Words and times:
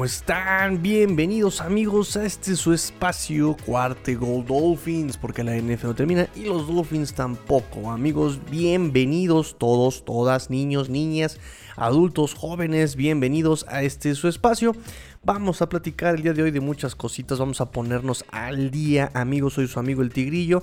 ¿Cómo 0.00 0.06
están? 0.06 0.80
Bienvenidos 0.80 1.60
amigos 1.60 2.16
a 2.16 2.24
este 2.24 2.56
su 2.56 2.72
espacio 2.72 3.54
Cuarte 3.66 4.14
Gold 4.14 4.46
Dolphins, 4.46 5.18
porque 5.18 5.44
la 5.44 5.54
NF 5.54 5.84
no 5.84 5.94
termina 5.94 6.26
y 6.34 6.44
los 6.44 6.66
Dolphins 6.66 7.12
tampoco. 7.12 7.90
Amigos, 7.90 8.40
bienvenidos 8.50 9.58
todos, 9.58 10.06
todas, 10.06 10.48
niños, 10.48 10.88
niñas, 10.88 11.38
adultos, 11.76 12.32
jóvenes, 12.32 12.96
bienvenidos 12.96 13.66
a 13.68 13.82
este 13.82 14.14
su 14.14 14.28
espacio. 14.28 14.74
Vamos 15.22 15.60
a 15.60 15.68
platicar 15.68 16.14
el 16.14 16.22
día 16.22 16.32
de 16.32 16.44
hoy 16.44 16.50
de 16.50 16.60
muchas 16.60 16.94
cositas, 16.94 17.38
vamos 17.38 17.60
a 17.60 17.70
ponernos 17.70 18.24
al 18.30 18.70
día, 18.70 19.10
amigos, 19.12 19.52
soy 19.52 19.68
su 19.68 19.78
amigo 19.78 20.00
el 20.00 20.14
Tigrillo, 20.14 20.62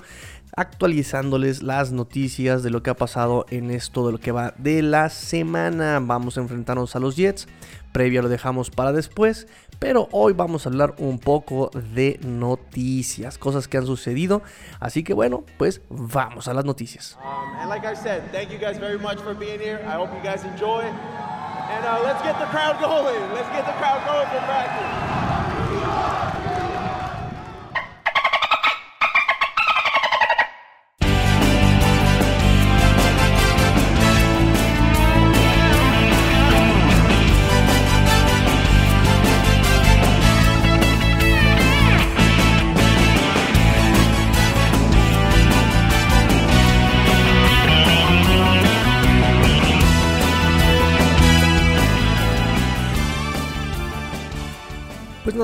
actualizándoles 0.58 1.62
las 1.62 1.92
noticias 1.92 2.64
de 2.64 2.72
lo 2.72 2.84
que 2.84 2.90
ha 2.90 2.96
pasado 2.96 3.46
en 3.52 3.72
esto 3.72 4.06
de 4.06 4.12
lo 4.12 4.18
que 4.18 4.32
va 4.32 4.56
de 4.58 4.82
la 4.82 5.10
semana. 5.10 6.00
Vamos 6.02 6.38
a 6.38 6.42
enfrentarnos 6.42 6.96
a 6.96 7.00
los 7.00 7.16
Jets. 7.16 7.48
Previa 7.94 8.24
lo 8.24 8.28
dejamos 8.28 8.72
para 8.72 8.92
después, 8.92 9.48
pero 9.80 10.10
hoy 10.12 10.34
vamos 10.34 10.66
a 10.66 10.70
hablar 10.70 10.96
un 10.98 11.20
poco 11.20 11.70
de 11.94 12.20
noticias, 12.24 13.38
cosas 13.38 13.68
que 13.68 13.78
han 13.78 13.86
sucedido, 13.86 14.42
así 14.80 15.04
que 15.04 15.14
bueno, 15.14 15.44
pues 15.58 15.82
vamos 15.90 16.48
a 16.48 16.54
las 16.54 16.66
noticias. 16.66 17.18
Um, 17.24 17.60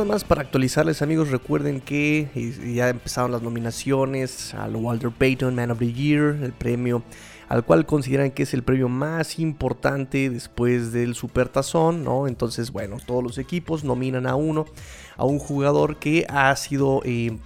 nada 0.03 0.15
más 0.15 0.23
para 0.25 0.41
actualizarles 0.41 1.01
amigos, 1.01 1.29
recuerden 1.29 1.79
que 1.79 2.27
ya 2.75 2.89
empezaron 2.89 3.31
las 3.31 3.41
nominaciones 3.41 4.53
al 4.53 4.75
Walter 4.75 5.11
Payton 5.11 5.55
Man 5.55 5.71
of 5.71 5.79
the 5.79 5.93
Year, 5.93 6.37
el 6.43 6.51
premio 6.51 7.03
al 7.47 7.63
cual 7.63 7.85
consideran 7.85 8.31
que 8.31 8.43
es 8.43 8.53
el 8.53 8.63
premio 8.63 8.89
más 8.89 9.39
importante 9.39 10.29
después 10.29 10.91
del 10.91 11.15
Supertazón, 11.15 12.03
¿no? 12.03 12.27
Entonces, 12.27 12.71
bueno, 12.71 12.97
todos 13.05 13.23
los 13.23 13.37
equipos 13.37 13.83
nominan 13.85 14.27
a 14.27 14.35
uno, 14.35 14.65
a 15.15 15.23
un 15.23 15.39
jugador 15.39 15.97
que 15.97 16.25
ha 16.29 16.53
sido 16.55 17.01
eh, 17.05 17.37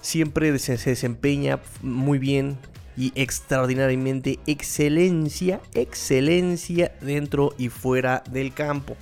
siempre 0.00 0.58
se, 0.58 0.78
se 0.78 0.90
desempeña 0.90 1.60
muy 1.82 2.18
bien 2.18 2.56
y 2.96 3.12
extraordinariamente 3.14 4.38
excelencia, 4.46 5.60
excelencia 5.74 6.92
dentro 7.02 7.54
y 7.58 7.68
fuera 7.68 8.22
del 8.30 8.54
campo. 8.54 8.96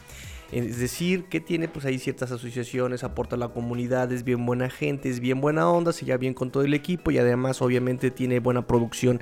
Es 0.51 0.79
decir, 0.79 1.25
que 1.25 1.41
tiene 1.41 1.69
pues 1.69 1.85
ahí 1.85 1.99
ciertas 1.99 2.33
asociaciones, 2.33 3.05
aporta 3.05 3.37
a 3.37 3.39
la 3.39 3.49
comunidad, 3.49 4.11
es 4.13 4.25
bien 4.25 4.47
buena 4.47 4.71
gente, 4.71 5.11
es 5.11 5.21
bien 5.21 5.43
buena 5.43 5.69
onda, 5.69 5.93
se 5.93 6.07
lleva 6.07 6.17
bien 6.17 6.33
con 6.33 6.51
todo 6.51 6.63
el 6.63 6.73
equipo 6.73 7.11
y 7.11 7.19
además 7.19 7.61
obviamente 7.61 8.11
tiene 8.11 8.41
buena 8.41 8.67
producción 8.67 9.21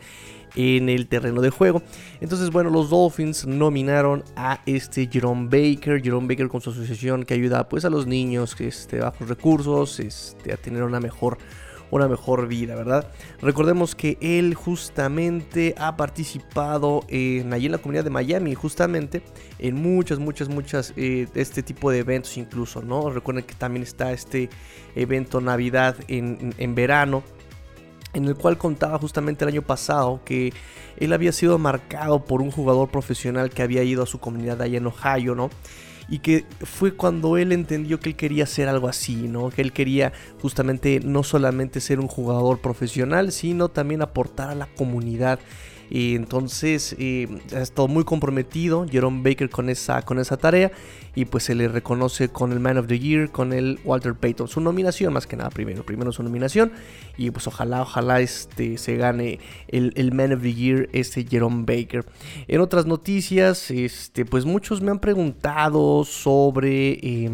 en 0.54 0.88
el 0.88 1.08
terreno 1.08 1.40
de 1.40 1.50
juego. 1.50 1.82
Entonces, 2.20 2.50
bueno, 2.50 2.70
los 2.70 2.90
Dolphins 2.90 3.44
nominaron 3.44 4.22
a 4.36 4.60
este 4.66 5.08
Jerome 5.10 5.48
Baker, 5.50 6.00
Jerome 6.00 6.28
Baker 6.28 6.48
con 6.48 6.60
su 6.60 6.70
asociación 6.70 7.24
que 7.24 7.34
ayuda 7.34 7.68
pues 7.68 7.84
a 7.84 7.90
los 7.90 8.06
niños 8.06 8.54
este, 8.60 9.00
bajos 9.00 9.28
recursos 9.28 9.98
este, 9.98 10.52
a 10.52 10.56
tener 10.56 10.84
una 10.84 11.00
mejor 11.00 11.38
una 11.90 12.08
mejor 12.08 12.48
vida, 12.48 12.74
¿verdad? 12.74 13.10
Recordemos 13.40 13.94
que 13.94 14.18
él 14.20 14.54
justamente 14.54 15.74
ha 15.78 15.96
participado 15.96 17.04
en, 17.08 17.52
allí 17.52 17.66
en 17.66 17.72
la 17.72 17.78
comunidad 17.78 18.04
de 18.04 18.10
Miami, 18.10 18.54
justamente 18.54 19.22
en 19.58 19.76
muchas, 19.76 20.18
muchas, 20.18 20.48
muchas 20.48 20.92
eh, 20.96 21.28
este 21.34 21.62
tipo 21.62 21.90
de 21.90 21.98
eventos 21.98 22.36
incluso, 22.36 22.82
¿no? 22.82 23.10
Recuerden 23.10 23.44
que 23.44 23.54
también 23.54 23.82
está 23.82 24.12
este 24.12 24.48
evento 24.94 25.40
Navidad 25.40 25.96
en, 26.08 26.54
en 26.58 26.74
verano, 26.74 27.22
en 28.14 28.24
el 28.24 28.34
cual 28.34 28.56
contaba 28.56 28.98
justamente 28.98 29.44
el 29.44 29.50
año 29.50 29.62
pasado 29.62 30.20
que 30.24 30.52
él 30.96 31.12
había 31.12 31.32
sido 31.32 31.58
marcado 31.58 32.24
por 32.24 32.40
un 32.40 32.50
jugador 32.50 32.88
profesional 32.88 33.50
que 33.50 33.62
había 33.62 33.82
ido 33.82 34.02
a 34.02 34.06
su 34.06 34.18
comunidad 34.18 34.62
allá 34.62 34.78
en 34.78 34.86
Ohio, 34.86 35.34
¿no? 35.34 35.50
Y 36.08 36.20
que 36.20 36.44
fue 36.60 36.94
cuando 36.94 37.36
él 37.36 37.52
entendió 37.52 37.98
que 37.98 38.10
él 38.10 38.16
quería 38.16 38.44
hacer 38.44 38.68
algo 38.68 38.88
así, 38.88 39.28
¿no? 39.28 39.50
Que 39.50 39.62
él 39.62 39.72
quería 39.72 40.12
justamente 40.40 41.00
no 41.02 41.22
solamente 41.22 41.80
ser 41.80 41.98
un 41.98 42.08
jugador 42.08 42.60
profesional, 42.60 43.32
sino 43.32 43.68
también 43.68 44.02
aportar 44.02 44.50
a 44.50 44.54
la 44.54 44.66
comunidad. 44.66 45.40
Y 45.90 46.14
entonces 46.14 46.96
eh, 46.98 47.28
ha 47.54 47.60
estado 47.60 47.88
muy 47.88 48.04
comprometido 48.04 48.86
Jerome 48.88 49.22
Baker 49.22 49.50
con 49.50 49.68
esa, 49.68 50.02
con 50.02 50.18
esa 50.18 50.36
tarea 50.36 50.72
y 51.14 51.24
pues 51.24 51.44
se 51.44 51.54
le 51.54 51.68
reconoce 51.68 52.28
con 52.28 52.52
el 52.52 52.60
Man 52.60 52.76
of 52.76 52.86
the 52.86 52.98
Year, 52.98 53.30
con 53.30 53.52
el 53.52 53.80
Walter 53.84 54.14
Payton. 54.14 54.48
Su 54.48 54.60
nominación 54.60 55.12
más 55.12 55.26
que 55.26 55.36
nada 55.36 55.50
primero, 55.50 55.84
primero 55.84 56.12
su 56.12 56.22
nominación 56.22 56.72
y 57.16 57.30
pues 57.30 57.46
ojalá, 57.46 57.82
ojalá 57.82 58.20
este, 58.20 58.78
se 58.78 58.96
gane 58.96 59.40
el, 59.68 59.92
el 59.96 60.12
Man 60.12 60.32
of 60.32 60.42
the 60.42 60.52
Year, 60.52 60.88
este 60.92 61.24
Jerome 61.24 61.64
Baker. 61.66 62.04
En 62.48 62.60
otras 62.60 62.86
noticias, 62.86 63.70
este, 63.70 64.24
pues 64.24 64.44
muchos 64.44 64.82
me 64.82 64.90
han 64.90 64.98
preguntado 64.98 66.04
sobre 66.04 66.98
eh, 67.02 67.30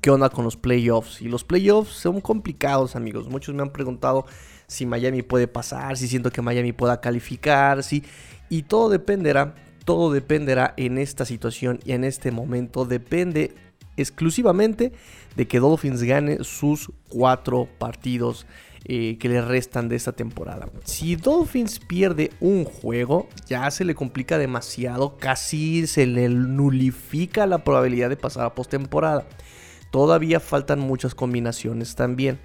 qué 0.00 0.10
onda 0.10 0.30
con 0.30 0.44
los 0.44 0.56
playoffs 0.56 1.20
y 1.20 1.28
los 1.28 1.44
playoffs 1.44 1.92
son 1.92 2.20
complicados 2.20 2.96
amigos, 2.96 3.28
muchos 3.28 3.54
me 3.54 3.62
han 3.62 3.70
preguntado 3.70 4.24
si 4.70 4.86
Miami 4.86 5.22
puede 5.22 5.48
pasar, 5.48 5.96
si 5.96 6.06
siento 6.06 6.30
que 6.30 6.42
Miami 6.42 6.72
pueda 6.72 7.00
calificar, 7.00 7.82
si 7.82 8.04
y 8.48 8.62
todo 8.62 8.88
dependerá, 8.88 9.56
todo 9.84 10.12
dependerá 10.12 10.74
en 10.76 10.96
esta 10.96 11.24
situación 11.24 11.80
y 11.84 11.92
en 11.92 12.04
este 12.04 12.30
momento 12.30 12.84
depende 12.84 13.52
exclusivamente 13.96 14.92
de 15.34 15.48
que 15.48 15.58
Dolphins 15.58 16.04
gane 16.04 16.44
sus 16.44 16.92
cuatro 17.08 17.68
partidos 17.78 18.46
eh, 18.84 19.18
que 19.18 19.28
le 19.28 19.42
restan 19.42 19.88
de 19.88 19.96
esta 19.96 20.12
temporada. 20.12 20.68
Si 20.84 21.16
Dolphins 21.16 21.80
pierde 21.80 22.30
un 22.38 22.64
juego, 22.64 23.28
ya 23.48 23.68
se 23.72 23.84
le 23.84 23.96
complica 23.96 24.38
demasiado, 24.38 25.16
casi 25.16 25.88
se 25.88 26.06
le 26.06 26.28
nulifica 26.28 27.44
la 27.46 27.64
probabilidad 27.64 28.08
de 28.08 28.16
pasar 28.16 28.46
a 28.46 28.54
postemporada. 28.54 29.26
Todavía 29.90 30.38
faltan 30.38 30.78
muchas 30.78 31.16
combinaciones 31.16 31.96
también. 31.96 32.38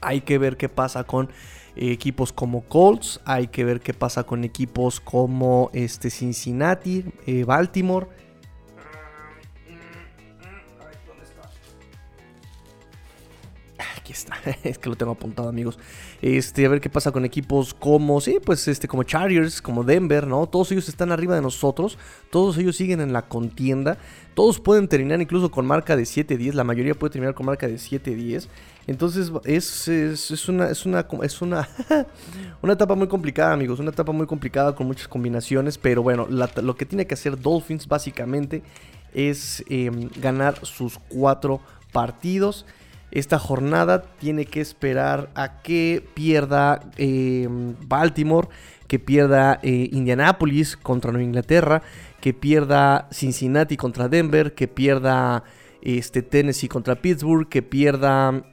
Hay 0.00 0.22
que 0.22 0.38
ver 0.38 0.56
qué 0.56 0.68
pasa 0.68 1.04
con 1.04 1.28
equipos 1.76 2.32
como 2.32 2.62
Colts, 2.62 3.20
hay 3.24 3.48
que 3.48 3.64
ver 3.64 3.80
qué 3.80 3.94
pasa 3.94 4.24
con 4.24 4.44
equipos 4.44 5.00
como 5.00 5.70
este 5.72 6.10
Cincinnati, 6.10 7.04
eh, 7.26 7.44
Baltimore. 7.44 8.08
Aquí 13.96 14.12
está, 14.12 14.36
es 14.64 14.78
que 14.78 14.88
lo 14.88 14.96
tengo 14.96 15.12
apuntado, 15.12 15.48
amigos. 15.48 15.78
Este, 16.20 16.66
a 16.66 16.68
ver 16.68 16.80
qué 16.80 16.90
pasa 16.90 17.12
con 17.12 17.24
equipos 17.24 17.72
como, 17.72 18.20
sí, 18.20 18.38
pues 18.44 18.66
este, 18.68 18.88
como 18.88 19.04
Chargers, 19.04 19.62
como 19.62 19.84
Denver, 19.84 20.26
¿no? 20.26 20.46
Todos 20.48 20.72
ellos 20.72 20.88
están 20.88 21.12
arriba 21.12 21.34
de 21.34 21.42
nosotros, 21.42 21.98
todos 22.30 22.58
ellos 22.58 22.76
siguen 22.76 23.00
en 23.00 23.12
la 23.12 23.22
contienda, 23.22 23.98
todos 24.34 24.60
pueden 24.60 24.88
terminar 24.88 25.20
incluso 25.20 25.50
con 25.50 25.66
marca 25.66 25.96
de 25.96 26.02
7-10, 26.02 26.52
la 26.52 26.64
mayoría 26.64 26.94
puede 26.94 27.12
terminar 27.12 27.34
con 27.34 27.46
marca 27.46 27.66
de 27.66 27.74
7-10. 27.74 28.48
Entonces 28.86 29.30
es, 29.44 29.88
es, 29.88 30.48
una, 30.48 30.68
es, 30.68 30.84
una, 30.86 31.06
es 31.22 31.42
una, 31.42 31.68
una 32.62 32.72
etapa 32.72 32.94
muy 32.94 33.08
complicada, 33.08 33.52
amigos. 33.52 33.78
Una 33.78 33.90
etapa 33.90 34.12
muy 34.12 34.26
complicada 34.26 34.74
con 34.74 34.86
muchas 34.86 35.08
combinaciones. 35.08 35.78
Pero 35.78 36.02
bueno, 36.02 36.26
la, 36.28 36.50
lo 36.62 36.76
que 36.76 36.86
tiene 36.86 37.06
que 37.06 37.14
hacer 37.14 37.40
Dolphins 37.40 37.86
básicamente 37.86 38.62
es 39.14 39.64
eh, 39.68 39.90
ganar 40.20 40.64
sus 40.64 40.98
cuatro 41.08 41.60
partidos. 41.92 42.66
Esta 43.10 43.38
jornada 43.38 44.02
tiene 44.02 44.46
que 44.46 44.60
esperar 44.60 45.30
a 45.34 45.60
que 45.60 46.02
pierda 46.14 46.80
eh, 46.96 47.46
Baltimore, 47.86 48.48
que 48.88 48.98
pierda 48.98 49.60
eh, 49.62 49.90
Indianapolis 49.92 50.76
contra 50.76 51.12
Nueva 51.12 51.24
Inglaterra, 51.24 51.82
que 52.20 52.32
pierda 52.32 53.08
Cincinnati 53.12 53.76
contra 53.76 54.08
Denver, 54.08 54.54
que 54.54 54.66
pierda 54.66 55.44
este, 55.82 56.22
Tennessee 56.22 56.68
contra 56.68 56.94
Pittsburgh, 56.94 57.48
que 57.48 57.62
pierda 57.62 58.44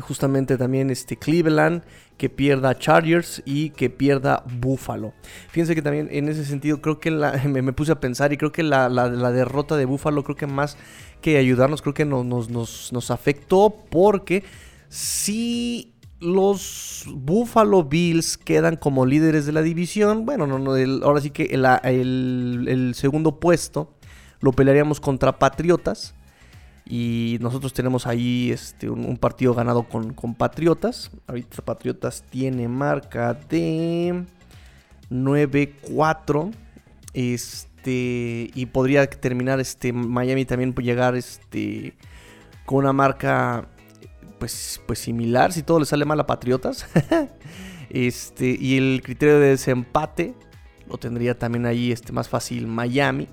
justamente 0.00 0.56
también 0.56 0.90
este 0.90 1.16
Cleveland, 1.16 1.82
que 2.16 2.28
pierda 2.28 2.78
Chargers 2.78 3.42
y 3.44 3.70
que 3.70 3.90
pierda 3.90 4.44
Buffalo. 4.60 5.14
Fíjense 5.50 5.74
que 5.74 5.82
también 5.82 6.08
en 6.10 6.28
ese 6.28 6.44
sentido 6.44 6.80
creo 6.80 6.98
que 6.98 7.10
me, 7.48 7.72
puse 7.72 7.92
a 7.92 8.00
pensar 8.00 8.32
y 8.32 8.36
creo 8.36 8.52
que 8.52 8.62
la, 8.62 8.88
derrota 9.30 9.76
de 9.76 9.84
Buffalo 9.84 10.24
creo 10.24 10.36
que 10.36 10.46
más 10.46 10.76
que 11.20 11.38
ayudarnos 11.38 11.82
creo 11.82 11.94
que 11.94 12.04
nos, 12.04 12.50
nos, 12.50 13.10
afectó 13.10 13.74
porque 13.90 14.44
si 14.88 15.94
los 16.20 17.04
Buffalo 17.08 17.84
Bills 17.84 18.36
quedan 18.36 18.76
como 18.76 19.06
líderes 19.06 19.46
de 19.46 19.52
la 19.52 19.62
división, 19.62 20.26
bueno, 20.26 20.46
no, 20.46 20.58
no, 20.58 20.72
ahora 21.04 21.20
sí 21.20 21.30
que 21.30 21.44
el 21.44 22.92
segundo 22.94 23.38
puesto 23.38 23.94
lo 24.40 24.52
pelearíamos 24.52 25.00
contra 25.00 25.38
Patriotas. 25.38 26.14
Y 26.90 27.36
nosotros 27.42 27.74
tenemos 27.74 28.06
ahí 28.06 28.50
este, 28.50 28.88
un, 28.88 29.18
partido 29.18 29.52
ganado 29.52 29.82
con, 29.82 30.14
Patriotas. 30.34 31.10
Ahorita 31.26 31.62
Patriotas 31.62 32.24
tiene 32.30 32.66
marca 32.66 33.34
de 33.34 34.24
9-4. 35.10 36.50
Este, 37.12 38.50
y 38.54 38.66
podría 38.72 39.08
terminar 39.08 39.60
este, 39.60 39.92
Miami 39.92 40.46
también 40.46 40.74
llegar 40.74 41.14
este, 41.14 41.94
con 42.64 42.78
una 42.78 42.94
marca 42.94 43.68
pues, 44.38 44.80
pues 44.86 44.98
similar. 44.98 45.52
Si 45.52 45.62
todo 45.62 45.80
le 45.80 45.84
sale 45.84 46.06
mal 46.06 46.18
a 46.20 46.26
Patriotas. 46.26 46.86
este, 47.90 48.56
y 48.58 48.78
el 48.78 49.02
criterio 49.04 49.38
de 49.40 49.48
desempate 49.48 50.34
lo 50.88 50.96
tendría 50.96 51.38
también 51.38 51.66
ahí 51.66 51.92
este, 51.92 52.14
más 52.14 52.30
fácil 52.30 52.66
Miami. 52.66 53.28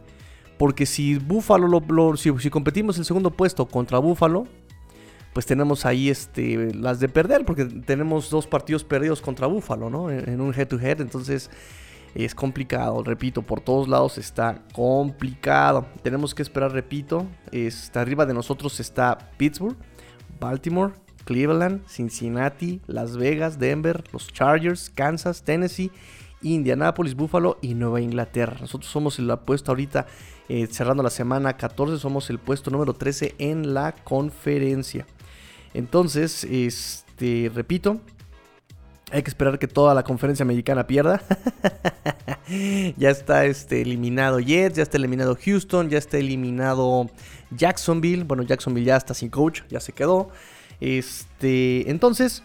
Porque 0.58 0.86
si 0.86 1.18
Buffalo 1.18 1.68
lo, 1.68 2.18
si, 2.18 2.32
competimos 2.50 2.98
el 2.98 3.06
segundo 3.06 3.32
puesto 3.32 3.66
contra 3.66 4.00
Buffalo, 4.00 4.48
pues 5.34 5.46
tenemos 5.46 5.86
ahí 5.86 6.10
este, 6.10 6.74
las 6.74 7.00
de 7.00 7.10
perder, 7.10 7.44
porque 7.44 7.66
tenemos 7.66 8.30
dos 8.30 8.48
partidos 8.48 8.84
perdidos 8.84 9.22
contra 9.22 9.48
Buffalo, 9.48 9.90
¿no? 9.90 10.10
En, 10.10 10.40
un 10.40 10.54
head 10.54 10.68
to 10.68 10.80
head, 10.80 11.02
entonces 11.02 11.50
es 12.14 12.34
complicado, 12.34 13.04
repito, 13.04 13.42
por 13.42 13.60
todos 13.60 13.90
lados 13.90 14.18
está 14.18 14.64
complicado. 14.74 15.86
Tenemos 16.02 16.34
que 16.34 16.42
esperar, 16.42 16.72
repito, 16.72 17.28
está 17.52 18.02
arriba 18.02 18.26
de 18.26 18.34
nosotros 18.34 18.80
está 18.80 19.18
Pittsburgh, 19.38 19.76
Baltimore, 20.40 20.94
Cleveland, 21.26 21.86
Cincinnati, 21.88 22.80
Las 22.88 23.18
Vegas, 23.18 23.60
Denver, 23.60 24.06
los 24.14 24.32
Chargers, 24.32 24.90
Kansas, 24.90 25.44
Tennessee, 25.44 25.92
Indianapolis, 26.42 27.16
Buffalo 27.16 27.58
y 27.62 27.74
Nueva 27.74 28.00
Inglaterra. 28.00 28.58
Nosotros 28.62 28.90
somos 28.90 29.20
el 29.20 29.30
apuesto 29.30 29.72
ahorita 29.72 30.06
eh, 30.48 30.68
cerrando 30.68 31.02
la 31.02 31.10
semana 31.10 31.58
14, 31.58 31.98
somos 31.98 32.30
el 32.30 32.40
puesto 32.40 32.70
número 32.70 32.94
13 32.94 33.36
en 33.40 33.74
la 33.74 33.94
conferencia. 33.94 35.06
Entonces, 35.74 36.44
este, 36.44 37.52
repito, 37.54 38.00
hay 39.12 39.24
que 39.24 39.30
esperar 39.30 39.60
que 39.60 39.68
toda 39.68 39.94
la 39.94 40.04
conferencia 40.04 40.44
americana 40.44 40.88
pierda. 40.88 41.22
ya 42.98 43.10
está 43.10 43.46
este, 43.46 43.82
eliminado 43.82 44.40
Jets, 44.40 44.78
ya 44.78 44.84
está 44.84 44.98
eliminado 44.98 45.38
Houston, 45.44 45.90
ya 45.90 45.98
está 45.98 46.18
eliminado 46.18 47.10
Jacksonville. 47.52 48.24
Bueno, 48.24 48.44
Jacksonville 48.44 48.86
ya 48.86 48.98
está 48.98 49.14
sin 49.14 49.30
coach, 49.30 49.62
ya 49.70 49.80
se 49.80 49.94
quedó. 49.94 50.30
Este, 50.80 51.90
entonces, 51.90 52.44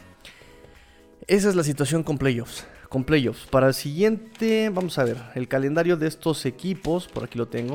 esa 1.26 1.48
es 1.48 1.54
la 1.54 1.64
situación 1.64 2.02
con 2.02 2.18
playoffs 2.18 2.66
con 2.90 3.04
playoffs. 3.04 3.46
Para 3.46 3.68
el 3.68 3.74
siguiente, 3.74 4.68
vamos 4.68 4.98
a 4.98 5.04
ver, 5.04 5.16
el 5.36 5.46
calendario 5.46 5.96
de 5.96 6.08
estos 6.08 6.44
equipos, 6.44 7.06
por 7.06 7.22
aquí 7.22 7.38
lo 7.38 7.46
tengo. 7.46 7.74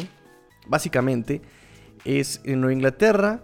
Básicamente 0.67 1.41
es 2.03 2.41
en 2.43 2.61
Nueva 2.61 2.73
Inglaterra, 2.73 3.41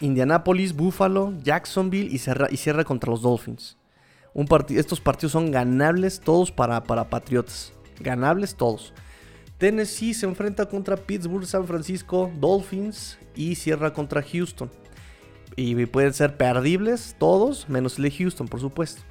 Indianapolis, 0.00 0.74
Buffalo, 0.74 1.32
Jacksonville 1.42 2.10
y, 2.12 2.18
cierra, 2.18 2.84
contra 2.84 3.10
los 3.10 3.22
Dolphins. 3.22 3.78
Un 4.34 4.48
estos 4.70 5.00
partidos 5.00 5.32
son 5.32 5.50
ganables 5.50 6.20
todos 6.20 6.50
para, 6.50 6.82
para 6.82 7.08
Patriotas. 7.08 7.72
Ganables 8.00 8.56
todos. 8.56 8.92
Tennessee 9.58 10.14
se 10.14 10.26
enfrenta 10.26 10.66
contra 10.66 10.96
Pittsburgh, 10.96 11.46
San 11.46 11.66
Francisco, 11.66 12.32
Dolphins 12.40 13.18
y 13.36 13.54
cierra 13.54 13.92
contra 13.92 14.22
Houston. 14.22 14.70
Y 15.54 15.74
pueden 15.86 16.14
ser 16.14 16.36
perdibles 16.36 17.14
todos, 17.18 17.68
menos 17.68 17.98
el 17.98 18.04
de 18.04 18.10
Houston, 18.10 18.48
por 18.48 18.58
supuesto. 18.58 19.02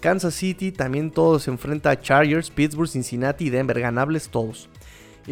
Kansas 0.00 0.34
City 0.34 0.72
también 0.72 1.10
todos 1.10 1.42
se 1.42 1.50
enfrenta 1.50 1.90
a 1.90 2.00
Chargers, 2.00 2.50
Pittsburgh, 2.50 2.88
Cincinnati 2.88 3.46
y 3.46 3.50
Denver, 3.50 3.80
ganables 3.80 4.28
todos. 4.28 4.68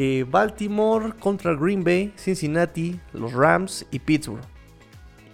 Eh, 0.00 0.24
Baltimore 0.30 1.12
contra 1.18 1.56
Green 1.56 1.82
Bay, 1.82 2.12
Cincinnati, 2.16 3.00
los 3.12 3.32
Rams 3.32 3.84
y 3.90 3.98
Pittsburgh. 3.98 4.44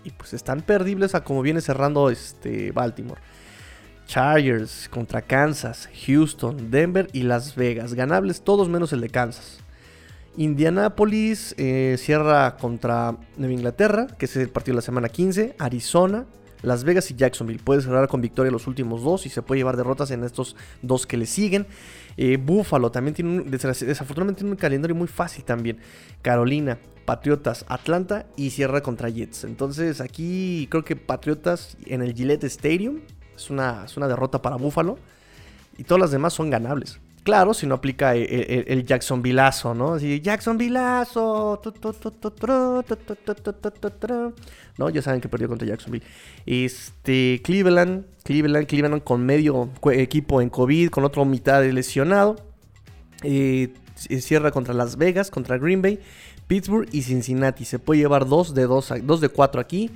Y 0.04 0.10
pues 0.10 0.32
están 0.32 0.62
perdibles 0.62 1.14
a 1.14 1.22
como 1.22 1.42
viene 1.42 1.60
cerrando 1.60 2.08
este 2.08 2.72
Baltimore. 2.72 3.20
Chargers 4.06 4.88
contra 4.88 5.20
Kansas, 5.20 5.90
Houston, 6.06 6.70
Denver 6.70 7.10
y 7.12 7.24
Las 7.24 7.54
Vegas. 7.56 7.92
Ganables 7.92 8.40
todos 8.40 8.70
menos 8.70 8.94
el 8.94 9.02
de 9.02 9.10
Kansas. 9.10 9.58
Indianapolis 10.38 11.54
eh, 11.58 11.96
cierra 11.98 12.56
contra 12.56 13.18
Nueva 13.36 13.52
Inglaterra, 13.52 14.06
que 14.18 14.24
es 14.24 14.34
el 14.34 14.48
partido 14.48 14.76
de 14.76 14.76
la 14.76 14.82
semana 14.82 15.10
15. 15.10 15.56
Arizona, 15.58 16.24
las 16.64 16.84
Vegas 16.84 17.10
y 17.10 17.14
Jacksonville. 17.14 17.60
Puede 17.62 17.82
cerrar 17.82 18.08
con 18.08 18.20
victoria 18.20 18.50
los 18.50 18.66
últimos 18.66 19.02
dos 19.02 19.26
y 19.26 19.28
se 19.28 19.42
puede 19.42 19.60
llevar 19.60 19.76
derrotas 19.76 20.10
en 20.10 20.24
estos 20.24 20.56
dos 20.82 21.06
que 21.06 21.16
le 21.16 21.26
siguen. 21.26 21.66
Eh, 22.16 22.36
Buffalo 22.36 22.90
también 22.90 23.14
tiene 23.14 23.30
un, 23.30 23.50
desafortunadamente 23.50 24.40
tiene 24.40 24.52
un 24.52 24.56
calendario 24.56 24.94
muy 24.94 25.08
fácil 25.08 25.44
también. 25.44 25.78
Carolina, 26.22 26.78
Patriotas, 27.04 27.64
Atlanta 27.68 28.26
y 28.36 28.50
cierra 28.50 28.82
contra 28.82 29.08
Jets. 29.08 29.44
Entonces 29.44 30.00
aquí 30.00 30.66
creo 30.70 30.84
que 30.84 30.96
Patriotas 30.96 31.76
en 31.86 32.02
el 32.02 32.14
Gillette 32.14 32.44
Stadium 32.44 33.00
es 33.36 33.50
una, 33.50 33.84
es 33.84 33.96
una 33.96 34.08
derrota 34.08 34.40
para 34.42 34.56
Buffalo. 34.56 34.98
Y 35.76 35.84
todas 35.84 36.00
las 36.00 36.10
demás 36.12 36.32
son 36.32 36.50
ganables. 36.50 37.00
Claro, 37.24 37.54
si 37.54 37.66
no 37.66 37.76
aplica 37.76 38.14
el, 38.14 38.64
el, 38.68 38.84
Jacksonvillazo, 38.84 39.72
¿no? 39.74 39.94
Así, 39.94 40.20
Jacksonvillazo. 40.20 41.58
¿No? 44.76 44.90
Ya 44.90 45.00
saben 45.00 45.22
que 45.22 45.30
perdió 45.30 45.48
contra 45.48 45.66
Jacksonville. 45.66 46.04
Este, 46.44 47.40
Cleveland, 47.42 48.04
Cleveland, 48.24 48.66
Cleveland 48.66 49.02
con 49.02 49.24
medio 49.24 49.70
equipo 49.92 50.42
en 50.42 50.50
COVID, 50.50 50.90
con 50.90 51.04
otro 51.04 51.24
mitad 51.24 51.62
de 51.62 51.72
lesionado. 51.72 52.36
Eh, 53.22 53.72
cierra 53.96 54.50
contra 54.50 54.74
Las 54.74 54.98
Vegas, 54.98 55.30
contra 55.30 55.56
Green 55.56 55.80
Bay, 55.80 56.00
Pittsburgh 56.46 56.88
y 56.92 57.02
Cincinnati. 57.02 57.64
Se 57.64 57.78
puede 57.78 58.00
llevar 58.00 58.28
2 58.28 58.54
de 58.54 58.64
2, 58.64 58.92
2 59.02 59.20
de 59.22 59.28
4 59.30 59.62
aquí. 59.62 59.90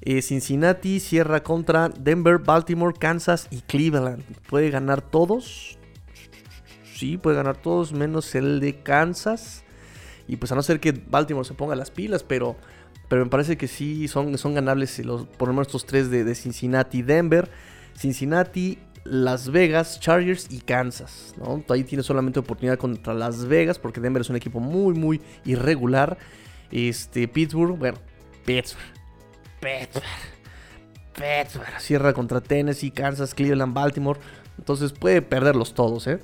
Eh, 0.00 0.20
Cincinnati 0.20 0.98
cierra 0.98 1.44
contra 1.44 1.90
Denver, 1.90 2.38
Baltimore, 2.38 2.92
Kansas 2.98 3.46
y 3.52 3.60
Cleveland. 3.60 4.24
Puede 4.48 4.70
ganar 4.70 5.00
todos 5.00 5.78
sí, 6.94 7.16
puede 7.16 7.36
ganar 7.36 7.56
todos 7.56 7.92
menos 7.92 8.34
el 8.34 8.60
de 8.60 8.82
Kansas. 8.82 9.64
Y 10.28 10.36
pues 10.36 10.52
a 10.52 10.54
no 10.54 10.62
ser 10.62 10.80
que 10.80 10.92
Baltimore 10.92 11.46
se 11.46 11.54
ponga 11.54 11.74
las 11.74 11.90
pilas, 11.90 12.22
pero, 12.22 12.56
pero 13.08 13.24
me 13.24 13.30
parece 13.30 13.56
que 13.56 13.68
sí 13.68 14.08
son, 14.08 14.36
son 14.38 14.54
ganables 14.54 14.98
los, 15.04 15.26
por 15.26 15.48
lo 15.48 15.54
menos 15.54 15.68
estos 15.68 15.84
tres 15.84 16.10
de, 16.10 16.34
Cincinnati, 16.34 17.02
Denver, 17.02 17.50
Cincinnati, 17.96 18.78
Las 19.04 19.50
Vegas, 19.50 20.00
Chargers 20.00 20.46
y 20.50 20.60
Kansas. 20.60 21.34
¿no? 21.38 21.62
Ahí 21.68 21.84
tiene 21.84 22.02
solamente 22.02 22.38
oportunidad 22.38 22.78
contra 22.78 23.14
Las 23.14 23.44
Vegas 23.46 23.78
porque 23.78 24.00
Denver 24.00 24.20
es 24.20 24.30
un 24.30 24.36
equipo 24.36 24.60
muy, 24.60 24.94
muy 24.94 25.20
irregular. 25.44 26.18
Este, 26.70 27.28
Pittsburgh, 27.28 27.76
bueno, 27.76 27.98
Pittsburgh, 28.46 28.82
Pittsburgh, 29.60 30.04
Pittsburgh. 31.12 31.80
Cierra 31.80 32.12
contra 32.14 32.40
Tennessee, 32.40 32.90
Kansas, 32.90 33.34
Cleveland, 33.34 33.74
Baltimore. 33.74 34.18
Entonces 34.58 34.92
puede 34.92 35.20
perderlos 35.20 35.74
todos, 35.74 36.06
¿eh? 36.06 36.20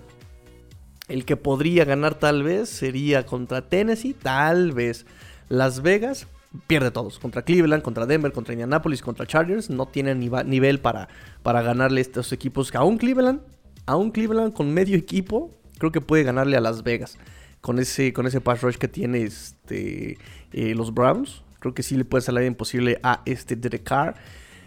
El 1.09 1.25
que 1.25 1.37
podría 1.37 1.85
ganar 1.85 2.15
tal 2.17 2.43
vez 2.43 2.69
sería 2.69 3.25
contra 3.25 3.69
Tennessee, 3.69 4.15
tal 4.15 4.73
vez. 4.73 5.07
Las 5.49 5.81
Vegas 5.81 6.27
pierde 6.67 6.91
todos. 6.91 7.19
Contra 7.19 7.43
Cleveland, 7.43 7.83
contra 7.83 8.07
Denver, 8.07 8.33
contra 8.33 8.53
Indianapolis, 8.53 9.01
contra 9.01 9.27
Chargers. 9.27 9.71
No 9.71 9.87
tienen 9.87 10.21
nivel 10.21 10.81
para, 10.81 11.09
para 11.43 11.63
ganarle 11.63 12.03
estos 12.03 12.33
equipos. 12.33 12.75
Aún 12.75 12.99
Cleveland, 12.99 13.41
aún 13.87 14.11
Cleveland 14.11 14.53
con 14.53 14.73
medio 14.73 14.97
equipo, 14.97 15.51
creo 15.79 15.93
que 15.93 16.03
puede 16.03 16.25
ganarle 16.25 16.57
a 16.57 16.61
Las 16.61 16.83
Vegas. 16.83 17.19
Con 17.63 17.79
ese, 17.79 18.13
con 18.13 18.27
ese 18.27 18.41
pass 18.41 18.61
rush 18.61 18.77
que 18.77 18.89
tiene 18.89 19.23
este, 19.23 20.19
eh, 20.53 20.75
los 20.75 20.93
Browns. 20.93 21.43
Creo 21.59 21.75
que 21.75 21.83
sí 21.83 21.97
le 21.97 22.05
puede 22.05 22.23
salir 22.23 22.45
imposible 22.45 23.01
a 23.03 23.23
este 23.25 23.57
Derek 23.57 23.83
Carr. 23.83 24.15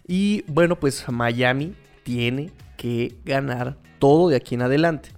Y 0.07 0.43
bueno, 0.47 0.79
pues 0.79 1.07
Miami 1.07 1.73
tiene 2.03 2.51
que 2.77 3.15
ganar 3.23 3.77
todo 3.99 4.29
de 4.29 4.35
aquí 4.35 4.55
en 4.55 4.63
adelante. 4.63 5.11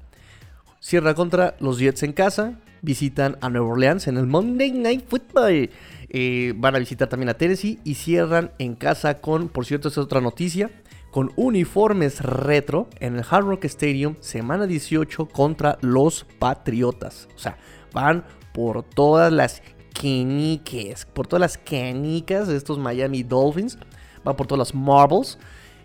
Cierra 0.84 1.16
contra 1.16 1.56
los 1.62 1.80
Jets 1.80 2.04
en 2.04 2.12
casa. 2.12 2.60
Visitan 2.82 3.38
a 3.40 3.50
Nueva 3.50 3.68
Orleans 3.68 4.06
en 4.08 4.18
el 4.18 4.28
Monday 4.28 4.70
Night 4.74 5.06
Football. 5.08 5.70
Eh, 6.10 6.54
van 6.58 6.76
a 6.76 6.80
visitar 6.80 7.08
también 7.08 7.30
a 7.30 7.36
Tennessee 7.36 7.80
y 7.86 7.96
cierran 7.96 8.52
en 8.60 8.76
casa 8.76 9.22
con, 9.22 9.48
por 9.48 9.66
cierto, 9.66 9.88
es 9.88 9.98
otra 9.98 10.20
noticia, 10.20 10.72
con 11.10 11.32
uniformes 11.38 12.20
retro 12.20 12.90
en 13.00 13.16
el 13.16 13.24
Hard 13.30 13.46
Rock 13.46 13.64
Stadium, 13.64 14.18
semana 14.20 14.68
18 14.68 15.30
contra 15.30 15.78
los 15.80 16.26
Patriotas. 16.38 17.30
O 17.34 17.40
sea, 17.40 17.58
van 17.94 18.26
por 18.54 18.84
todas 18.84 19.32
las 19.32 19.64
queniques, 19.94 21.06
por 21.06 21.28
todas 21.28 21.40
las 21.40 21.58
canicas 21.58 22.50
de 22.50 22.58
estos 22.58 22.78
Miami 22.78 23.24
Dolphins, 23.24 23.78
van 24.26 24.36
por 24.36 24.48
todas 24.48 24.60
las 24.60 24.76
marbles. 24.76 25.40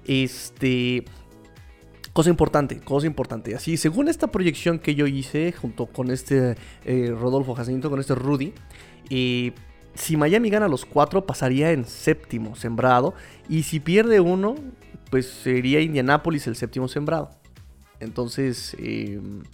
Este, 0.04 1.04
Cosa 2.18 2.30
importante, 2.30 2.80
cosa 2.80 3.06
importante. 3.06 3.54
Así, 3.54 3.76
según 3.76 4.08
esta 4.08 4.26
proyección 4.26 4.80
que 4.80 4.96
yo 4.96 5.06
hice 5.06 5.52
junto 5.52 5.86
con 5.86 6.10
este 6.10 6.56
eh, 6.84 7.14
Rodolfo 7.16 7.54
Jacinto, 7.54 7.90
con 7.90 8.00
este 8.00 8.16
Rudy, 8.16 8.54
y 9.08 9.52
si 9.94 10.16
Miami 10.16 10.50
gana 10.50 10.66
los 10.66 10.84
cuatro, 10.84 11.26
pasaría 11.26 11.70
en 11.70 11.84
séptimo 11.84 12.56
sembrado. 12.56 13.14
Y 13.48 13.62
si 13.62 13.78
pierde 13.78 14.18
uno, 14.18 14.56
pues 15.12 15.28
sería 15.28 15.80
Indianápolis 15.80 16.48
el 16.48 16.56
séptimo 16.56 16.88
sembrado. 16.88 17.30
Entonces, 18.00 18.74
em, 18.80 19.44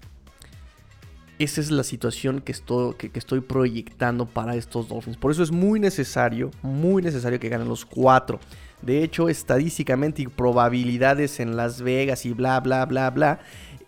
esa 1.38 1.60
es 1.60 1.70
la 1.70 1.84
situación 1.84 2.40
que 2.40 2.52
estoy, 2.52 2.94
que, 2.94 3.10
estoy 3.12 3.42
proyectando 3.42 4.24
para 4.24 4.56
estos 4.56 4.88
Dolphins. 4.88 5.18
Por 5.18 5.32
eso 5.32 5.42
es 5.42 5.50
muy 5.50 5.80
necesario, 5.80 6.50
muy 6.62 7.02
necesario 7.02 7.38
que 7.38 7.50
ganen 7.50 7.68
los 7.68 7.84
cuatro. 7.84 8.40
De 8.84 9.02
hecho, 9.02 9.28
estadísticamente 9.28 10.22
y 10.22 10.26
probabilidades 10.26 11.40
en 11.40 11.56
Las 11.56 11.80
Vegas 11.80 12.26
y 12.26 12.32
bla, 12.32 12.60
bla, 12.60 12.84
bla, 12.84 13.10
bla. 13.10 13.40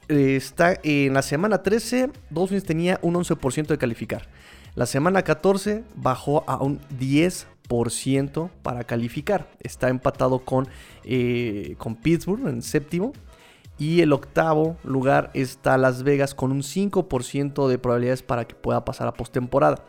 Eh, 0.08 0.36
está 0.36 0.78
en 0.82 1.12
la 1.14 1.22
semana 1.22 1.62
13, 1.62 2.10
Dolphins 2.30 2.64
tenía 2.64 2.98
un 3.02 3.14
11% 3.14 3.66
de 3.66 3.78
calificar. 3.78 4.28
La 4.74 4.86
semana 4.86 5.22
14 5.22 5.84
bajó 5.96 6.44
a 6.46 6.62
un 6.62 6.80
10% 6.98 8.50
para 8.62 8.84
calificar. 8.84 9.50
Está 9.60 9.88
empatado 9.88 10.40
con, 10.44 10.68
eh, 11.04 11.74
con 11.78 11.96
Pittsburgh 11.96 12.46
en 12.46 12.62
séptimo. 12.62 13.12
Y 13.78 14.00
el 14.00 14.14
octavo 14.14 14.78
lugar 14.84 15.30
está 15.34 15.76
Las 15.76 16.02
Vegas 16.02 16.34
con 16.34 16.50
un 16.50 16.62
5% 16.62 17.68
de 17.68 17.78
probabilidades 17.78 18.22
para 18.22 18.46
que 18.46 18.54
pueda 18.54 18.84
pasar 18.86 19.08
a 19.08 19.12
postemporada. 19.12 19.84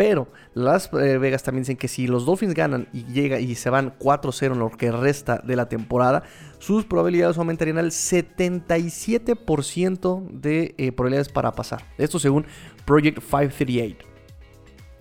Pero 0.00 0.32
Las 0.54 0.88
eh, 0.94 1.18
Vegas 1.18 1.42
también 1.42 1.64
dicen 1.64 1.76
que 1.76 1.86
si 1.86 2.06
los 2.06 2.24
Dolphins 2.24 2.54
ganan 2.54 2.88
y 2.90 3.04
llega 3.04 3.38
y 3.38 3.54
se 3.54 3.68
van 3.68 3.98
4-0 3.98 4.52
en 4.52 4.58
lo 4.58 4.70
que 4.70 4.90
resta 4.90 5.42
de 5.44 5.56
la 5.56 5.68
temporada, 5.68 6.22
sus 6.58 6.86
probabilidades 6.86 7.36
aumentarían 7.36 7.76
al 7.76 7.90
77% 7.90 10.26
de 10.30 10.74
eh, 10.78 10.92
probabilidades 10.92 11.28
para 11.28 11.52
pasar. 11.52 11.84
Esto 11.98 12.18
según 12.18 12.46
Project 12.86 13.18
538. 13.18 14.06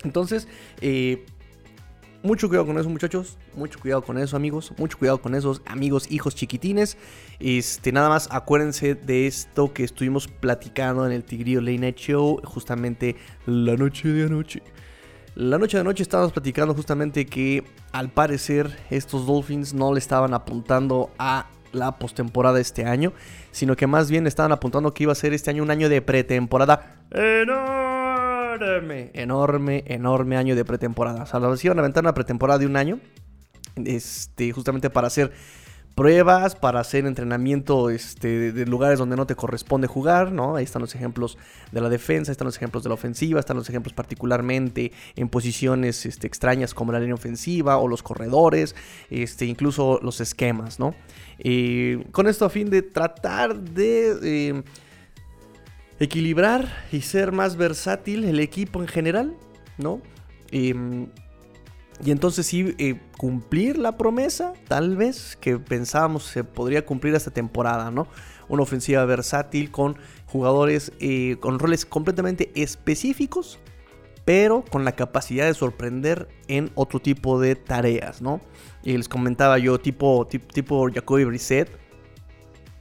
Entonces, 0.03 0.49
eh, 0.81 1.25
mucho 2.21 2.49
cuidado 2.49 2.65
con 2.65 2.77
eso, 2.77 2.89
muchachos. 2.89 3.37
Mucho 3.55 3.79
cuidado 3.79 4.01
con 4.01 4.17
eso, 4.17 4.35
amigos. 4.35 4.73
Mucho 4.77 4.97
cuidado 4.97 5.21
con 5.21 5.33
esos 5.33 5.61
amigos, 5.65 6.11
hijos 6.11 6.35
chiquitines. 6.35 6.97
Este, 7.39 7.93
nada 7.93 8.09
más 8.09 8.27
acuérdense 8.31 8.95
de 8.95 9.27
esto 9.27 9.71
que 9.71 9.85
estuvimos 9.85 10.27
platicando 10.27 11.05
en 11.05 11.13
el 11.13 11.23
Tigrillo 11.23 11.61
Late 11.61 11.77
Night 11.77 11.95
Show. 11.95 12.41
Justamente 12.43 13.15
la 13.45 13.77
noche 13.77 14.09
de 14.09 14.25
anoche. 14.25 14.61
La 15.39 15.57
noche 15.57 15.77
de 15.77 15.81
anoche 15.81 16.03
estábamos 16.03 16.33
platicando 16.33 16.73
justamente 16.73 17.25
que 17.25 17.63
al 17.93 18.09
parecer 18.09 18.77
estos 18.89 19.25
Dolphins 19.25 19.73
no 19.73 19.93
le 19.93 19.99
estaban 19.99 20.33
apuntando 20.33 21.11
a 21.17 21.47
la 21.71 21.97
postemporada 21.97 22.59
este 22.59 22.83
año, 22.83 23.13
sino 23.51 23.77
que 23.77 23.87
más 23.87 24.11
bien 24.11 24.27
estaban 24.27 24.51
apuntando 24.51 24.93
que 24.93 25.03
iba 25.03 25.13
a 25.13 25.15
ser 25.15 25.33
este 25.33 25.49
año 25.49 25.63
un 25.63 25.71
año 25.71 25.87
de 25.87 26.01
pretemporada 26.01 26.97
enorme, 27.11 29.11
enorme, 29.13 29.85
enorme 29.87 30.35
año 30.35 30.57
de 30.57 30.65
pretemporada. 30.65 31.23
O 31.23 31.25
sea, 31.25 31.39
nos 31.39 31.63
iban 31.63 31.77
a 31.77 31.81
aventar 31.83 32.03
una 32.03 32.13
pretemporada 32.13 32.59
de 32.59 32.65
un 32.65 32.75
año, 32.75 32.99
este, 33.77 34.51
justamente 34.51 34.89
para 34.89 35.07
hacer 35.07 35.31
pruebas, 35.95 36.55
para 36.55 36.79
hacer 36.79 37.05
entrenamiento 37.05 37.89
este, 37.89 38.51
de 38.51 38.65
lugares 38.65 38.99
donde 38.99 39.15
no 39.15 39.25
te 39.25 39.35
corresponde 39.35 39.87
jugar, 39.87 40.31
¿no? 40.31 40.55
Ahí 40.55 40.63
están 40.63 40.81
los 40.81 40.95
ejemplos 40.95 41.37
de 41.71 41.81
la 41.81 41.89
defensa, 41.89 42.31
ahí 42.31 42.33
están 42.33 42.45
los 42.45 42.57
ejemplos 42.57 42.83
de 42.83 42.89
la 42.89 42.95
ofensiva, 42.95 43.39
están 43.39 43.57
los 43.57 43.69
ejemplos 43.69 43.93
particularmente 43.93 44.91
en 45.15 45.29
posiciones 45.29 46.05
este, 46.05 46.27
extrañas 46.27 46.73
como 46.73 46.91
la 46.91 46.99
línea 46.99 47.15
ofensiva 47.15 47.77
o 47.77 47.87
los 47.87 48.01
corredores, 48.03 48.75
este, 49.09 49.45
incluso 49.45 49.99
los 50.01 50.21
esquemas, 50.21 50.79
¿no? 50.79 50.95
con 52.11 52.27
esto 52.27 52.43
a 52.45 52.49
fin 52.49 52.69
de 52.69 52.81
tratar 52.81 53.57
de... 53.57 54.17
Eh, 54.23 54.63
equilibrar 55.99 56.67
y 56.91 57.01
ser 57.01 57.31
más 57.31 57.57
versátil 57.57 58.23
el 58.23 58.39
equipo 58.39 58.81
en 58.81 58.87
general, 58.87 59.35
¿no? 59.77 60.01
Em, 60.51 61.07
y 62.03 62.11
entonces 62.11 62.45
sí, 62.45 62.75
eh, 62.77 62.99
cumplir 63.17 63.77
la 63.77 63.97
promesa, 63.97 64.53
tal 64.67 64.95
vez, 64.95 65.37
que 65.39 65.57
pensábamos 65.57 66.23
se 66.23 66.43
podría 66.43 66.85
cumplir 66.85 67.13
esta 67.13 67.31
temporada, 67.31 67.91
¿no? 67.91 68.07
Una 68.47 68.63
ofensiva 68.63 69.03
versátil 69.05 69.69
con 69.69 69.97
jugadores 70.25 70.93
eh, 70.99 71.37
con 71.39 71.59
roles 71.59 71.85
completamente 71.85 72.51
específicos, 72.55 73.59
pero 74.23 74.63
con 74.63 74.85
la 74.85 74.93
capacidad 74.93 75.45
de 75.45 75.53
sorprender 75.53 76.29
en 76.47 76.71
otro 76.75 76.99
tipo 77.01 77.39
de 77.39 77.55
tareas, 77.55 78.21
¿no? 78.21 78.39
Y 78.83 78.95
les 78.95 79.09
comentaba 79.09 79.57
yo, 79.57 79.79
tipo, 79.79 80.25
tipo, 80.27 80.47
tipo 80.53 80.89
Jacoby 80.93 81.25
Brissett, 81.25 81.69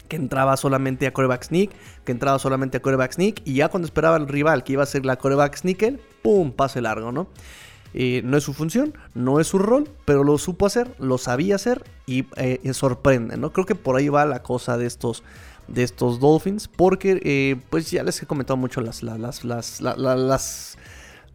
que 0.08 0.16
entraba 0.16 0.56
solamente 0.56 1.06
a 1.06 1.12
coreback 1.12 1.44
sneak, 1.44 1.70
que 2.04 2.12
entraba 2.12 2.38
solamente 2.38 2.78
a 2.78 2.82
coreback 2.82 3.12
sneak, 3.12 3.42
y 3.44 3.54
ya 3.54 3.68
cuando 3.68 3.86
esperaba 3.86 4.16
el 4.16 4.28
rival 4.28 4.62
que 4.62 4.74
iba 4.74 4.84
a 4.84 4.86
ser 4.86 5.04
la 5.04 5.16
coreback 5.16 5.56
sneaker, 5.56 6.00
¡pum! 6.22 6.52
pase 6.52 6.80
largo, 6.80 7.12
¿no? 7.12 7.28
Eh, 7.94 8.20
no 8.24 8.36
es 8.36 8.44
su 8.44 8.52
función, 8.52 8.94
no 9.14 9.40
es 9.40 9.46
su 9.46 9.58
rol, 9.58 9.88
pero 10.04 10.22
lo 10.22 10.36
supo 10.38 10.66
hacer, 10.66 10.94
lo 10.98 11.16
sabía 11.18 11.54
hacer 11.54 11.84
y 12.06 12.26
eh, 12.36 12.60
sorprende, 12.72 13.36
¿no? 13.36 13.52
Creo 13.52 13.66
que 13.66 13.74
por 13.74 13.96
ahí 13.96 14.08
va 14.08 14.26
la 14.26 14.42
cosa 14.42 14.76
de 14.76 14.86
estos, 14.86 15.22
de 15.68 15.82
estos 15.82 16.20
Dolphins, 16.20 16.68
porque 16.68 17.20
eh, 17.22 17.56
pues 17.70 17.90
ya 17.90 18.02
les 18.02 18.22
he 18.22 18.26
comentado 18.26 18.56
mucho 18.56 18.80
las, 18.80 19.02
las, 19.02 19.44
las, 19.44 19.80
las 19.80 20.78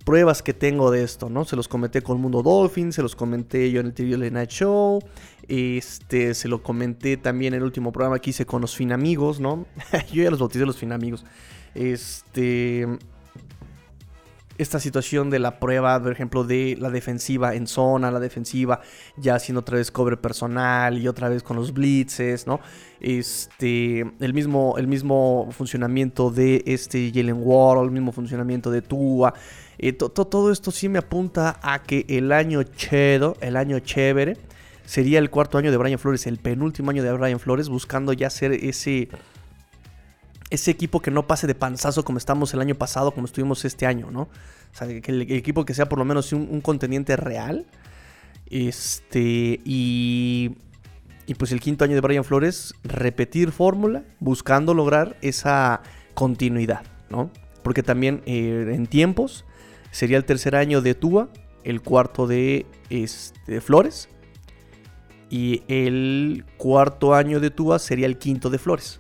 pruebas 0.06 0.44
que 0.44 0.54
tengo 0.54 0.92
de 0.92 1.04
esto, 1.04 1.30
¿no? 1.30 1.46
Se 1.46 1.56
los 1.56 1.68
comenté 1.68 2.02
con 2.02 2.22
Mundo 2.22 2.44
Dolphins, 2.44 2.96
se 2.96 3.02
los 3.02 3.16
comenté 3.16 3.72
yo 3.72 3.80
en 3.80 3.88
el 3.88 3.94
TV 3.94 4.30
Night 4.30 4.50
Show, 4.50 5.02
este, 5.48 6.34
se 6.34 6.48
lo 6.48 6.62
comenté 6.62 7.18
también 7.18 7.54
en 7.54 7.60
el 7.60 7.64
último 7.64 7.92
programa 7.92 8.20
que 8.20 8.30
hice 8.30 8.46
con 8.46 8.62
los 8.62 8.76
Finamigos, 8.76 9.40
¿no? 9.40 9.66
yo 10.12 10.24
ya 10.24 10.30
los 10.30 10.40
bauticé 10.40 10.66
los 10.66 10.78
Finamigos. 10.78 11.26
Este, 11.74 12.88
esta 14.58 14.80
situación 14.80 15.30
de 15.30 15.40
la 15.40 15.60
prueba, 15.60 16.02
por 16.02 16.12
ejemplo, 16.12 16.44
de 16.44 16.78
la 16.80 16.90
defensiva 16.90 17.56
en 17.56 17.68
zona, 17.68 18.12
la 18.12 18.20
defensiva 18.20 18.82
ya 19.18 19.36
haciendo 19.36 19.62
otra 19.62 19.78
vez 19.78 19.92
cobre 19.92 20.18
personal 20.18 20.98
y 20.98 21.08
otra 21.08 21.30
vez 21.30 21.44
con 21.44 21.58
los 21.58 21.74
blitzes, 21.74 22.46
¿no? 22.46 22.60
Este, 23.00 24.02
el 24.20 24.34
mismo, 24.34 24.76
el 24.78 24.88
mismo 24.88 25.50
funcionamiento 25.52 26.30
de 26.30 26.64
este 26.68 27.12
Jalen 27.14 27.38
Ward, 27.40 27.84
el 27.84 27.92
mismo 27.92 28.12
funcionamiento 28.12 28.70
de 28.72 28.82
Tua. 28.82 29.34
Eh, 29.80 29.94
todo 29.94 30.52
esto 30.52 30.72
sí 30.72 30.88
me 30.88 31.00
apunta 31.00 31.60
a 31.62 31.82
que 31.82 32.06
el 32.08 32.32
año 32.32 32.64
chedo, 32.64 33.36
el 33.42 33.58
año 33.58 33.80
chévere, 33.80 34.38
sería 34.86 35.20
el 35.20 35.30
cuarto 35.30 35.58
año 35.58 35.72
de 35.72 35.78
Brian 35.78 36.00
Flores, 36.00 36.28
el 36.28 36.38
penúltimo 36.38 36.92
año 36.92 37.04
de 37.04 37.12
Brian 37.12 37.40
Flores, 37.40 37.70
buscando 37.70 38.14
ya 38.14 38.30
ser 38.30 38.52
ese, 38.54 39.10
ese 40.50 40.72
equipo 40.72 41.02
que 41.02 41.12
no 41.12 41.28
pase 41.28 41.48
de 41.48 41.56
panzazo 41.56 42.04
como 42.04 42.18
estamos 42.18 42.54
el 42.54 42.62
año 42.62 42.76
pasado, 42.76 43.12
como 43.12 43.26
estuvimos 43.26 43.66
este 43.66 43.86
año, 43.86 44.12
¿no? 44.12 44.22
O 44.22 44.76
sea, 44.76 44.88
que 44.88 45.12
el, 45.12 45.22
equipo 45.32 45.66
que 45.66 45.74
sea 45.74 45.90
por 45.90 46.00
lo 46.00 46.06
menos 46.06 46.34
un, 46.34 46.48
un 46.50 46.62
contendiente 46.62 47.16
real. 47.16 47.66
Este, 48.48 49.60
y, 49.64 50.52
y 51.26 51.36
pues 51.36 51.52
el 51.52 51.60
quinto 51.60 51.86
año 51.86 51.96
de 51.96 52.02
Brian 52.02 52.24
Flores, 52.24 52.74
repetir 52.84 53.52
fórmula, 53.52 54.04
buscando 54.20 54.74
lograr 54.74 55.18
esa 55.22 55.82
continuidad, 56.14 56.84
¿no? 57.10 57.32
Porque 57.64 57.82
también 57.82 58.22
eh, 58.26 58.72
en 58.74 58.88
tiempos 58.88 59.46
sería 59.92 60.18
el 60.18 60.26
tercer 60.26 60.56
año 60.56 60.82
de 60.82 60.96
Tua, 60.96 61.30
el 61.64 61.82
cuarto 61.82 62.28
de, 62.28 62.66
este, 62.90 63.62
Flores. 63.62 64.10
Y 65.30 65.64
el 65.68 66.46
cuarto 66.58 67.16
año 67.16 67.40
de 67.40 67.50
Tua 67.50 67.80
sería 67.80 68.06
el 68.06 68.18
quinto 68.18 68.50
de 68.50 68.60
Flores. 68.60 69.00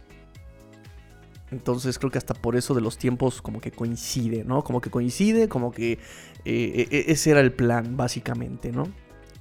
Entonces 1.53 1.99
creo 1.99 2.09
que 2.09 2.17
hasta 2.17 2.33
por 2.33 2.55
eso 2.55 2.73
de 2.73 2.81
los 2.81 2.97
tiempos 2.97 3.41
como 3.41 3.61
que 3.61 3.71
coincide, 3.71 4.43
¿no? 4.43 4.63
Como 4.63 4.81
que 4.81 4.89
coincide, 4.89 5.47
como 5.47 5.71
que 5.71 5.99
eh, 6.45 6.87
e, 6.91 7.05
ese 7.11 7.29
era 7.29 7.39
el 7.41 7.51
plan, 7.53 7.95
básicamente, 7.95 8.71
¿no? 8.71 8.87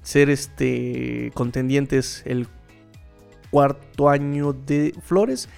Ser 0.02 0.28
este 0.28 1.32
contendientes 1.34 2.22
el 2.26 2.48
cuarto 3.50 4.10
año 4.10 4.52
de 4.52 4.94
Flores, 5.02 5.48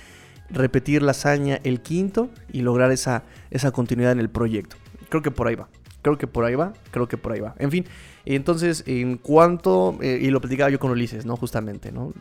repetir 0.48 1.02
la 1.02 1.10
hazaña 1.10 1.58
el 1.64 1.80
quinto 1.80 2.30
y 2.52 2.62
lograr 2.62 2.92
esa, 2.92 3.24
esa 3.50 3.72
continuidad 3.72 4.12
en 4.12 4.20
el 4.20 4.30
proyecto. 4.30 4.76
Creo 5.08 5.22
que 5.22 5.32
por 5.32 5.48
ahí 5.48 5.56
va. 5.56 5.68
Creo 6.02 6.18
que 6.18 6.26
por 6.26 6.44
ahí 6.44 6.54
va, 6.54 6.72
creo 6.90 7.08
que 7.08 7.16
por 7.16 7.32
ahí 7.32 7.40
va. 7.40 7.54
En 7.58 7.70
fin, 7.70 7.86
entonces, 8.26 8.84
en 8.86 9.16
cuanto, 9.16 9.98
eh, 10.02 10.18
y 10.20 10.30
lo 10.30 10.40
platicaba 10.40 10.70
yo 10.70 10.78
con 10.78 10.90
Ulises, 10.90 11.26
¿no? 11.26 11.36
Justamente, 11.36 11.92
¿no? 11.92 12.12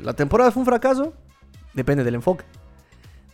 La 0.00 0.14
temporada 0.14 0.50
fue 0.50 0.60
un 0.60 0.66
fracaso, 0.66 1.14
depende 1.72 2.04
del 2.04 2.16
enfoque. 2.16 2.44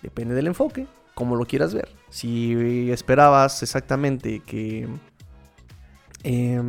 Depende 0.03 0.35
del 0.35 0.47
enfoque, 0.47 0.87
como 1.15 1.37
lo 1.37 1.45
quieras 1.47 1.75
ver. 1.75 1.89
Si 2.11 2.91
esperabas 2.91 3.63
exactamente 3.63 4.41
que 4.41 4.89
eh, 6.25 6.63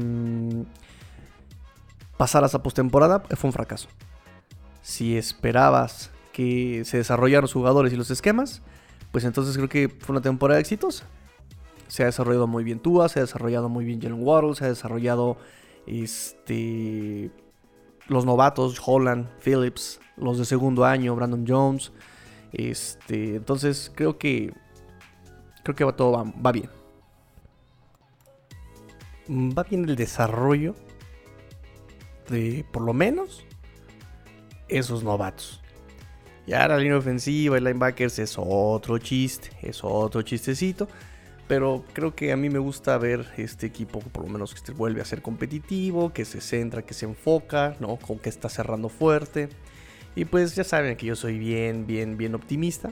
pasaras 2.17 2.55
a 2.55 2.63
postemporada, 2.63 3.19
fue 3.19 3.47
un 3.47 3.53
fracaso. 3.53 3.89
Si 4.81 5.17
esperabas 5.17 6.11
que 6.33 6.83
se 6.85 6.97
desarrollaran 6.97 7.43
los 7.43 7.53
jugadores 7.53 7.93
y 7.93 7.95
los 7.95 8.11
esquemas, 8.11 8.61
pues 9.11 9.23
entonces 9.23 9.55
creo 9.55 9.69
que 9.69 9.89
fue 9.89 10.13
una 10.13 10.21
temporada 10.21 10.59
exitosa 10.59 11.05
se 11.89 12.03
ha 12.03 12.05
desarrollado 12.05 12.47
muy 12.47 12.63
bien 12.63 12.79
Tua, 12.79 13.09
se 13.09 13.19
ha 13.19 13.23
desarrollado 13.23 13.67
muy 13.67 13.83
bien 13.83 13.99
Jalen 13.99 14.23
Waddle, 14.23 14.55
se 14.55 14.65
ha 14.65 14.69
desarrollado 14.69 15.37
este, 15.87 17.31
los 18.07 18.25
novatos, 18.25 18.79
Holland, 18.85 19.27
Phillips, 19.43 19.99
los 20.15 20.37
de 20.37 20.45
segundo 20.45 20.85
año, 20.85 21.15
Brandon 21.15 21.45
Jones. 21.47 21.91
Este, 22.51 23.35
entonces 23.35 23.91
creo 23.93 24.17
que 24.17 24.53
creo 25.63 25.75
que 25.75 25.93
todo 25.93 26.11
va, 26.11 26.51
bien. 26.51 26.69
Va 29.29 29.63
bien 29.63 29.87
el 29.87 29.95
desarrollo 29.95 30.75
de 32.29 32.65
por 32.71 32.83
lo 32.83 32.93
menos 32.93 33.45
esos 34.67 35.03
novatos. 35.03 35.61
Y 36.47 36.53
ahora 36.53 36.75
la 36.75 36.77
línea 36.77 36.97
ofensiva 36.97 37.57
y 37.57 37.61
linebackers 37.61 38.17
es 38.17 38.35
otro 38.37 38.97
chiste, 38.97 39.51
es 39.61 39.83
otro 39.83 40.21
chistecito. 40.23 40.87
Pero 41.47 41.83
creo 41.93 42.13
que 42.13 42.31
a 42.31 42.37
mí 42.37 42.49
me 42.49 42.59
gusta 42.59 42.95
ver 42.99 43.27
este 43.37 43.65
equipo, 43.65 43.99
por 43.99 44.23
lo 44.23 44.29
menos 44.29 44.53
que 44.53 44.59
se 44.59 44.71
vuelve 44.71 45.01
a 45.01 45.05
ser 45.05 45.23
competitivo, 45.23 46.13
que 46.13 46.23
se 46.23 46.41
centra, 46.41 46.83
que 46.83 46.93
se 46.93 47.05
enfoca, 47.05 47.75
¿no? 47.79 47.97
Con 47.97 48.19
que 48.19 48.29
está 48.29 48.49
cerrando 48.49 48.87
fuerte. 48.87 49.49
Y 50.19 50.25
pues 50.25 50.53
ya 50.53 50.65
saben 50.65 50.97
que 50.97 51.05
yo 51.05 51.15
soy 51.15 51.39
bien, 51.39 51.87
bien, 51.87 52.17
bien 52.17 52.35
optimista. 52.35 52.91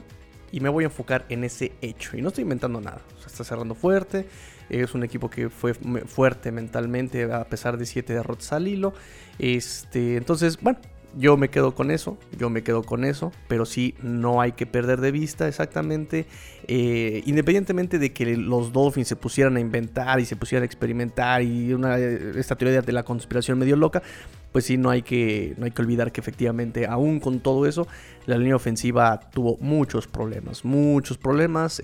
Y 0.50 0.60
me 0.60 0.70
voy 0.70 0.84
a 0.84 0.86
enfocar 0.86 1.26
en 1.28 1.44
ese 1.44 1.72
hecho. 1.82 2.16
Y 2.16 2.22
no 2.22 2.28
estoy 2.28 2.40
inventando 2.40 2.80
nada. 2.80 3.02
Está 3.26 3.44
cerrando 3.44 3.74
fuerte. 3.74 4.26
Es 4.70 4.94
un 4.94 5.04
equipo 5.04 5.28
que 5.28 5.50
fue 5.50 5.74
fuerte 5.74 6.50
mentalmente 6.52 7.30
a 7.30 7.44
pesar 7.44 7.76
de 7.76 7.84
siete 7.84 8.14
derrotas 8.14 8.54
al 8.54 8.66
hilo. 8.66 8.94
Este, 9.38 10.16
entonces, 10.16 10.58
bueno, 10.62 10.78
yo 11.18 11.36
me 11.36 11.50
quedo 11.50 11.74
con 11.74 11.90
eso, 11.90 12.16
yo 12.38 12.48
me 12.48 12.62
quedo 12.62 12.82
con 12.82 13.04
eso, 13.04 13.32
pero 13.46 13.66
sí 13.66 13.94
no 14.02 14.40
hay 14.40 14.52
que 14.52 14.66
perder 14.66 15.00
de 15.00 15.10
vista 15.10 15.48
exactamente, 15.48 16.26
eh, 16.66 17.22
independientemente 17.26 17.98
de 17.98 18.12
que 18.12 18.36
los 18.36 18.72
Dolphins 18.72 19.08
se 19.08 19.16
pusieran 19.16 19.56
a 19.56 19.60
inventar 19.60 20.20
y 20.20 20.26
se 20.26 20.36
pusieran 20.36 20.62
a 20.62 20.66
experimentar 20.66 21.42
y 21.42 21.72
una, 21.72 21.96
esta 21.96 22.56
teoría 22.56 22.82
de 22.82 22.92
la 22.92 23.04
conspiración 23.04 23.58
medio 23.58 23.76
loca, 23.76 24.02
pues 24.52 24.64
sí, 24.64 24.76
no 24.76 24.90
hay, 24.90 25.02
que, 25.02 25.54
no 25.58 25.64
hay 25.66 25.70
que 25.70 25.82
olvidar 25.82 26.12
que 26.12 26.20
efectivamente, 26.20 26.86
aún 26.86 27.20
con 27.20 27.40
todo 27.40 27.66
eso, 27.66 27.86
la 28.26 28.38
línea 28.38 28.56
ofensiva 28.56 29.20
tuvo 29.32 29.56
muchos 29.60 30.06
problemas, 30.06 30.64
muchos 30.64 31.18
problemas. 31.18 31.80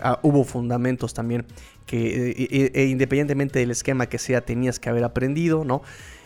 Ah, 0.00 0.20
hubo 0.22 0.44
fundamentos 0.44 1.14
también 1.14 1.44
que, 1.86 2.30
e, 2.30 2.48
e, 2.50 2.72
e, 2.74 2.86
independientemente 2.86 3.58
del 3.58 3.70
esquema 3.70 4.06
que 4.06 4.18
sea, 4.18 4.40
tenías 4.42 4.78
que 4.78 4.88
haber 4.88 5.04
aprendido, 5.04 5.64
¿no? 5.64 5.82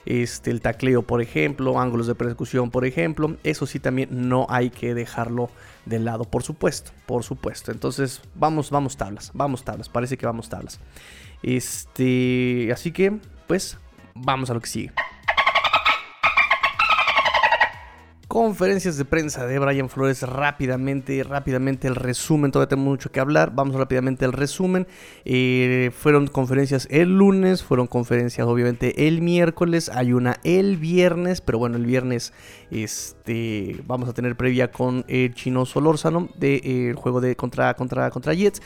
este, 0.08 0.50
el 0.50 0.62
tacleo, 0.62 1.02
por 1.02 1.20
ejemplo, 1.20 1.78
ángulos 1.78 2.06
de 2.06 2.14
persecución, 2.14 2.70
por 2.70 2.86
ejemplo. 2.86 3.36
Eso 3.44 3.66
sí 3.66 3.78
también 3.78 4.08
no 4.28 4.46
hay 4.48 4.70
que 4.70 4.94
dejarlo 4.94 5.50
de 5.84 5.98
lado, 5.98 6.24
por 6.24 6.42
supuesto, 6.42 6.92
por 7.04 7.24
supuesto. 7.24 7.72
Entonces, 7.72 8.22
vamos, 8.34 8.70
vamos 8.70 8.96
tablas, 8.96 9.30
vamos 9.34 9.64
tablas, 9.64 9.90
parece 9.90 10.16
que 10.16 10.24
vamos 10.24 10.48
tablas. 10.48 10.80
Este, 11.42 12.70
así 12.72 12.90
que, 12.90 13.18
pues, 13.46 13.76
vamos 14.14 14.48
a 14.48 14.54
lo 14.54 14.60
que 14.60 14.68
sigue. 14.68 14.92
Conferencias 18.28 18.98
de 18.98 19.06
prensa 19.06 19.46
de 19.46 19.58
Brian 19.58 19.88
Flores 19.88 20.22
rápidamente, 20.22 21.24
rápidamente 21.24 21.88
el 21.88 21.94
resumen, 21.94 22.52
todavía 22.52 22.68
tenemos 22.68 22.90
mucho 22.90 23.10
que 23.10 23.20
hablar, 23.20 23.52
vamos 23.54 23.74
rápidamente 23.74 24.26
al 24.26 24.34
resumen. 24.34 24.86
Eh, 25.24 25.90
fueron 25.96 26.26
conferencias 26.26 26.86
el 26.90 27.16
lunes, 27.16 27.62
fueron 27.62 27.86
conferencias 27.86 28.46
obviamente 28.46 29.08
el 29.08 29.22
miércoles, 29.22 29.88
hay 29.88 30.12
una 30.12 30.36
el 30.44 30.76
viernes, 30.76 31.40
pero 31.40 31.58
bueno, 31.58 31.78
el 31.78 31.86
viernes 31.86 32.34
este, 32.70 33.80
vamos 33.86 34.10
a 34.10 34.12
tener 34.12 34.36
previa 34.36 34.70
con 34.70 35.06
el 35.08 35.32
chino 35.34 35.64
Solórzano 35.64 36.28
del 36.36 36.60
de, 36.60 36.90
eh, 36.90 36.94
juego 36.94 37.22
de 37.22 37.34
contra, 37.34 37.72
contra, 37.74 38.10
contra 38.10 38.34
Jets. 38.34 38.60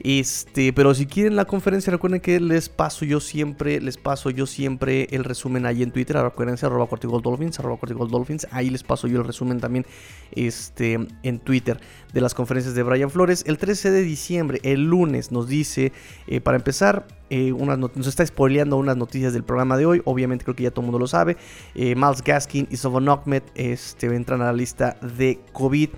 Este, 0.00 0.72
pero 0.72 0.94
si 0.94 1.06
quieren 1.06 1.36
la 1.36 1.44
conferencia, 1.44 1.90
recuerden 1.90 2.20
que 2.20 2.40
les 2.40 2.68
paso 2.68 3.04
yo 3.04 3.20
siempre, 3.20 3.80
les 3.80 3.96
paso 3.96 4.30
yo 4.30 4.46
siempre 4.46 5.08
el 5.10 5.24
resumen 5.24 5.66
ahí 5.66 5.82
en 5.82 5.92
Twitter, 5.92 6.16
recuerden 6.16 6.56
arroba 6.62 6.88
Dolphins, 7.22 7.58
arroba 7.58 7.78
Dolphins, 7.88 8.46
ahí 8.50 8.70
les 8.70 8.82
paso 8.82 9.06
yo 9.06 9.20
el 9.20 9.26
resumen 9.26 9.60
también 9.60 9.86
este, 10.32 10.98
en 11.22 11.38
Twitter 11.38 11.80
de 12.12 12.20
las 12.20 12.34
conferencias 12.34 12.74
de 12.74 12.82
Brian 12.82 13.10
Flores. 13.10 13.44
El 13.46 13.58
13 13.58 13.90
de 13.90 14.02
diciembre, 14.02 14.60
el 14.62 14.84
lunes, 14.84 15.32
nos 15.32 15.48
dice, 15.48 15.92
eh, 16.26 16.40
para 16.40 16.56
empezar, 16.56 17.06
eh, 17.30 17.52
nos 17.52 18.06
está 18.06 18.24
spoileando 18.24 18.76
unas 18.76 18.96
noticias 18.96 19.32
del 19.32 19.42
programa 19.42 19.76
de 19.76 19.86
hoy. 19.86 20.02
Obviamente 20.04 20.44
creo 20.44 20.54
que 20.54 20.62
ya 20.62 20.70
todo 20.70 20.82
el 20.82 20.86
mundo 20.86 20.98
lo 20.98 21.06
sabe. 21.06 21.36
Eh, 21.74 21.94
Miles 21.96 22.22
Gaskin 22.22 22.68
y 22.70 22.76
Sovon 22.76 23.08
Ahmed 23.08 23.42
este, 23.54 24.06
entran 24.06 24.42
a 24.42 24.46
la 24.46 24.52
lista 24.52 24.96
de 25.00 25.40
COVID. 25.52 25.90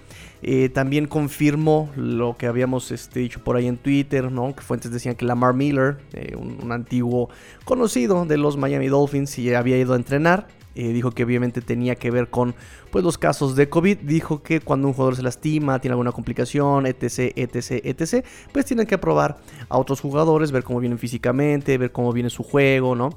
Eh, 0.42 0.68
también 0.68 1.06
confirmó 1.06 1.90
lo 1.96 2.36
que 2.36 2.46
habíamos 2.46 2.90
este, 2.90 3.20
dicho 3.20 3.42
por 3.42 3.56
ahí 3.56 3.66
en 3.66 3.78
Twitter, 3.78 4.30
¿no? 4.30 4.54
que 4.54 4.62
fuentes 4.62 4.90
decían 4.90 5.14
que 5.14 5.24
Lamar 5.24 5.54
Miller, 5.54 5.98
un, 6.36 6.70
antiguo 6.72 7.30
conocido 7.64 8.24
de 8.26 8.36
los 8.36 8.56
Miami 8.56 8.88
Dolphins, 8.88 9.38
y 9.38 9.54
había 9.54 9.78
ido 9.78 9.94
a 9.94 9.96
entrenar. 9.96 10.48
dijo 10.74 11.10
que 11.12 11.24
obviamente 11.24 11.62
tenía 11.62 11.94
que 11.94 12.10
ver 12.10 12.28
con 12.28 12.54
pues, 12.90 13.02
los 13.02 13.16
casos 13.16 13.56
de 13.56 13.68
COVID. 13.68 13.98
Dijo 13.98 14.42
que 14.42 14.60
cuando 14.60 14.88
un 14.88 14.94
jugador 14.94 15.16
se 15.16 15.22
lastima, 15.22 15.80
tiene 15.80 15.92
alguna 15.92 16.12
complicación, 16.12 16.86
etc, 16.86 17.32
etc, 17.34 17.82
etc, 17.84 18.24
pues 18.52 18.66
tienen 18.66 18.86
que 18.86 18.98
probar 18.98 19.38
a 19.68 19.78
otros 19.78 20.00
jugadores, 20.00 20.52
ver 20.52 20.64
cómo 20.64 20.80
vienen 20.80 20.98
físicamente, 20.98 21.78
ver 21.78 21.92
cómo 21.92 22.12
viene 22.12 22.28
su 22.28 22.42
juego, 22.42 22.94
¿no? 22.94 23.10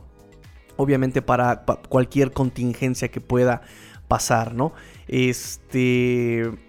Obviamente 0.77 1.21
para, 1.21 1.65
para 1.65 1.81
cualquier 1.81 2.31
contingencia 2.31 3.09
que 3.09 3.19
pueda 3.19 3.61
pasar, 4.07 4.53
¿no? 4.53 4.73
Este 5.07 6.68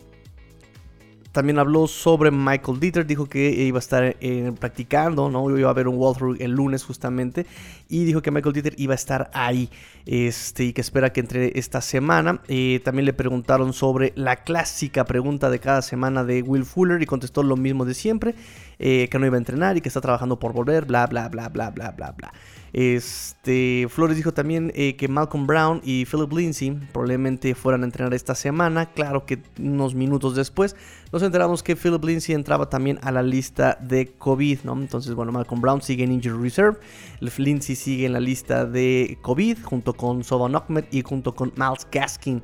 también 1.32 1.58
habló 1.58 1.86
sobre 1.86 2.30
Michael 2.30 2.80
Dieter, 2.80 3.06
dijo 3.06 3.26
que 3.26 3.50
iba 3.50 3.78
a 3.78 3.80
estar 3.80 4.16
eh, 4.20 4.52
practicando, 4.58 5.30
¿no? 5.30 5.56
Iba 5.56 5.68
a 5.68 5.70
haber 5.70 5.88
un 5.88 5.96
walkthrough 5.96 6.36
el 6.40 6.52
lunes 6.52 6.84
justamente. 6.84 7.46
Y 7.90 8.04
dijo 8.04 8.22
que 8.22 8.30
Michael 8.30 8.54
Dieter 8.54 8.74
iba 8.78 8.94
a 8.94 8.94
estar 8.94 9.30
ahí. 9.34 9.68
Este, 10.06 10.64
y 10.64 10.72
que 10.72 10.80
espera 10.80 11.12
que 11.12 11.20
entre 11.20 11.58
esta 11.58 11.80
semana. 11.80 12.40
Eh, 12.48 12.80
también 12.84 13.04
le 13.04 13.12
preguntaron 13.12 13.72
sobre 13.72 14.12
la 14.16 14.36
clásica 14.36 15.04
pregunta 15.04 15.50
de 15.50 15.58
cada 15.58 15.82
semana 15.82 16.24
de 16.24 16.42
Will 16.42 16.64
Fuller. 16.64 17.02
Y 17.02 17.06
contestó 17.06 17.42
lo 17.42 17.56
mismo 17.56 17.84
de 17.84 17.94
siempre. 17.94 18.34
Eh, 18.78 19.08
que 19.10 19.18
no 19.18 19.26
iba 19.26 19.36
a 19.36 19.38
entrenar 19.38 19.76
y 19.76 19.80
que 19.82 19.88
está 19.88 20.00
trabajando 20.00 20.38
por 20.38 20.52
volver. 20.52 20.86
Bla, 20.86 21.06
bla, 21.06 21.28
bla, 21.28 21.48
bla, 21.48 21.70
bla, 21.70 21.90
bla, 21.90 22.12
bla. 22.12 22.32
Este, 22.72 23.88
Flores 23.90 24.16
dijo 24.16 24.32
también 24.32 24.70
eh, 24.74 24.94
que 24.94 25.08
Malcolm 25.08 25.46
Brown 25.46 25.80
y 25.84 26.04
Philip 26.04 26.32
Lindsay 26.32 26.70
probablemente 26.92 27.54
fueran 27.54 27.82
a 27.82 27.86
entrenar 27.86 28.14
esta 28.14 28.34
semana. 28.34 28.86
Claro 28.86 29.26
que 29.26 29.42
unos 29.58 29.94
minutos 29.94 30.36
después 30.36 30.76
nos 31.12 31.22
enteramos 31.22 31.62
que 31.64 31.74
Philip 31.74 32.04
Lindsay 32.04 32.34
entraba 32.34 32.68
también 32.68 32.98
a 33.02 33.10
la 33.10 33.22
lista 33.22 33.76
de 33.80 34.12
COVID, 34.12 34.60
¿no? 34.62 34.74
Entonces, 34.74 35.14
bueno, 35.14 35.32
Malcolm 35.32 35.60
Brown 35.60 35.82
sigue 35.82 36.04
en 36.04 36.12
Injury 36.12 36.40
Reserve. 36.40 36.78
Lindsay 37.20 37.74
sigue 37.80 38.06
en 38.06 38.12
la 38.12 38.20
lista 38.20 38.66
de 38.66 39.18
COVID 39.22 39.58
junto 39.64 39.94
con 39.94 40.22
Soban 40.22 40.54
Ahmed 40.54 40.84
y 40.90 41.02
junto 41.02 41.34
con 41.34 41.52
Miles 41.56 41.86
Gaskin. 41.90 42.42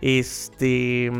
Este. 0.00 1.10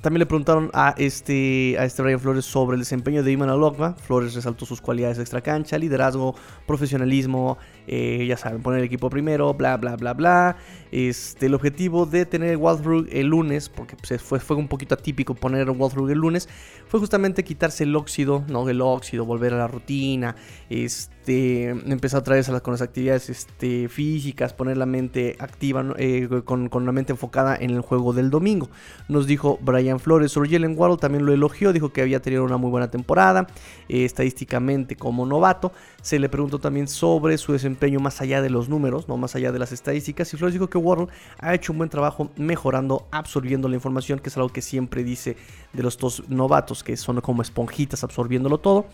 También 0.00 0.18
le 0.18 0.26
preguntaron 0.26 0.68
a 0.74 0.96
este, 0.98 1.76
a 1.78 1.84
este 1.84 2.02
Brian 2.02 2.18
Flores 2.18 2.44
sobre 2.44 2.74
el 2.74 2.80
desempeño 2.80 3.22
de 3.22 3.30
Iman 3.30 3.50
Alokma. 3.50 3.94
Flores 3.94 4.34
resaltó 4.34 4.66
sus 4.66 4.80
cualidades 4.80 5.20
extra 5.20 5.40
cancha, 5.40 5.78
liderazgo, 5.78 6.34
profesionalismo, 6.66 7.56
eh, 7.86 8.24
ya 8.26 8.36
saben, 8.36 8.62
poner 8.62 8.80
el 8.80 8.86
equipo 8.86 9.10
primero, 9.10 9.52
bla, 9.54 9.76
bla, 9.76 9.96
bla, 9.96 10.14
bla. 10.14 10.56
Este, 10.90 11.46
el 11.46 11.54
objetivo 11.54 12.06
de 12.06 12.26
tener 12.26 12.56
Waldrug 12.56 13.06
el 13.10 13.28
lunes, 13.28 13.68
porque 13.68 13.96
pues, 13.96 14.20
fue, 14.22 14.40
fue 14.40 14.56
un 14.56 14.68
poquito 14.68 14.94
atípico 14.94 15.34
poner 15.34 15.68
Waldrug 15.70 16.10
el 16.10 16.18
lunes, 16.18 16.48
fue 16.86 17.00
justamente 17.00 17.44
quitarse 17.44 17.84
el 17.84 17.96
óxido, 17.96 18.44
¿no? 18.48 18.68
El 18.68 18.80
óxido, 18.82 19.24
volver 19.24 19.54
a 19.54 19.56
la 19.56 19.68
rutina, 19.68 20.36
este, 20.68 21.70
empezar 21.70 22.20
otra 22.20 22.36
vez 22.36 22.48
a 22.50 22.52
las, 22.52 22.62
con 22.62 22.72
las 22.72 22.82
actividades 22.82 23.30
este, 23.30 23.88
físicas, 23.88 24.52
poner 24.52 24.76
la 24.76 24.86
mente 24.86 25.36
activa, 25.38 25.84
eh, 25.96 26.28
con, 26.44 26.68
con, 26.68 26.84
la 26.84 26.92
mente 26.92 27.12
enfocada 27.12 27.56
en 27.56 27.70
el 27.70 27.80
juego 27.80 28.12
del 28.12 28.28
domingo. 28.30 28.68
Nos 29.08 29.26
dijo 29.26 29.58
Brian 29.62 29.98
Flores, 29.98 30.32
sobre 30.32 30.50
Jalen 30.50 30.74
Waddle 30.78 30.98
también 30.98 31.24
lo 31.24 31.32
elogió, 31.32 31.72
dijo 31.72 31.92
que 31.92 32.02
había 32.02 32.20
tenido 32.20 32.44
una 32.44 32.58
muy 32.58 32.70
buena 32.70 32.90
temporada, 32.90 33.46
eh, 33.88 34.04
estadísticamente 34.04 34.94
como 34.96 35.24
novato. 35.24 35.72
Se 36.02 36.18
le 36.18 36.28
preguntó 36.28 36.58
también 36.58 36.88
sobre 36.88 37.38
su 37.38 37.52
desempeño 37.52 37.71
más 38.00 38.20
allá 38.20 38.42
de 38.42 38.50
los 38.50 38.68
números, 38.68 39.08
no 39.08 39.16
más 39.16 39.34
allá 39.34 39.52
de 39.52 39.58
las 39.58 39.72
estadísticas. 39.72 40.32
Y 40.32 40.36
Flores 40.36 40.54
dijo 40.54 40.68
que 40.68 40.78
Waddle 40.78 41.08
ha 41.38 41.54
hecho 41.54 41.72
un 41.72 41.78
buen 41.78 41.90
trabajo 41.90 42.30
mejorando, 42.36 43.06
absorbiendo 43.10 43.68
la 43.68 43.74
información, 43.74 44.18
que 44.18 44.28
es 44.28 44.36
algo 44.36 44.48
que 44.48 44.62
siempre 44.62 45.04
dice 45.04 45.36
de 45.72 45.82
los 45.82 45.98
dos 45.98 46.28
novatos, 46.28 46.82
que 46.82 46.96
son 46.96 47.20
como 47.20 47.42
esponjitas 47.42 48.04
absorbiéndolo 48.04 48.58
todo. 48.58 48.86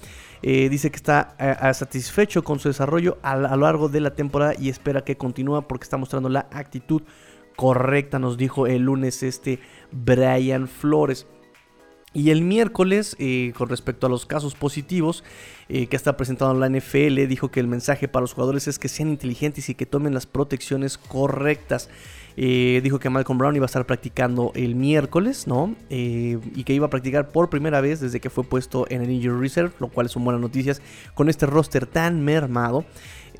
Eh, 0.42 0.68
dice 0.68 0.90
que 0.90 0.96
está 0.96 1.34
eh, 1.38 1.74
satisfecho 1.74 2.44
con 2.44 2.58
su 2.58 2.68
desarrollo 2.68 3.18
a, 3.22 3.36
lo 3.36 3.56
largo 3.56 3.88
de 3.88 4.00
la 4.00 4.14
temporada 4.14 4.54
y 4.58 4.68
espera 4.68 5.02
que 5.02 5.16
continúe 5.16 5.62
porque 5.62 5.84
está 5.84 5.96
mostrando 5.96 6.28
la 6.28 6.46
actitud 6.52 7.02
correcta, 7.56 8.18
nos 8.18 8.36
dijo 8.36 8.66
el 8.66 8.82
lunes 8.82 9.22
este 9.22 9.58
Brian 9.90 10.68
Flores. 10.68 11.26
Y 12.14 12.30
el 12.30 12.42
miércoles, 12.42 13.16
eh, 13.18 13.52
con 13.56 13.68
respecto 13.68 14.06
a 14.06 14.10
los 14.10 14.24
casos 14.24 14.54
positivos 14.54 15.24
eh, 15.68 15.88
que 15.88 15.96
está 15.96 16.16
presentando 16.16 16.54
la 16.54 16.68
NFL, 16.68 17.26
dijo 17.28 17.50
que 17.50 17.60
el 17.60 17.66
mensaje 17.66 18.08
para 18.08 18.22
los 18.22 18.32
jugadores 18.32 18.66
es 18.66 18.78
que 18.78 18.88
sean 18.88 19.10
inteligentes 19.10 19.68
y 19.68 19.74
que 19.74 19.84
tomen 19.84 20.14
las 20.14 20.26
protecciones 20.26 20.96
correctas. 20.96 21.90
Eh, 22.40 22.80
dijo 22.82 22.98
que 22.98 23.10
Malcolm 23.10 23.38
Brown 23.38 23.56
iba 23.56 23.64
a 23.64 23.66
estar 23.66 23.84
practicando 23.84 24.52
el 24.54 24.74
miércoles, 24.74 25.46
¿no? 25.46 25.74
Y 25.90 26.64
que 26.64 26.72
iba 26.72 26.86
a 26.86 26.90
practicar 26.90 27.30
por 27.30 27.50
primera 27.50 27.80
vez 27.80 28.00
desde 28.00 28.20
que 28.20 28.30
fue 28.30 28.44
puesto 28.44 28.86
en 28.88 29.02
el 29.02 29.10
Injury 29.10 29.40
Reserve, 29.40 29.72
lo 29.80 29.88
cual 29.88 30.08
son 30.08 30.24
buenas 30.24 30.40
noticias 30.40 30.80
con 31.14 31.28
este 31.28 31.46
roster 31.46 31.86
tan 31.86 32.24
mermado. 32.24 32.84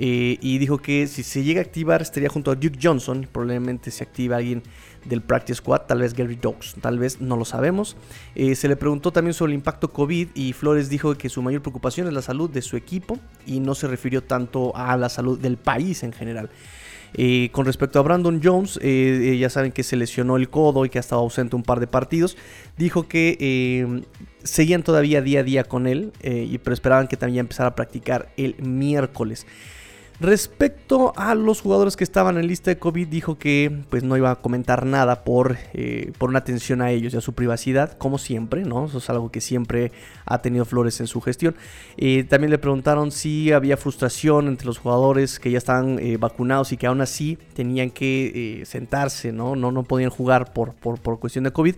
Eh, 0.01 0.39
y 0.41 0.59
dijo 0.59 0.79
que 0.79 1.09
si 1.09 1.25
se 1.25 1.43
llega 1.43 1.61
a 1.61 1.65
activar 1.65 2.01
estaría 2.01 2.29
junto 2.29 2.53
a 2.53 2.55
Duke 2.55 2.79
Johnson. 2.81 3.27
Probablemente 3.31 3.91
se 3.91 4.05
activa 4.05 4.37
alguien 4.37 4.63
del 5.05 5.23
Practice 5.23 5.57
Squad, 5.57 5.83
tal 5.83 6.01
vez 6.01 6.15
Gary 6.15 6.37
Dogs, 6.37 6.77
tal 6.81 6.99
vez 6.99 7.21
no 7.21 7.37
lo 7.37 7.45
sabemos. 7.45 7.97
Eh, 8.35 8.55
se 8.55 8.69
le 8.69 8.77
preguntó 8.77 9.13
también 9.13 9.35
sobre 9.35 9.53
el 9.53 9.57
impacto 9.57 9.93
COVID 9.93 10.29
y 10.35 10.53
Flores 10.53 10.89
dijo 10.89 11.17
que 11.17 11.29
su 11.29 11.43
mayor 11.43 11.63
preocupación 11.63 12.07
es 12.07 12.13
la 12.13 12.23
salud 12.23 12.49
de 12.49 12.63
su 12.63 12.77
equipo 12.77 13.19
y 13.45 13.59
no 13.59 13.75
se 13.75 13.89
refirió 13.89 14.23
tanto 14.23 14.75
a 14.77 14.97
la 14.97 15.09
salud 15.09 15.39
del 15.39 15.57
país 15.57 16.03
en 16.05 16.13
general. 16.13 16.51
Eh, 17.15 17.49
con 17.53 17.65
respecto 17.65 17.99
a 17.99 18.03
Brandon 18.03 18.39
Jones, 18.43 18.79
ya 18.83 19.49
saben 19.49 19.73
que 19.73 19.83
se 19.83 19.97
lesionó 19.97 20.37
el 20.37 20.51
codo 20.51 20.85
y 20.85 20.91
que 20.91 20.99
ha 20.99 21.01
estado 21.01 21.23
ausente 21.23 21.57
un 21.57 21.63
par 21.63 21.81
de 21.81 21.87
partidos. 21.87 22.37
Dijo 22.77 23.09
que 23.09 24.05
seguían 24.45 24.83
todavía 24.83 25.23
día 25.23 25.41
a 25.41 25.43
día 25.43 25.65
con 25.65 25.87
él, 25.87 26.13
pero 26.21 26.75
esperaban 26.75 27.09
que 27.09 27.17
también 27.17 27.41
empezara 27.41 27.71
a 27.71 27.75
practicar 27.75 28.29
el 28.37 28.57
miércoles. 28.63 29.47
Respecto 30.21 31.13
a 31.15 31.37
los 31.37 31.61
jugadores 31.61 31.97
que 31.97 32.03
estaban 32.03 32.39
en 32.39 32.49
lista 32.49 32.73
de 32.73 32.79
COVID, 32.79 33.07
dijo 33.07 33.39
que 33.39 33.85
pues 33.89 34.03
no 34.03 34.17
iba 34.17 34.33
a 34.33 34.37
comentar 34.37 34.85
nada 34.85 35.23
por, 35.23 35.59
eh, 35.75 36.11
por 36.19 36.29
una 36.31 36.41
atención 36.41 36.83
a 36.83 36.91
ellos 36.91 37.15
y 37.15 37.19
a 37.19 37.21
su 37.21 37.35
privacidad, 37.35 37.97
como 37.97 38.19
siempre, 38.19 38.65
¿no? 38.65 38.87
Eso 38.87 38.99
es 38.99 39.09
algo 39.11 39.31
que 39.31 39.41
siempre 39.41 39.93
ha 40.27 40.43
tenido 40.43 40.65
Flores 40.65 40.99
en 40.99 41.07
su 41.07 41.21
gestión. 41.21 41.55
Eh, 41.97 42.25
también 42.25 42.51
le 42.51 42.59
preguntaron 42.59 43.13
si 43.13 43.53
había 43.53 43.77
frustración 43.77 44.49
entre 44.49 44.67
los 44.67 44.79
jugadores 44.79 45.39
que 45.39 45.53
ya 45.53 45.59
estaban 45.59 46.01
eh, 46.01 46.17
vacunados 46.17 46.73
y 46.73 46.77
que 46.77 46.89
aún 46.89 47.01
así 47.01 47.39
tenían 47.55 47.91
que 47.91 48.65
sentarse, 48.67 49.31
¿no? 49.31 49.55
¿no? 49.55 49.71
No 49.71 49.85
podían 49.85 50.11
jugar 50.11 50.53
por, 50.53 50.75
por, 50.75 50.99
por 50.99 51.21
cuestión 51.21 51.45
de 51.45 51.53
COVID. 51.53 51.77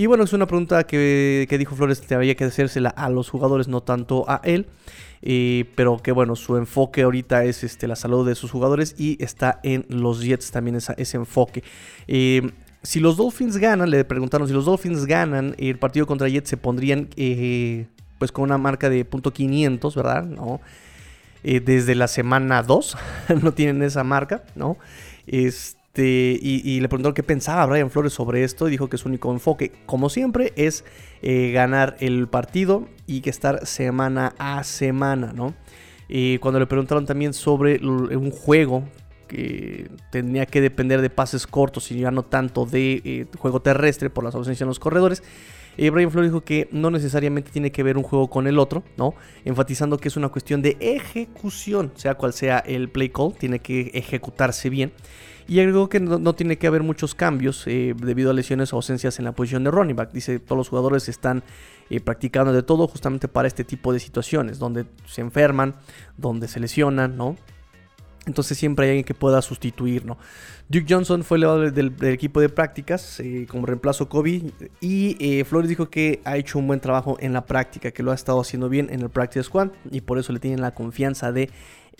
Y 0.00 0.06
bueno, 0.06 0.24
es 0.24 0.32
una 0.32 0.46
pregunta 0.46 0.84
que, 0.84 1.46
que 1.46 1.58
dijo 1.58 1.76
Flores 1.76 2.00
que 2.00 2.14
había 2.14 2.34
que 2.34 2.44
hacérsela 2.44 2.88
a 2.88 3.10
los 3.10 3.28
jugadores, 3.28 3.68
no 3.68 3.82
tanto 3.82 4.24
a 4.30 4.40
él 4.44 4.66
pero 5.74 5.98
que 6.02 6.12
bueno, 6.12 6.36
su 6.36 6.56
enfoque 6.56 7.02
ahorita 7.02 7.44
es 7.44 7.62
este, 7.64 7.86
la 7.86 7.96
salud 7.96 8.26
de 8.26 8.34
sus 8.34 8.50
jugadores 8.50 8.94
y 8.98 9.22
está 9.22 9.60
en 9.62 9.84
los 9.90 10.22
Jets 10.22 10.50
también 10.50 10.76
ese 10.76 11.16
enfoque. 11.18 11.62
si 12.06 13.00
los 13.00 13.18
Dolphins 13.18 13.58
ganan, 13.58 13.90
le 13.90 14.02
preguntaron 14.04 14.48
si 14.48 14.54
los 14.54 14.64
Dolphins 14.64 15.04
ganan 15.04 15.54
el 15.58 15.78
partido 15.78 16.06
contra 16.06 16.28
Jets 16.28 16.48
se 16.48 16.56
pondrían 16.56 17.10
eh, 17.16 17.86
pues 18.18 18.32
con 18.32 18.44
una 18.44 18.56
marca 18.56 18.88
de 18.88 19.04
punto 19.04 19.32
.500, 19.32 19.94
¿verdad? 19.94 20.24
¿No? 20.24 20.62
Eh, 21.42 21.60
desde 21.60 21.94
la 21.94 22.08
semana 22.08 22.62
2 22.62 22.96
no 23.42 23.52
tienen 23.52 23.82
esa 23.82 24.04
marca, 24.04 24.44
¿no? 24.54 24.78
Este 25.26 25.79
este, 25.90 26.38
y, 26.40 26.78
le 26.78 26.88
preguntó 26.88 27.14
qué 27.14 27.24
pensaba 27.24 27.66
Brian 27.66 27.90
Flores 27.90 28.12
sobre 28.12 28.44
esto 28.44 28.68
y 28.68 28.70
dijo 28.70 28.88
que 28.88 28.96
su 28.96 29.08
único 29.08 29.32
enfoque, 29.32 29.72
como 29.86 30.08
siempre, 30.08 30.52
es 30.54 30.84
eh, 31.20 31.50
ganar 31.50 31.96
el 31.98 32.28
partido 32.28 32.86
y 33.08 33.22
que 33.22 33.30
estar 33.30 33.66
semana 33.66 34.34
a 34.38 34.62
semana, 34.62 35.32
¿no? 35.34 35.52
Y 36.08 36.38
cuando 36.38 36.60
le 36.60 36.66
preguntaron 36.66 37.06
también 37.06 37.34
sobre 37.34 37.84
un 37.84 38.30
juego 38.30 38.84
que 39.26 39.90
tenía 40.12 40.46
que 40.46 40.60
depender 40.60 41.00
de 41.00 41.10
pases 41.10 41.48
cortos 41.48 41.90
y 41.90 41.98
ya 41.98 42.12
no 42.12 42.22
tanto 42.22 42.66
de 42.66 43.02
eh, 43.04 43.26
juego 43.36 43.60
terrestre 43.60 44.10
por 44.10 44.22
las 44.22 44.36
ausencias 44.36 44.62
en 44.62 44.68
los 44.68 44.78
corredores, 44.78 45.24
eh, 45.76 45.90
Brian 45.90 46.12
Flores 46.12 46.30
dijo 46.30 46.42
que 46.42 46.68
no 46.70 46.92
necesariamente 46.92 47.50
tiene 47.50 47.72
que 47.72 47.82
ver 47.82 47.96
un 47.96 48.04
juego 48.04 48.30
con 48.30 48.46
el 48.46 48.60
otro, 48.60 48.84
¿no? 48.96 49.14
Enfatizando 49.44 49.98
que 49.98 50.06
es 50.06 50.16
una 50.16 50.28
cuestión 50.28 50.62
de 50.62 50.76
ejecución, 50.78 51.90
sea 51.96 52.14
cual 52.14 52.32
sea 52.32 52.60
el 52.60 52.88
play 52.88 53.08
call, 53.08 53.34
tiene 53.36 53.58
que 53.58 53.90
ejecutarse 53.92 54.70
bien. 54.70 54.92
Y 55.50 55.58
agregó 55.58 55.88
que 55.88 55.98
no, 55.98 56.32
tiene 56.36 56.58
que 56.58 56.68
haber 56.68 56.84
muchos 56.84 57.16
cambios 57.16 57.66
eh, 57.66 57.92
debido 57.96 58.30
a 58.30 58.34
lesiones 58.34 58.72
o 58.72 58.76
ausencias 58.76 59.18
en 59.18 59.24
la 59.24 59.32
posición 59.32 59.64
de 59.64 59.72
running 59.72 59.96
back. 59.96 60.12
Dice, 60.12 60.38
todos 60.38 60.56
los 60.56 60.68
jugadores 60.68 61.08
están 61.08 61.42
eh, 61.90 61.98
practicando 61.98 62.52
de 62.52 62.62
todo 62.62 62.86
justamente 62.86 63.26
para 63.26 63.48
este 63.48 63.64
tipo 63.64 63.92
de 63.92 63.98
situaciones, 63.98 64.60
donde 64.60 64.86
se 65.06 65.22
enferman, 65.22 65.74
donde 66.16 66.46
se 66.46 66.60
lesionan, 66.60 67.16
¿no? 67.16 67.34
Entonces 68.26 68.58
siempre 68.58 68.84
hay 68.84 68.90
alguien 68.90 69.04
que 69.04 69.14
pueda 69.14 69.42
sustituir, 69.42 70.06
¿no? 70.06 70.18
Duke 70.68 70.86
Johnson 70.88 71.24
fue 71.24 71.38
el 71.38 71.74
del, 71.74 71.96
equipo 72.04 72.40
de 72.40 72.48
prácticas 72.48 73.18
eh, 73.18 73.48
como 73.50 73.66
reemplazo 73.66 74.08
Kobe 74.08 74.52
y 74.80 75.42
Flores 75.42 75.68
dijo 75.68 75.90
que 75.90 76.20
ha 76.24 76.36
hecho 76.36 76.60
un 76.60 76.68
buen 76.68 76.78
trabajo 76.78 77.16
en 77.18 77.32
la 77.32 77.44
práctica, 77.44 77.90
que 77.90 78.04
lo 78.04 78.12
ha 78.12 78.14
estado 78.14 78.40
haciendo 78.40 78.68
bien 78.68 78.88
en 78.88 79.00
el 79.00 79.10
practice 79.10 79.42
squad 79.42 79.70
y 79.90 80.02
por 80.02 80.20
eso 80.20 80.32
le 80.32 80.38
tienen 80.38 80.60
la 80.60 80.74
confianza 80.74 81.32
de 81.32 81.50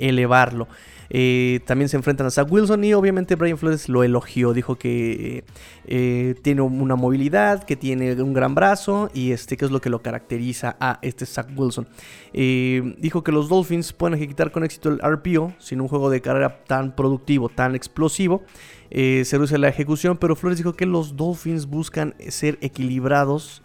elevarlo. 0.00 0.68
Eh, 1.12 1.58
también 1.66 1.88
se 1.88 1.96
enfrentan 1.96 2.28
a 2.28 2.30
Zach 2.30 2.50
Wilson 2.50 2.84
y 2.84 2.94
obviamente 2.94 3.34
Brian 3.34 3.58
Flores 3.58 3.88
lo 3.88 4.04
elogió. 4.04 4.52
Dijo 4.52 4.76
que 4.76 5.44
eh, 5.86 6.36
tiene 6.42 6.62
una 6.62 6.94
movilidad, 6.94 7.64
que 7.64 7.76
tiene 7.76 8.14
un 8.22 8.32
gran 8.32 8.54
brazo 8.54 9.10
y 9.12 9.32
este, 9.32 9.56
que 9.56 9.64
es 9.64 9.72
lo 9.72 9.80
que 9.80 9.90
lo 9.90 10.02
caracteriza 10.02 10.76
a 10.78 11.00
este 11.02 11.26
Zach 11.26 11.48
Wilson. 11.54 11.88
Eh, 12.32 12.94
dijo 12.98 13.24
que 13.24 13.32
los 13.32 13.48
Dolphins 13.48 13.92
pueden 13.92 14.16
ejecutar 14.16 14.52
con 14.52 14.62
éxito 14.62 14.88
el 14.88 15.00
RPO 15.00 15.52
sin 15.58 15.80
un 15.80 15.88
juego 15.88 16.10
de 16.10 16.20
carrera 16.20 16.62
tan 16.64 16.94
productivo, 16.94 17.48
tan 17.48 17.74
explosivo. 17.74 18.44
se 18.90 19.28
reduce 19.32 19.58
la 19.58 19.68
ejecución, 19.68 20.16
pero 20.16 20.36
Flores 20.36 20.58
dijo 20.58 20.74
que 20.74 20.86
los 20.86 21.16
Dolphins 21.16 21.66
buscan 21.66 22.14
ser 22.28 22.56
equilibrados 22.60 23.62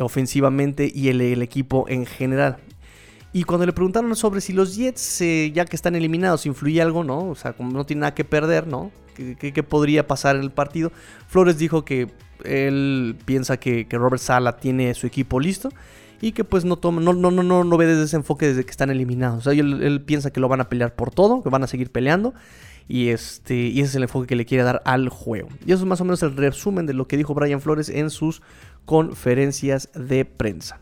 ofensivamente 0.00 0.90
y 0.92 1.08
el 1.08 1.42
equipo 1.42 1.84
en 1.88 2.06
general. 2.06 2.58
Y 3.32 3.44
cuando 3.44 3.64
le 3.64 3.72
preguntaron 3.72 4.14
sobre 4.14 4.40
si 4.40 4.52
los 4.52 4.76
Jets, 4.76 5.20
eh, 5.22 5.52
ya 5.54 5.64
que 5.64 5.76
están 5.76 5.94
eliminados, 5.94 6.44
influye 6.44 6.82
algo, 6.82 7.02
¿no? 7.02 7.30
O 7.30 7.34
sea, 7.34 7.54
como 7.54 7.72
no 7.72 7.86
tiene 7.86 8.00
nada 8.00 8.14
que 8.14 8.24
perder, 8.24 8.66
¿no? 8.66 8.90
¿Qué, 9.14 9.62
podría 9.62 10.06
pasar 10.06 10.36
en 10.36 10.42
el 10.42 10.50
partido? 10.50 10.92
Flores 11.28 11.58
dijo 11.58 11.84
que 11.84 12.10
él 12.44 13.16
piensa 13.24 13.58
que, 13.58 13.86
Robert 13.90 14.22
Sala 14.22 14.56
tiene 14.56 14.94
su 14.94 15.06
equipo 15.06 15.38
listo 15.38 15.70
y 16.20 16.32
que 16.32 16.44
pues 16.44 16.64
no 16.64 16.76
toma, 16.76 17.00
no, 17.00 17.12
no, 17.12 17.30
no, 17.30 17.64
no, 17.64 17.76
ve 17.76 17.86
desde 17.86 18.04
ese 18.04 18.16
enfoque 18.16 18.46
desde 18.46 18.64
que 18.64 18.70
están 18.70 18.90
eliminados. 18.90 19.38
O 19.38 19.50
sea, 19.50 19.58
él, 19.58 19.82
él, 19.82 20.02
piensa 20.02 20.30
que 20.30 20.40
lo 20.40 20.48
van 20.48 20.60
a 20.60 20.68
pelear 20.68 20.94
por 20.94 21.10
todo, 21.10 21.42
que 21.42 21.48
van 21.48 21.62
a 21.62 21.66
seguir 21.66 21.90
peleando. 21.90 22.34
Y, 22.88 23.08
este, 23.08 23.54
y 23.54 23.80
ese 23.80 23.90
es 23.90 23.94
el 23.94 24.02
enfoque 24.02 24.26
que 24.26 24.36
le 24.36 24.44
quiere 24.44 24.64
dar 24.64 24.82
al 24.84 25.08
juego. 25.08 25.48
Y 25.66 25.72
eso 25.72 25.82
es 25.82 25.88
más 25.88 26.00
o 26.00 26.04
menos 26.04 26.22
el 26.22 26.36
resumen 26.36 26.84
de 26.84 26.92
lo 26.92 27.06
que 27.06 27.16
dijo 27.16 27.32
Brian 27.32 27.60
Flores 27.60 27.88
en 27.88 28.10
sus 28.10 28.42
conferencias 28.84 29.88
de 29.94 30.24
prensa. 30.24 30.81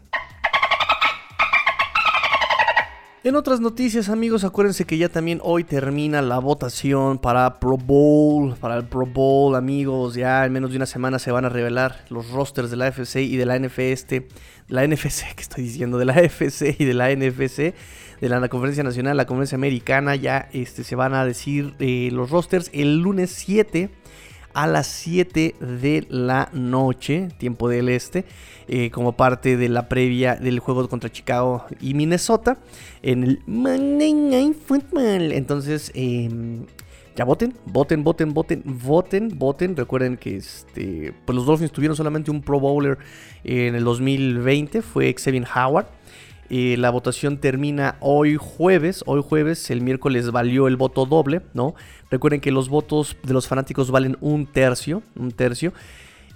En 3.22 3.37
otras 3.37 3.61
noticias, 3.61 4.09
amigos, 4.09 4.44
acuérdense 4.44 4.87
que 4.87 4.96
ya 4.96 5.11
también 5.11 5.40
hoy 5.42 5.62
termina 5.62 6.22
la 6.22 6.38
votación 6.38 7.18
para 7.18 7.61
Pro 7.61 7.76
Bowl, 7.76 8.56
para 8.56 8.78
el 8.78 8.85
Pro 8.85 9.04
Bowl, 9.04 9.56
amigos. 9.56 10.14
Ya 10.14 10.46
en 10.46 10.52
menos 10.54 10.70
de 10.70 10.78
una 10.78 10.87
semana 10.87 11.18
se 11.18 11.30
van 11.30 11.44
a 11.44 11.50
revelar 11.50 12.02
los 12.09 12.30
rosters 12.30 12.70
de 12.70 12.78
la 12.78 12.87
FC 12.87 13.22
y 13.22 13.37
de 13.37 13.44
la 13.44 13.59
NFC, 13.59 13.78
este, 13.80 14.28
la 14.68 14.87
NFC, 14.87 15.35
que 15.37 15.42
estoy 15.42 15.64
diciendo, 15.64 15.98
de 15.98 16.06
la 16.06 16.14
FC 16.14 16.76
y 16.78 16.87
de 16.87 16.94
la 16.94 17.14
NFC, 17.14 17.74
de 18.22 18.28
la 18.30 18.48
Conferencia 18.48 18.85
Nacional, 18.85 19.18
la 19.18 19.26
Conferencia 19.26 19.56
Americana. 19.56 20.16
Ya 20.16 20.48
este, 20.54 20.83
se 20.83 20.96
van 20.96 21.12
a 21.12 21.26
decir 21.26 21.74
eh, 21.78 22.09
los 22.11 22.30
rosters 22.30 22.70
el 22.72 23.00
lunes 23.02 23.33
7 23.33 23.90
a 24.55 24.67
las 24.67 24.87
7 24.87 25.55
de 25.61 26.07
la 26.09 26.49
noche, 26.53 27.29
tiempo 27.39 27.69
del 27.69 27.89
este, 27.89 28.25
eh, 28.69 28.91
como 28.91 29.17
parte 29.17 29.57
de 29.57 29.69
la 29.69 29.89
previa 29.89 30.37
del 30.37 30.61
juego 30.61 30.89
contra 30.89 31.11
Chicago 31.11 31.65
y 31.81 31.95
Minnesota 31.95 32.59
en 33.03 33.25
el 33.25 33.43
Monday 33.47 34.13
Night 34.13 34.57
Football. 34.67 35.33
Entonces, 35.33 35.91
em, 35.95 36.67
ya 37.17 37.25
voten, 37.25 37.55
voten, 37.67 38.05
voten, 38.05 38.33
voten, 38.33 38.63
voten, 38.65 39.39
voten. 39.39 39.77
Recuerden 39.77 40.17
que 40.17 40.37
este, 40.37 41.13
pues 41.25 41.37
los 41.37 41.47
Dolphins 41.47 41.73
tuvieron 41.73 41.97
solamente 41.97 42.31
un 42.31 42.41
Pro 42.41 42.61
Bowler 42.61 42.99
en 43.45 43.75
el 43.75 43.85
2020, 43.85 44.83
fue 44.83 45.15
Xavier 45.15 45.47
Howard. 45.55 45.87
Eh, 46.51 46.77
la 46.77 46.91
votación 46.91 47.39
termina 47.39 47.97
hoy 48.01 48.37
jueves. 48.37 49.05
Hoy 49.07 49.23
jueves, 49.27 49.71
el 49.71 49.83
miércoles 49.83 50.33
valió 50.33 50.67
el 50.67 50.77
voto 50.77 51.07
doble, 51.07 51.43
¿no? 51.55 51.77
Recuerden 52.11 52.41
que 52.41 52.51
los 52.51 52.69
votos 52.69 53.17
de 53.23 53.33
los 53.33 53.47
fanáticos 53.47 53.93
valen 53.93 54.19
un 54.21 54.47
tercio, 54.47 55.03
un 55.15 55.31
tercio. 55.31 55.73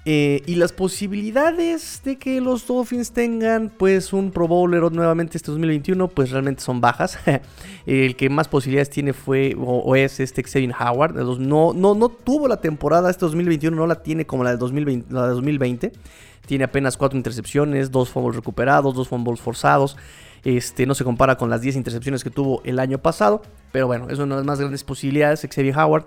Eh, 0.06 0.42
y 0.44 0.56
las 0.56 0.72
posibilidades 0.72 2.02
de 2.04 2.16
que 2.16 2.42
los 2.42 2.66
Dolphins 2.66 3.12
tengan 3.12 3.70
pues 3.70 4.12
un 4.12 4.32
Pro 4.32 4.46
Bowler 4.46 4.92
nuevamente 4.92 5.38
este 5.38 5.50
2021 5.50 6.08
pues 6.08 6.30
realmente 6.30 6.62
son 6.62 6.80
bajas. 6.80 7.18
el 7.86 8.14
que 8.14 8.28
más 8.28 8.46
posibilidades 8.46 8.90
tiene 8.90 9.14
fue 9.14 9.56
o, 9.58 9.96
es 9.96 10.20
este 10.20 10.44
Xavier 10.44 10.74
Howard. 10.78 11.14
No, 11.40 11.72
no, 11.72 11.94
no 11.94 12.08
tuvo 12.08 12.46
la 12.46 12.60
temporada 12.60 13.10
este 13.10 13.24
2021, 13.24 13.76
no 13.76 13.86
la 13.86 14.02
tiene 14.02 14.26
como 14.26 14.44
la 14.44 14.50
de 14.50 14.58
2020. 14.58 15.12
La 15.12 15.22
de 15.22 15.28
2020. 15.30 15.92
Tiene 16.46 16.64
apenas 16.64 16.96
cuatro 16.96 17.16
intercepciones, 17.16 17.90
dos 17.90 18.10
fumbles 18.10 18.36
recuperados, 18.36 18.94
dos 18.94 19.08
fumbles 19.08 19.40
forzados. 19.40 19.96
Este, 20.44 20.86
no 20.86 20.94
se 20.94 21.04
compara 21.04 21.36
con 21.36 21.48
las 21.48 21.62
10 21.62 21.76
intercepciones 21.76 22.22
que 22.22 22.30
tuvo 22.30 22.60
el 22.64 22.78
año 22.78 22.98
pasado. 22.98 23.42
Pero 23.72 23.86
bueno, 23.86 24.08
es 24.10 24.18
una 24.18 24.34
de 24.34 24.40
las 24.40 24.46
más 24.46 24.60
grandes 24.60 24.84
posibilidades. 24.84 25.46
Xavier 25.52 25.76
Howard. 25.78 26.06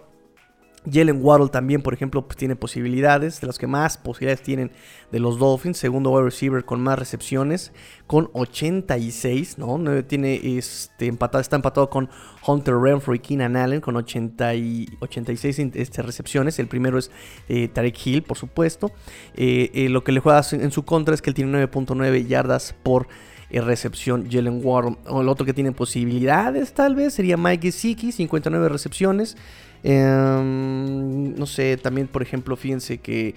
Jalen 0.91 1.19
Waddle 1.21 1.49
también, 1.49 1.81
por 1.81 1.93
ejemplo, 1.93 2.25
pues 2.25 2.37
tiene 2.37 2.55
posibilidades, 2.55 3.41
de 3.41 3.47
las 3.47 3.57
que 3.57 3.67
más 3.67 3.97
posibilidades 3.97 4.41
tienen 4.41 4.71
de 5.11 5.19
los 5.19 5.37
Dolphins. 5.37 5.77
Segundo 5.77 6.11
wide 6.11 6.25
receiver 6.25 6.63
con 6.63 6.81
más 6.81 6.97
recepciones, 6.97 7.73
con 8.05 8.29
86, 8.33 9.57
¿no? 9.57 9.77
Tiene 10.05 10.57
este, 10.57 11.07
empatado, 11.07 11.41
está 11.41 11.55
empatado 11.55 11.89
con 11.89 12.09
Hunter 12.45 12.75
Renfro 12.75 13.13
y 13.15 13.19
Keenan 13.19 13.55
Allen 13.55 13.81
con 13.81 13.95
80 13.95 14.55
y 14.55 14.87
86 14.99 15.59
este, 15.73 16.01
recepciones. 16.01 16.59
El 16.59 16.67
primero 16.67 16.97
es 16.97 17.11
eh, 17.49 17.67
Tarek 17.67 17.97
Hill, 18.05 18.23
por 18.23 18.37
supuesto. 18.37 18.91
Eh, 19.35 19.71
eh, 19.73 19.89
lo 19.89 20.03
que 20.03 20.11
le 20.11 20.19
juega 20.19 20.41
en 20.51 20.71
su 20.71 20.85
contra 20.85 21.13
es 21.13 21.21
que 21.21 21.29
él 21.29 21.33
tiene 21.33 21.65
9.9 21.67 22.27
yardas 22.27 22.75
por 22.83 23.07
recepción 23.51 24.29
Jalen 24.29 24.61
Waddle. 24.63 24.97
O 25.07 25.21
el 25.21 25.29
otro 25.29 25.45
que 25.45 25.53
tiene 25.53 25.71
posibilidades, 25.71 26.73
tal 26.73 26.95
vez, 26.95 27.13
sería 27.13 27.37
Mike 27.37 27.67
Gesicki, 27.67 28.11
59 28.11 28.69
recepciones. 28.69 29.37
Em, 29.83 31.35
no 31.35 31.45
sé, 31.45 31.77
también 31.77 32.07
por 32.07 32.21
ejemplo, 32.21 32.55
fíjense 32.55 32.97
que 32.97 33.35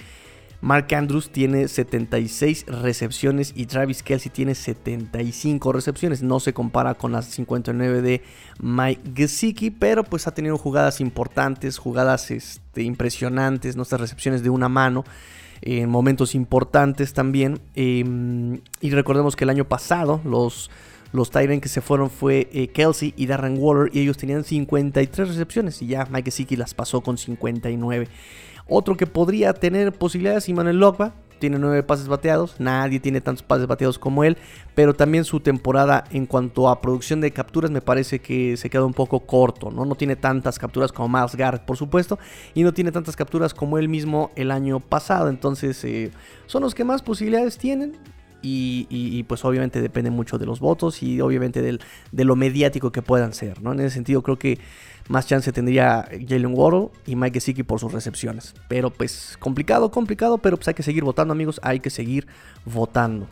Mark 0.63 0.93
Andrews 0.95 1.31
tiene 1.31 1.69
76 1.69 2.67
recepciones 2.67 3.53
y 3.57 3.67
Travis 3.67 4.03
Kelsey 4.03 4.31
tiene 4.31 4.55
75 4.55 5.73
recepciones. 5.73 6.23
No 6.23 6.39
se 6.39 6.53
compara 6.53 6.95
con 6.95 7.13
las 7.13 7.27
59 7.27 8.03
de 8.03 8.23
Mike 8.61 9.13
Gesicki, 9.15 9.71
pero 9.71 10.05
pues 10.05 10.27
ha 10.27 10.35
tenido 10.35 10.59
jugadas 10.59 11.01
importantes, 11.01 11.79
jugadas 11.79 12.31
este, 12.31 12.83
impresionantes, 12.83 13.77
nuestras 13.77 14.03
recepciones 14.03 14.43
de 14.43 14.51
una 14.51 14.69
mano 14.69 15.05
en 15.63 15.89
momentos 15.89 16.35
importantes 16.35 17.13
también. 17.13 17.61
Em, 17.75 18.61
y 18.81 18.91
recordemos 18.91 19.37
que 19.37 19.45
el 19.45 19.51
año 19.51 19.65
pasado 19.65 20.21
los 20.25 20.71
los 21.13 21.31
Tyrants 21.31 21.63
que 21.63 21.69
se 21.69 21.81
fueron 21.81 22.09
fue 22.09 22.49
eh, 22.53 22.69
Kelsey 22.69 23.15
y 23.17 23.27
Darren 23.27 23.57
Waller 23.59 23.91
y 23.93 24.01
ellos 24.01 24.17
tenían 24.17 24.45
53 24.45 25.29
recepciones 25.29 25.83
y 25.83 25.89
ya 25.89 26.07
Mike 26.11 26.31
Siki 26.31 26.57
las 26.57 26.75
pasó 26.75 27.01
con 27.01 27.19
59. 27.19 28.09
Otro 28.69 28.97
que 28.97 29.07
podría 29.07 29.53
tener 29.53 29.93
posibilidades, 29.93 30.49
Emmanuel 30.49 30.79
Logba, 30.79 31.15
tiene 31.41 31.59
9 31.59 31.83
pases 31.83 32.07
bateados, 32.07 32.55
nadie 32.61 33.01
tiene 33.01 33.21
tantos 33.21 33.43
pases 33.43 33.67
bateados 33.67 33.99
como 33.99 34.23
él, 34.23 34.37
pero 34.77 34.95
también 34.95 35.25
su 35.25 35.41
temporada 35.41 36.05
en 36.13 36.27
cuanto 36.27 36.69
a 36.69 36.81
producción 36.81 37.21
de 37.21 37.33
capturas 37.33 37.73
me 37.73 37.81
parece 37.81 38.21
que 38.21 38.57
se 38.57 38.71
queda 38.71 38.85
un 38.85 38.95
poco 38.95 39.21
corto, 39.21 39.71
¿no? 39.71 39.85
No 39.85 39.97
tiene 39.97 40.15
tantas 40.15 40.59
capturas 40.59 40.93
como 40.93 41.09
Miles 41.09 41.35
Garrett, 41.35 41.63
por 41.63 41.77
supuesto, 41.77 42.19
y 42.55 42.63
no 42.63 42.73
tiene 42.73 42.93
tantas 42.93 43.17
capturas 43.17 43.53
como 43.53 43.79
él 43.79 43.89
mismo 43.89 44.31
el 44.37 44.53
año 44.53 44.79
pasado, 44.79 45.29
entonces 45.29 45.83
eh, 45.85 46.13
son 46.47 46.63
los 46.63 46.75
que 46.75 46.85
más 46.85 47.03
posibilidades 47.03 47.59
tienen. 47.59 47.97
Y, 48.43 49.23
pues 49.25 49.45
obviamente 49.45 49.83
depende 49.83 50.09
mucho 50.11 50.39
de 50.39 50.47
los 50.47 50.61
votos 50.61 51.03
y 51.03 51.21
obviamente 51.21 51.61
del, 51.61 51.79
de 52.11 52.25
lo 52.25 52.37
mediático 52.37 52.91
que 52.91 53.03
puedan 53.03 53.35
ser, 53.35 53.61
¿no? 53.61 53.75
En 53.75 53.81
ese 53.81 53.91
sentido 53.91 54.23
creo 54.23 54.39
que 54.39 54.59
más 55.11 55.27
chance 55.27 55.51
tendría 55.51 56.09
Jalen 56.29 56.55
Waddle 56.55 56.91
y 57.05 57.17
Mike 57.17 57.35
Gesicki 57.35 57.65
por 57.65 57.81
sus 57.81 57.93
recepciones. 57.93 58.55
Pero 58.69 58.91
pues 58.91 59.37
complicado, 59.41 59.91
complicado, 59.91 60.39
pero 60.39 60.57
pues 60.57 60.69
hay 60.69 60.75
que 60.75 60.85
seguir 60.85 61.03
votando 61.03 61.33
amigos, 61.33 61.61
hay 61.65 61.81
que 61.81 61.91
seguir 61.91 62.29
votando. 62.65 63.27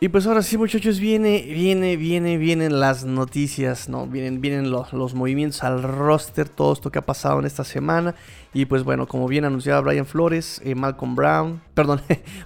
Y 0.00 0.08
pues 0.08 0.26
ahora 0.26 0.42
sí, 0.42 0.56
muchachos, 0.56 0.98
viene, 0.98 1.42
viene, 1.42 1.96
viene, 1.96 2.38
vienen 2.38 2.80
las 2.80 3.04
noticias, 3.04 3.88
¿no? 3.90 4.06
Vienen, 4.06 4.40
vienen 4.40 4.70
los, 4.70 5.14
movimientos 5.14 5.62
al 5.62 5.82
roster, 5.82 6.48
todo 6.48 6.72
esto 6.72 6.90
que 6.90 6.98
ha 6.98 7.06
pasado 7.06 7.38
en 7.38 7.44
esta 7.44 7.64
semana. 7.64 8.14
Y 8.54 8.64
pues 8.64 8.82
bueno, 8.82 9.06
como 9.06 9.28
bien 9.28 9.44
anunciaba 9.44 9.80
Brian 9.82 10.06
Flores, 10.06 10.60
eh, 10.64 10.74
Malcolm 10.74 11.14
Brown, 11.14 11.62
perdón, 11.74 12.00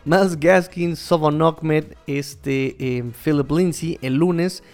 Miles 0.04 0.38
Gaskin, 0.38 0.96
Sovon 0.96 1.40
Ahmed, 1.40 1.94
este, 2.08 2.76
eh, 2.78 3.04
Philip 3.24 3.50
Lindsay 3.52 3.98
el 4.02 4.16
lunes. 4.16 4.64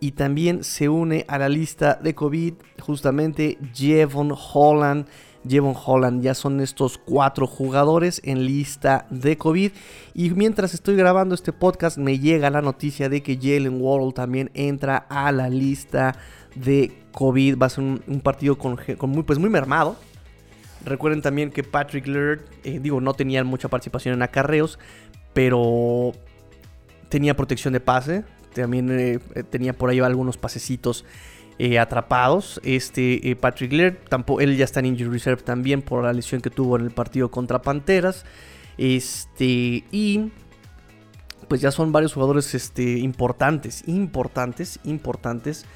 Y 0.00 0.12
también 0.12 0.62
se 0.62 0.88
une 0.88 1.24
a 1.28 1.38
la 1.38 1.48
lista 1.48 1.94
de 1.94 2.14
COVID 2.14 2.54
justamente 2.80 3.58
Jevon 3.74 4.32
Holland. 4.32 5.06
Jevon 5.48 5.74
Holland. 5.74 6.22
Ya 6.22 6.34
son 6.34 6.60
estos 6.60 6.98
cuatro 6.98 7.46
jugadores 7.46 8.20
en 8.24 8.44
lista 8.44 9.06
de 9.10 9.36
COVID. 9.36 9.72
Y 10.14 10.30
mientras 10.30 10.74
estoy 10.74 10.96
grabando 10.96 11.34
este 11.34 11.52
podcast, 11.52 11.98
me 11.98 12.18
llega 12.18 12.50
la 12.50 12.62
noticia 12.62 13.08
de 13.08 13.22
que 13.22 13.36
Jalen 13.36 13.80
Waddle 13.80 14.12
también 14.12 14.50
entra 14.54 15.06
a 15.08 15.32
la 15.32 15.48
lista 15.48 16.16
de 16.54 16.92
COVID. 17.12 17.58
Va 17.58 17.66
a 17.66 17.70
ser 17.70 17.84
un, 17.84 18.20
partido 18.20 18.56
con, 18.56 18.78
muy, 19.08 19.22
pues 19.24 19.38
muy 19.38 19.50
mermado. 19.50 19.96
Recuerden 20.84 21.22
también 21.22 21.50
que 21.50 21.64
Patrick 21.64 22.06
Laird, 22.06 22.42
eh, 22.62 22.78
digo, 22.80 23.00
no 23.00 23.14
tenía 23.14 23.42
mucha 23.42 23.68
participación 23.68 24.14
en 24.14 24.22
acarreos, 24.22 24.78
pero 25.32 26.12
tenía 27.08 27.34
protección 27.34 27.72
de 27.72 27.80
pase. 27.80 28.24
También 28.54 28.88
eh, 28.90 29.18
tenía 29.50 29.72
por 29.72 29.90
ahí 29.90 30.00
algunos 30.00 30.36
pasecitos 30.36 31.04
eh, 31.58 31.80
atrapados. 31.80 32.60
Este 32.62 33.30
eh, 33.30 33.34
Patrick 33.34 33.72
Laird, 33.72 33.96
tampoco, 34.08 34.40
él 34.40 34.56
ya 34.56 34.64
está 34.64 34.78
en 34.78 34.86
injury 34.86 35.10
reserve 35.10 35.42
también 35.42 35.82
por 35.82 36.04
la 36.04 36.12
lesión 36.12 36.40
que 36.40 36.50
tuvo 36.50 36.76
en 36.76 36.84
el 36.84 36.92
partido 36.92 37.30
contra 37.32 37.62
Panteras. 37.62 38.24
Este, 38.76 39.84
y 39.90 40.30
pues 41.48 41.60
ya 41.60 41.72
son 41.72 41.90
varios 41.90 42.14
jugadores 42.14 42.54
este, 42.54 42.98
importantes, 42.98 43.82
importantes, 43.88 44.78
importantes. 44.84 45.66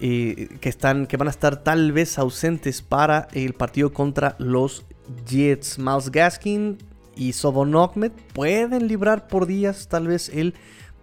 Eh, 0.00 0.58
que, 0.60 0.68
están, 0.68 1.06
que 1.06 1.16
van 1.16 1.28
a 1.28 1.30
estar 1.30 1.62
tal 1.62 1.92
vez 1.92 2.18
ausentes 2.18 2.82
para 2.82 3.28
el 3.32 3.54
partido 3.54 3.94
contra 3.94 4.36
los 4.38 4.84
Jets. 5.24 5.78
Miles 5.78 6.10
Gaskin 6.10 6.78
y 7.16 7.32
Sobon 7.32 7.74
Ahmed 7.76 8.10
pueden 8.34 8.88
librar 8.88 9.28
por 9.28 9.46
días 9.46 9.88
tal 9.88 10.08
vez 10.08 10.28
el 10.28 10.54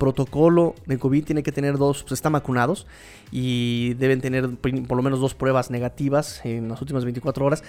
protocolo 0.02 0.74
de 0.88 0.98
COVID 0.98 1.24
tiene 1.26 1.44
que 1.44 1.52
tener 1.52 1.78
dos, 1.78 2.02
pues 2.02 2.14
están 2.14 2.34
vacunados 2.34 2.88
y 3.32 3.94
deben 4.00 4.20
tener 4.20 4.50
por 4.50 4.98
lo 4.98 5.04
menos 5.04 5.20
dos 5.20 5.36
pruebas 5.36 5.70
negativas 5.70 6.44
en 6.44 6.70
las 6.70 6.82
últimas 6.82 7.04
24 7.04 7.46
horas. 7.46 7.64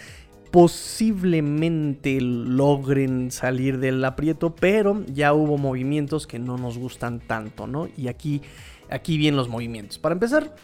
Posiblemente 0.50 2.22
logren 2.22 3.30
salir 3.30 3.78
del 3.80 4.02
aprieto, 4.02 4.54
pero 4.58 5.04
ya 5.12 5.34
hubo 5.34 5.58
movimientos 5.58 6.26
que 6.26 6.38
no 6.38 6.56
nos 6.56 6.78
gustan 6.78 7.20
tanto, 7.20 7.66
¿no? 7.66 7.86
Y 7.98 8.08
aquí, 8.08 8.40
aquí 8.88 9.18
vienen 9.18 9.36
los 9.36 9.50
movimientos. 9.50 9.98
Para 9.98 10.14
empezar, 10.14 10.56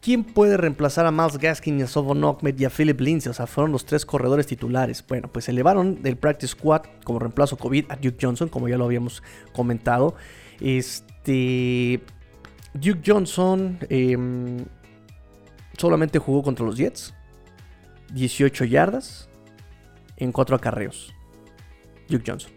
¿Quién 0.00 0.22
puede 0.22 0.58
reemplazar 0.58 1.06
a 1.06 1.10
Miles 1.10 1.38
Gaskin 1.38 1.82
a 1.82 1.86
Sovon 1.86 2.22
Ahmed 2.24 2.58
y 2.58 2.66
a 2.66 2.68
Philip 2.68 3.00
Lindsay? 3.00 3.30
O 3.30 3.32
sea, 3.32 3.46
fueron 3.46 3.72
los 3.72 3.86
tres 3.86 4.04
corredores 4.04 4.46
titulares. 4.46 5.02
Bueno, 5.08 5.28
pues 5.32 5.48
elevaron 5.48 6.02
del 6.02 6.18
practice 6.18 6.48
squad 6.48 6.82
como 7.04 7.20
reemplazo 7.20 7.56
COVID 7.56 7.86
a 7.88 7.96
Duke 7.96 8.18
Johnson, 8.20 8.50
como 8.50 8.68
ya 8.68 8.76
lo 8.76 8.84
habíamos 8.84 9.22
comentado. 9.54 10.14
Este. 10.60 12.02
Duke 12.74 13.02
Johnson 13.06 13.78
em, 13.88 14.64
solamente 15.78 16.18
jugó 16.18 16.42
contra 16.42 16.64
los 16.64 16.76
Jets. 16.76 17.14
18 18.12 18.64
yardas 18.64 19.28
en 20.16 20.32
4 20.32 20.56
acarreos. 20.56 21.12
Duke 22.08 22.24
Johnson. 22.26 22.52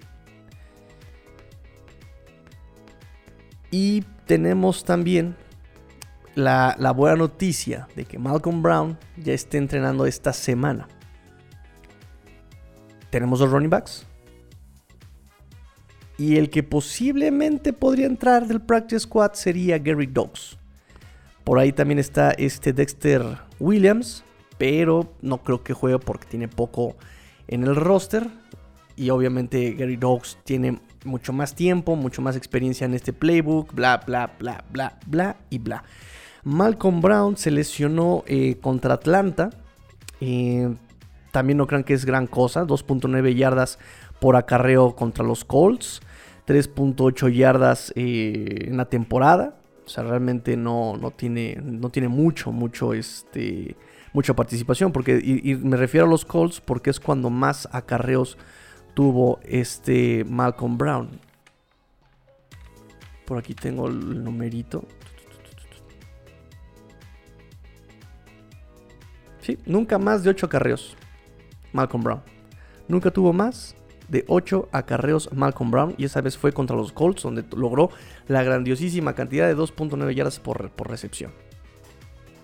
Y 3.72 4.02
tenemos 4.26 4.84
también 4.84 5.36
la, 6.36 6.76
la, 6.80 6.92
buena 6.92 7.16
noticia 7.18 7.88
de 7.96 8.06
que 8.06 8.18
Malcolm 8.20 8.62
Brown 8.62 8.98
ya 9.18 9.34
esté 9.34 9.58
entrenando 9.58 10.06
esta 10.06 10.32
semana. 10.34 10.88
Tenemos 13.10 13.40
dos 13.40 13.52
running 13.52 13.70
backs. 13.70 14.06
Y 16.18 16.38
el 16.38 16.50
que 16.50 16.64
posiblemente 16.64 17.74
podría 17.74 18.08
entrar 18.08 18.48
del 18.48 18.62
practice 18.62 19.02
squad 19.02 19.34
sería 19.34 19.78
Gary 19.78 20.08
Dogs. 20.08 20.58
Por 21.44 21.60
ahí 21.60 21.72
también 21.72 22.00
está 22.00 22.32
este 22.32 22.74
Dexter 22.74 23.24
Williams, 23.60 24.24
pero 24.58 25.14
no 25.22 25.44
creo 25.44 25.64
que 25.64 25.74
juegue 25.74 26.00
porque 26.00 26.28
tiene 26.28 26.48
poco 26.48 26.96
en 27.48 27.64
el 27.64 27.76
roster. 27.76 28.28
Y 28.96 29.12
obviamente 29.12 29.74
Gary 29.74 29.96
Dogs 29.96 30.40
tiene 30.44 30.80
mucho 31.06 31.34
más 31.34 31.56
tiempo, 31.56 31.96
mucho 31.96 32.22
más 32.22 32.36
experiencia 32.36 32.86
en 32.86 32.94
este 32.94 33.14
playbook, 33.14 33.74
bla, 33.74 33.98
bla, 34.06 34.34
bla, 34.40 34.64
bla, 34.72 34.98
bla 35.06 35.38
y 35.50 35.60
bla. 35.60 35.84
Malcolm 36.44 37.02
Brown 37.02 37.38
se 37.38 37.52
lesionó 37.52 38.24
eh, 38.28 38.58
contra 38.62 38.96
Atlanta. 38.96 39.50
Eh, 40.22 40.74
también 41.32 41.58
no 41.58 41.68
crean 41.68 41.84
que 41.84 41.94
es 41.94 42.06
gran 42.06 42.26
cosa, 42.26 42.66
2.9 42.66 43.36
yardas 43.36 43.80
por 44.20 44.36
acarreo 44.36 44.96
contra 44.96 45.24
los 45.24 45.46
Colts. 45.46 46.02
3.8 46.48 47.30
yardas 47.30 47.92
eh, 47.96 48.68
en 48.68 48.78
la 48.78 48.86
temporada. 48.86 49.60
O 49.86 49.90
sea, 49.90 50.04
realmente 50.04 50.58
no, 50.58 50.98
no, 50.98 51.12
tiene, 51.12 51.60
no 51.62 51.90
tiene 51.90 52.08
mucho, 52.08 52.52
mucho, 52.52 52.94
este, 52.94 53.76
mucha 54.14 54.34
participación. 54.34 54.92
Porque, 54.92 55.20
y, 55.24 55.56
me 55.56 55.78
refiero 55.78 56.08
a 56.08 56.10
los 56.10 56.26
Colts 56.26 56.62
porque 56.62 56.90
es 56.90 57.00
cuando 57.00 57.30
más 57.30 57.68
acarreos 57.72 58.38
tuvo 58.94 59.40
este 59.44 60.26
Malcolm 60.26 60.78
Brown. 60.78 61.20
Por 63.26 63.38
aquí 63.38 63.54
tengo 63.54 63.88
el 63.88 64.24
numerito. 64.24 64.86
Sí, 69.42 69.58
nunca 69.66 69.98
más 69.98 70.24
de 70.24 70.30
8 70.30 70.46
acarreos. 70.46 70.98
Malcolm 71.72 72.04
Brown. 72.04 72.22
Nunca 72.88 73.12
tuvo 73.12 73.34
más 73.34 73.77
de 74.08 74.24
8 74.28 74.70
acarreos 74.72 75.30
Malcolm 75.34 75.72
Brown 75.72 75.96
y 75.98 76.06
esa 76.06 76.22
vez 76.22 76.38
fue 76.38 76.54
contra 76.54 76.76
los 76.76 76.92
Colts 76.92 77.24
donde 77.24 77.44
logró 77.56 77.90
la 78.28 78.44
grandiosísima 78.44 79.14
cantidad 79.14 79.48
de 79.48 79.56
2.9 79.56 80.14
yardas 80.14 80.40
por, 80.40 80.72
recepción. 80.88 81.32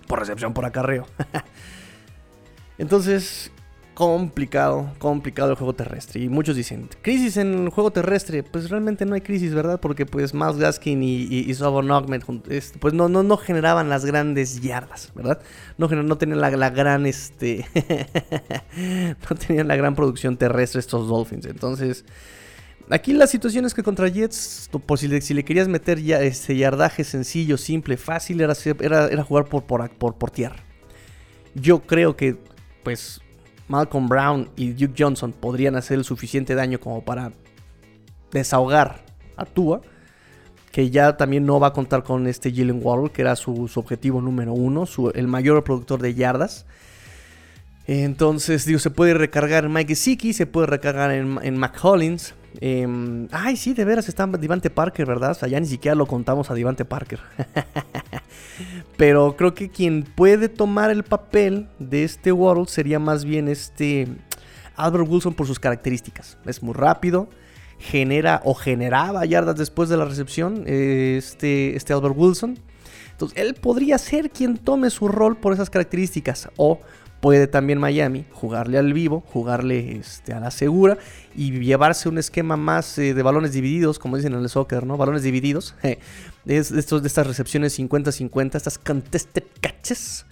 por 0.08 0.20
recepción 0.20 0.54
por 0.54 0.66
acarreo. 0.66 1.08
Entonces, 2.78 3.52
complicado, 3.94 4.92
complicado 5.00 5.52
el 5.52 5.56
juego 5.56 5.74
terrestre. 5.74 6.22
Y 6.22 6.30
muchos 6.30 6.56
dicen, 6.56 6.90
crisis 7.02 7.38
en 7.38 7.66
el 7.66 7.70
juego 7.70 7.92
terrestre. 7.92 8.44
Pues 8.44 8.70
realmente 8.70 9.06
no 9.06 9.16
hay 9.16 9.22
crisis, 9.22 9.54
¿verdad? 9.54 9.80
Porque 9.80 10.06
pues 10.06 10.34
Miles 10.34 10.58
Gaskin 10.58 11.04
y, 11.04 11.24
y, 11.24 11.52
y 11.52 11.56
pues 12.80 12.94
no, 12.94 13.10
no, 13.10 13.24
no 13.24 13.38
generaban 13.38 13.90
las 13.90 14.06
grandes 14.06 14.62
yardas, 14.62 15.12
¿verdad? 15.16 15.42
No, 15.78 15.88
no 15.88 16.18
tenían 16.18 16.42
la, 16.42 16.52
la 16.52 16.70
gran, 16.70 17.06
este... 17.06 17.66
no 19.30 19.36
tenían 19.36 19.68
la 19.68 19.76
gran 19.76 19.96
producción 19.96 20.38
terrestre 20.38 20.80
estos 20.80 21.08
Dolphins. 21.08 21.46
Entonces... 21.46 22.06
Aquí 22.90 23.14
la 23.14 23.28
situación 23.28 23.64
es 23.64 23.74
que 23.74 23.82
contra 23.82 24.10
Jets, 24.10 24.70
por 24.86 25.00
si 25.00 25.08
le, 25.08 25.44
querías 25.46 25.70
meter 25.70 26.02
ya 26.02 26.22
ese 26.22 26.58
yardaje 26.58 27.06
sencillo, 27.06 27.58
simple, 27.58 27.96
fácil, 27.96 28.42
era, 28.42 28.54
era, 28.82 29.08
era 29.08 29.24
jugar 29.24 29.46
por, 29.46 29.64
por, 29.64 29.90
por 29.90 30.32
tierra. 30.32 30.58
Yo 31.56 31.80
creo 31.80 32.18
que, 32.18 32.36
pues, 32.84 33.22
Malcolm 33.68 34.08
Brown 34.08 34.50
y 34.56 34.74
Duke 34.74 34.96
Johnson 34.98 35.32
podrían 35.32 35.76
hacer 35.76 35.98
el 35.98 36.04
suficiente 36.04 36.56
daño 36.56 36.80
como 36.80 37.04
para 37.04 37.32
desahogar 38.32 39.04
a 39.38 39.46
Tua, 39.46 39.82
que 40.72 40.90
ya 40.90 41.18
también 41.18 41.46
no 41.46 41.60
va 41.60 41.68
a 41.68 41.74
contar 41.74 42.04
con 42.04 42.28
este 42.28 42.52
Jalen 42.52 42.82
Waddle, 42.84 43.12
que 43.12 43.22
era 43.22 43.36
su, 43.36 43.70
objetivo 43.76 44.22
número 44.22 44.54
uno, 44.54 44.86
el 45.14 45.28
mayor 45.28 45.64
productor 45.64 46.02
de 46.02 46.14
yardas. 46.14 46.66
Entonces, 47.86 48.66
digo, 48.66 48.80
se 48.80 48.90
puede 48.90 49.14
recargar 49.14 49.66
en 49.66 49.74
Mike 49.74 49.90
Gesicki, 49.90 50.34
se 50.34 50.46
puede 50.46 50.68
recargar 50.68 51.12
en, 51.12 51.40
en 51.44 51.58
McCollins. 51.58 52.34
Em, 52.60 53.28
ay, 53.32 53.56
sí, 53.58 53.74
de 53.74 53.86
veras 53.86 54.08
está 54.08 54.28
Divante 54.28 54.70
Parker, 54.70 55.06
¿verdad? 55.06 55.32
O 55.32 55.34
sea, 55.34 55.48
ya 55.48 55.60
ni 55.60 55.68
siquiera 55.68 55.96
lo 55.96 56.06
contamos 56.06 56.52
a 56.52 56.54
Divante 56.54 56.86
Parker. 56.86 57.20
Pero 58.98 59.36
creo 59.36 59.54
que 59.54 59.70
quien 59.70 60.04
puede 60.04 60.50
tomar 60.50 60.92
el 60.92 61.04
papel 61.04 61.68
de 61.80 62.04
este 62.04 62.32
World 62.32 62.68
sería 62.68 63.00
más 63.00 63.26
bien 63.26 63.48
este 63.48 64.08
Albert 64.76 65.10
Wilson 65.10 65.34
por 65.34 65.48
sus 65.48 65.60
características. 65.60 66.38
Es 66.46 66.62
muy 66.62 66.74
rápido, 66.74 67.30
genera 67.80 68.42
o 68.46 68.54
generaba 68.54 69.26
yardas 69.26 69.58
después 69.58 69.90
de 69.90 69.98
la 69.98 70.06
recepción 70.06 70.64
este, 70.68 71.76
este 71.76 71.94
Albert 71.94 72.16
Wilson. 72.18 72.60
Entonces, 73.12 73.38
él 73.38 73.54
podría 73.56 73.98
ser 73.98 74.32
quien 74.32 74.58
tome 74.58 74.90
su 74.90 75.08
rol 75.08 75.38
por 75.38 75.54
esas 75.54 75.70
características. 75.70 76.50
O 76.58 76.80
puede 77.24 77.48
también 77.48 77.80
Miami 77.80 78.26
jugarle 78.34 78.78
al 78.78 78.92
vivo, 78.92 79.24
jugarle 79.32 79.96
este, 79.96 80.34
a 80.34 80.42
la 80.42 80.52
segura 80.52 80.98
y 81.34 81.58
llevarse 81.62 82.10
un 82.10 82.18
esquema 82.18 82.58
más 82.58 82.98
eh, 82.98 83.14
de 83.14 83.24
balones 83.24 83.54
divididos, 83.54 83.98
como 83.98 84.18
dicen 84.18 84.34
en 84.34 84.42
el 84.42 84.50
soccer, 84.50 84.86
¿no? 84.86 84.98
Balones 84.98 85.24
divididos. 85.24 85.74
de, 86.44 86.58
estos, 86.58 87.02
de 87.02 87.08
estas 87.08 87.26
recepciones 87.26 87.80
50-50, 87.80 88.56
estas 88.56 88.78
contested 88.78 89.44
catches. 89.62 90.26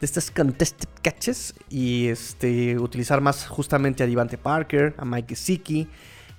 De 0.00 0.06
estas 0.06 0.30
contested 0.30 0.88
catches. 1.02 1.52
Y 1.68 2.06
este, 2.06 2.78
utilizar 2.78 3.20
más 3.20 3.48
justamente 3.48 4.04
a 4.04 4.06
Divante 4.06 4.38
Parker, 4.38 4.94
a 4.98 5.04
Mike 5.04 5.34
Gesicki, 5.34 5.88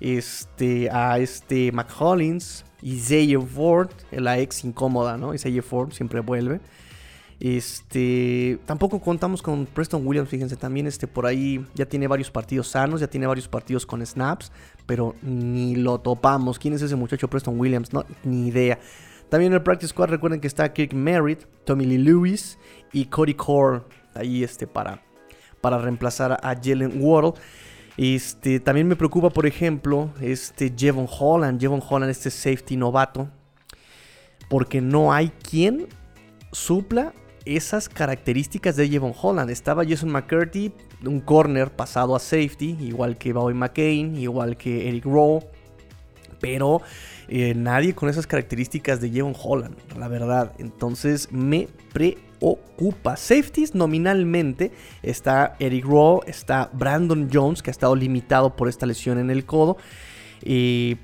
este, 0.00 0.88
a 0.90 1.18
este 1.18 1.70
McHollins, 1.70 2.64
Isaiah 2.80 3.42
Ford, 3.42 3.90
la 4.10 4.38
ex 4.38 4.64
incómoda, 4.64 5.18
¿no? 5.18 5.34
Isaiah 5.34 5.62
Ford 5.62 5.92
siempre 5.92 6.20
vuelve. 6.20 6.60
Este, 7.40 8.58
tampoco 8.66 9.00
contamos 9.00 9.42
con 9.42 9.66
Preston 9.66 10.04
Williams, 10.04 10.28
fíjense, 10.28 10.56
también 10.56 10.88
este 10.88 11.06
por 11.06 11.24
ahí 11.24 11.64
ya 11.74 11.86
tiene 11.86 12.08
varios 12.08 12.32
partidos 12.32 12.66
sanos, 12.66 13.00
ya 13.00 13.06
tiene 13.06 13.28
varios 13.28 13.46
partidos 13.46 13.86
con 13.86 14.04
snaps, 14.04 14.50
pero 14.86 15.14
ni 15.22 15.76
lo 15.76 16.00
topamos. 16.00 16.58
¿Quién 16.58 16.74
es 16.74 16.82
ese 16.82 16.96
muchacho 16.96 17.28
Preston 17.28 17.58
Williams? 17.58 17.92
No, 17.92 18.04
ni 18.24 18.48
idea. 18.48 18.78
También 19.28 19.52
en 19.52 19.56
el 19.58 19.62
Practice 19.62 19.90
Squad 19.90 20.08
recuerden 20.08 20.40
que 20.40 20.48
está 20.48 20.72
Kirk 20.72 20.94
Merritt, 20.94 21.44
Tommy 21.64 21.84
Lee 21.84 21.98
Lewis 21.98 22.58
y 22.92 23.04
Cody 23.04 23.34
Core 23.34 23.82
ahí 24.14 24.42
este 24.42 24.66
para, 24.66 25.02
para 25.60 25.78
reemplazar 25.78 26.32
a 26.42 26.56
Jalen 26.56 27.00
Waddle. 27.00 27.34
Este, 27.96 28.58
también 28.58 28.88
me 28.88 28.96
preocupa, 28.96 29.30
por 29.30 29.46
ejemplo, 29.46 30.10
este 30.20 30.72
Jevon 30.76 31.06
Holland, 31.08 31.60
Jevon 31.60 31.82
Holland, 31.86 32.10
este 32.10 32.30
safety 32.30 32.76
novato, 32.76 33.28
porque 34.48 34.80
no 34.80 35.12
hay 35.12 35.28
quien 35.28 35.88
supla 36.52 37.12
esas 37.56 37.88
características 37.88 38.76
de 38.76 38.88
Jevon 38.88 39.14
Holland. 39.20 39.50
Estaba 39.50 39.84
Jason 39.84 40.10
McCurdy, 40.10 40.72
un 41.04 41.20
corner 41.20 41.70
pasado 41.70 42.14
a 42.14 42.18
safety, 42.18 42.76
igual 42.80 43.16
que 43.16 43.32
Bobby 43.32 43.54
McCain, 43.54 44.16
igual 44.16 44.56
que 44.56 44.88
Eric 44.88 45.04
Rowe. 45.04 45.40
Pero 46.40 46.82
eh, 47.28 47.54
nadie 47.54 47.94
con 47.94 48.08
esas 48.08 48.26
características 48.26 49.00
de 49.00 49.10
Jevon 49.10 49.34
Holland, 49.42 49.76
la 49.96 50.08
verdad. 50.08 50.52
Entonces 50.58 51.32
me 51.32 51.68
preocupa. 51.92 53.16
Safeties 53.16 53.74
nominalmente 53.74 54.70
está 55.02 55.56
Eric 55.58 55.84
Rowe, 55.84 56.20
está 56.26 56.70
Brandon 56.72 57.28
Jones, 57.32 57.62
que 57.62 57.70
ha 57.70 57.72
estado 57.72 57.96
limitado 57.96 58.54
por 58.54 58.68
esta 58.68 58.86
lesión 58.86 59.18
en 59.18 59.30
el 59.30 59.46
codo. 59.46 59.78
Eh, 60.42 60.96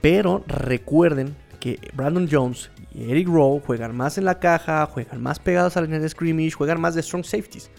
pero 0.00 0.44
recuerden 0.46 1.36
que 1.64 1.80
Brandon 1.94 2.28
Jones 2.30 2.70
y 2.92 3.10
Eric 3.10 3.26
Rowe 3.26 3.58
juegan 3.58 3.96
más 3.96 4.18
en 4.18 4.26
la 4.26 4.38
caja, 4.38 4.84
juegan 4.84 5.22
más 5.22 5.38
pegados 5.38 5.74
a 5.74 5.80
la 5.80 5.86
línea 5.86 5.98
de 5.98 6.10
scrimmage, 6.10 6.50
juegan 6.50 6.78
más 6.78 6.94
de 6.94 7.02
strong 7.02 7.24
safeties. 7.24 7.70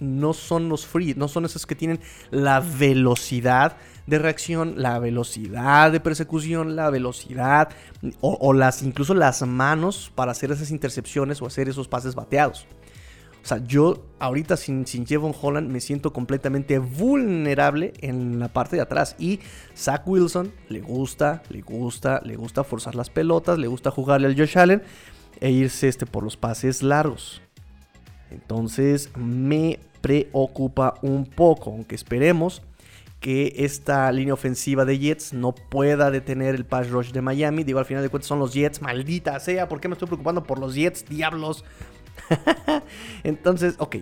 No 0.00 0.32
son 0.32 0.68
los 0.68 0.84
free, 0.84 1.14
no 1.16 1.28
son 1.28 1.44
esos 1.44 1.64
que 1.64 1.76
tienen 1.76 2.00
la 2.32 2.58
velocidad 2.58 3.76
de 4.08 4.18
reacción, 4.18 4.74
la 4.78 4.98
velocidad 4.98 5.92
de 5.92 6.00
persecución, 6.00 6.74
la 6.74 6.90
velocidad 6.90 7.68
o, 8.20 8.52
las 8.52 8.82
incluso 8.82 9.14
las 9.14 9.46
manos 9.46 10.10
para 10.16 10.32
hacer 10.32 10.50
esas 10.50 10.72
intercepciones 10.72 11.40
o 11.40 11.46
hacer 11.46 11.68
esos 11.68 11.86
pases 11.86 12.16
bateados. 12.16 12.66
O 13.42 13.46
sea, 13.46 13.58
yo 13.64 14.04
ahorita 14.20 14.56
sin, 14.56 14.86
sin 14.86 15.04
Jevon 15.04 15.34
Holland 15.40 15.68
me 15.68 15.80
siento 15.80 16.12
completamente 16.12 16.78
vulnerable 16.78 17.92
en 18.00 18.38
la 18.38 18.48
parte 18.48 18.76
de 18.76 18.82
atrás. 18.82 19.16
Y 19.18 19.40
Zach 19.76 20.06
Wilson 20.06 20.52
le 20.68 20.80
gusta, 20.80 21.42
le 21.48 21.60
gusta, 21.60 22.20
le 22.24 22.36
gusta 22.36 22.62
forzar 22.62 22.94
las 22.94 23.10
pelotas, 23.10 23.58
le 23.58 23.66
gusta 23.66 23.90
jugarle 23.90 24.28
al 24.28 24.36
Josh 24.36 24.58
Allen 24.58 24.82
e 25.40 25.50
irse 25.50 25.88
este, 25.88 26.06
por 26.06 26.22
los 26.22 26.36
pases 26.36 26.84
largos. 26.84 27.42
Entonces 28.30 29.10
me 29.16 29.80
preocupa 30.00 30.94
un 31.02 31.26
poco, 31.26 31.70
aunque 31.70 31.96
esperemos 31.96 32.62
que 33.18 33.54
esta 33.58 34.10
línea 34.10 34.34
ofensiva 34.34 34.84
de 34.84 34.98
Jets 34.98 35.32
no 35.32 35.54
pueda 35.54 36.10
detener 36.10 36.54
el 36.54 36.64
pass 36.64 36.90
rush 36.90 37.12
de 37.12 37.22
Miami. 37.22 37.62
Digo, 37.62 37.78
al 37.78 37.84
final 37.86 38.02
de 38.02 38.08
cuentas 38.08 38.26
son 38.26 38.40
los 38.40 38.52
Jets, 38.52 38.82
maldita 38.82 39.38
sea, 39.40 39.68
¿por 39.68 39.80
qué 39.80 39.88
me 39.88 39.94
estoy 39.94 40.06
preocupando 40.06 40.42
por 40.42 40.58
los 40.58 40.74
Jets, 40.74 41.08
diablos? 41.08 41.64
Entonces, 43.24 43.74
ok. 43.78 43.96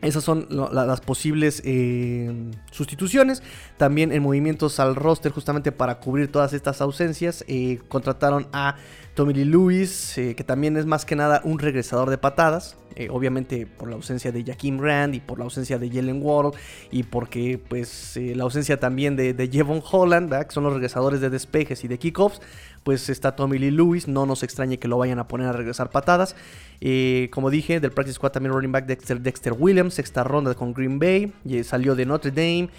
Esas 0.00 0.22
son 0.22 0.46
las 0.50 1.00
posibles 1.00 1.60
eh, 1.64 2.32
sustituciones. 2.70 3.42
También 3.78 4.12
en 4.12 4.22
movimientos 4.22 4.78
al 4.78 4.94
roster, 4.94 5.32
justamente 5.32 5.72
para 5.72 5.98
cubrir 5.98 6.30
todas 6.30 6.52
estas 6.52 6.80
ausencias, 6.80 7.44
eh, 7.48 7.80
contrataron 7.88 8.46
a 8.52 8.76
Tommy 9.14 9.34
Lee 9.34 9.44
Lewis, 9.44 10.16
eh, 10.16 10.36
que 10.36 10.44
también 10.44 10.76
es 10.76 10.86
más 10.86 11.04
que 11.04 11.16
nada 11.16 11.40
un 11.42 11.58
regresador 11.58 12.10
de 12.10 12.18
patadas. 12.18 12.76
Obviamente 13.10 13.66
por 13.66 13.88
la 13.88 13.96
ausencia 13.96 14.32
de 14.32 14.44
Jaquim 14.44 14.80
Rand 14.80 15.14
y 15.14 15.20
por 15.20 15.38
la 15.38 15.44
ausencia 15.44 15.78
de 15.78 15.88
Jalen 15.88 16.20
Ward 16.22 16.54
y 16.90 17.04
porque 17.04 17.60
pues 17.68 18.16
la 18.16 18.42
ausencia 18.42 18.80
también 18.80 19.14
de, 19.16 19.34
de 19.34 19.48
Jevon 19.48 19.82
Holland, 19.88 20.34
que 20.46 20.52
son 20.52 20.64
los 20.64 20.72
regresadores 20.72 21.20
de 21.20 21.30
despejes 21.30 21.84
y 21.84 21.88
de 21.88 21.98
kickoffs 21.98 22.40
pues 22.88 23.10
está 23.10 23.36
Tommy 23.36 23.58
Lee 23.58 23.70
Lewis. 23.70 24.08
No 24.08 24.24
nos 24.24 24.42
extrañe 24.42 24.78
que 24.78 24.88
lo 24.88 24.96
vayan 24.96 25.18
a 25.18 25.28
poner 25.28 25.48
a 25.48 25.52
regresar 25.52 25.90
patadas. 25.90 26.34
Eh, 26.80 27.28
como 27.32 27.50
dije, 27.50 27.80
del 27.80 27.92
Practice 27.92 28.14
Squad 28.14 28.32
también 28.32 28.54
running 28.54 28.72
back 28.72 28.86
Dexter, 28.86 29.20
Dexter 29.20 29.52
Williams, 29.52 29.92
sexta 29.92 30.24
ronda 30.24 30.54
con 30.54 30.72
Green 30.72 30.98
Bay. 30.98 31.32
Y 31.44 31.62
salió 31.64 31.94
de 31.94 32.06
Notre 32.06 32.30
Dame. 32.30 32.70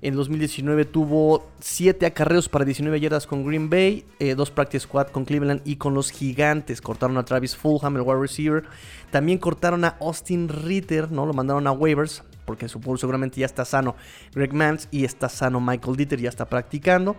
En 0.00 0.14
2019 0.14 0.84
tuvo 0.84 1.50
7 1.60 2.06
acarreos 2.06 2.48
para 2.48 2.64
19 2.64 2.98
yardas 2.98 3.26
con 3.26 3.44
Green 3.44 3.68
Bay, 3.68 4.04
2 4.20 4.48
eh, 4.48 4.52
practice 4.54 4.84
squad 4.84 5.08
con 5.08 5.24
Cleveland 5.24 5.60
y 5.64 5.74
con 5.76 5.92
los 5.92 6.12
Gigantes. 6.12 6.80
Cortaron 6.80 7.18
a 7.18 7.24
Travis 7.24 7.56
Fulham, 7.56 7.96
el 7.96 8.02
wide 8.02 8.20
receiver. 8.20 8.64
También 9.10 9.38
cortaron 9.38 9.84
a 9.84 9.96
Austin 10.00 10.48
Ritter, 10.48 11.10
¿no? 11.10 11.26
Lo 11.26 11.32
mandaron 11.32 11.66
a 11.66 11.72
waivers 11.72 12.22
porque 12.48 12.66
supongo 12.66 12.96
seguramente 12.96 13.40
ya 13.40 13.46
está 13.46 13.66
sano 13.66 13.94
Greg 14.34 14.54
Mans 14.54 14.88
y 14.90 15.04
está 15.04 15.28
sano 15.28 15.60
Michael 15.60 15.96
Dieter, 15.96 16.18
ya 16.18 16.30
está 16.30 16.46
practicando. 16.46 17.14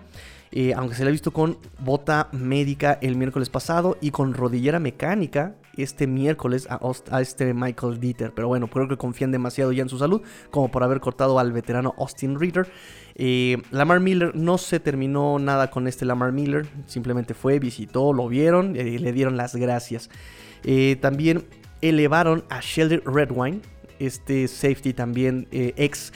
Eh, 0.52 0.74
aunque 0.76 0.96
se 0.96 1.04
le 1.04 1.10
ha 1.10 1.12
visto 1.12 1.32
con 1.32 1.60
bota 1.78 2.28
médica 2.32 2.98
el 3.04 3.16
miércoles 3.16 3.52
pasado 3.52 4.00
y 4.02 4.10
con 4.10 4.34
rodillera 4.34 4.80
mecánica 4.80 5.54
este 5.78 6.08
miércoles 6.08 6.68
a, 6.68 7.22
este 7.22 7.54
Michael 7.54 8.00
Dieter. 8.00 8.34
Pero 8.34 8.48
bueno, 8.48 8.68
creo 8.68 8.88
que 8.88 8.98
confían 8.98 9.32
demasiado 9.32 9.72
ya 9.72 9.84
en 9.84 9.90
su 9.90 10.00
salud 10.00 10.24
como 10.50 10.72
por 10.72 10.84
haber 10.84 11.00
cortado 11.00 11.38
al 11.38 11.52
veterano 11.52 11.94
Austin 12.00 12.40
Reader. 12.40 12.68
Eh, 13.14 13.62
Lamar 13.70 14.00
Miller 14.00 14.36
no 14.36 14.58
se 14.58 14.80
terminó 14.80 15.38
nada 15.38 15.70
con 15.70 15.88
este 15.88 16.06
Lamar 16.06 16.32
Miller, 16.32 16.66
simplemente 16.88 17.36
fue, 17.36 17.60
visitó, 17.60 18.14
lo 18.14 18.28
vieron 18.28 18.76
y 18.76 18.98
le 18.98 19.14
dieron 19.14 19.38
las 19.38 19.56
gracias. 19.56 20.10
Eh, 20.64 20.98
también 21.00 21.46
elevaron 21.82 22.44
a 22.50 22.62
Sheldon 22.62 23.02
Redwine, 23.06 23.62
este 24.00 24.48
safety 24.48 24.94
también 24.94 25.48
ex 25.52 26.14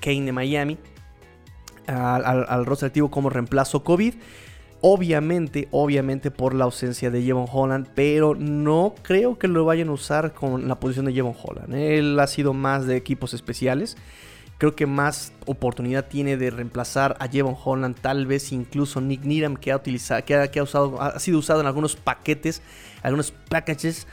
Kane 0.00 0.26
de 0.26 0.32
Miami 0.32 0.78
al, 1.86 2.46
al, 2.48 2.66
roster 2.66 2.88
activo 2.88 3.10
como 3.10 3.30
reemplazo 3.30 3.82
COVID. 3.82 4.14
Obviamente, 4.84 5.68
obviamente 5.70 6.32
por 6.32 6.54
la 6.54 6.64
ausencia 6.64 7.10
de 7.10 7.22
Jevon 7.22 7.46
Holland, 7.50 7.86
pero 7.94 8.34
no 8.34 8.94
creo 9.02 9.38
que 9.38 9.46
lo 9.46 9.64
vayan 9.64 9.88
a 9.88 9.92
usar 9.92 10.32
con 10.32 10.66
la 10.66 10.80
posición 10.80 11.06
de 11.06 11.12
Jevon 11.12 11.36
Holland. 11.40 11.72
Él 11.74 12.18
ha 12.18 12.26
sido 12.26 12.52
más 12.52 12.86
de 12.86 12.96
equipos 12.96 13.32
especiales. 13.32 13.96
Creo 14.58 14.74
que 14.74 14.86
más 14.86 15.32
oportunidad 15.46 16.06
tiene 16.06 16.36
de 16.36 16.50
reemplazar 16.50 17.16
a 17.20 17.28
Jevon 17.28 17.56
Holland, 17.64 17.96
tal 18.00 18.26
vez 18.26 18.52
incluso 18.52 19.00
Nick 19.00 19.22
Needham, 19.24 19.56
que 19.56 19.70
ha, 19.70 19.76
utilizado, 19.76 20.24
que 20.24 20.34
ha, 20.34 20.62
usado, 20.62 21.00
ha 21.00 21.18
sido 21.20 21.38
usado 21.38 21.60
en 21.60 21.66
algunos 21.66 21.94
paquetes, 21.94 22.60
algunos 23.02 23.30
packages 23.30 24.08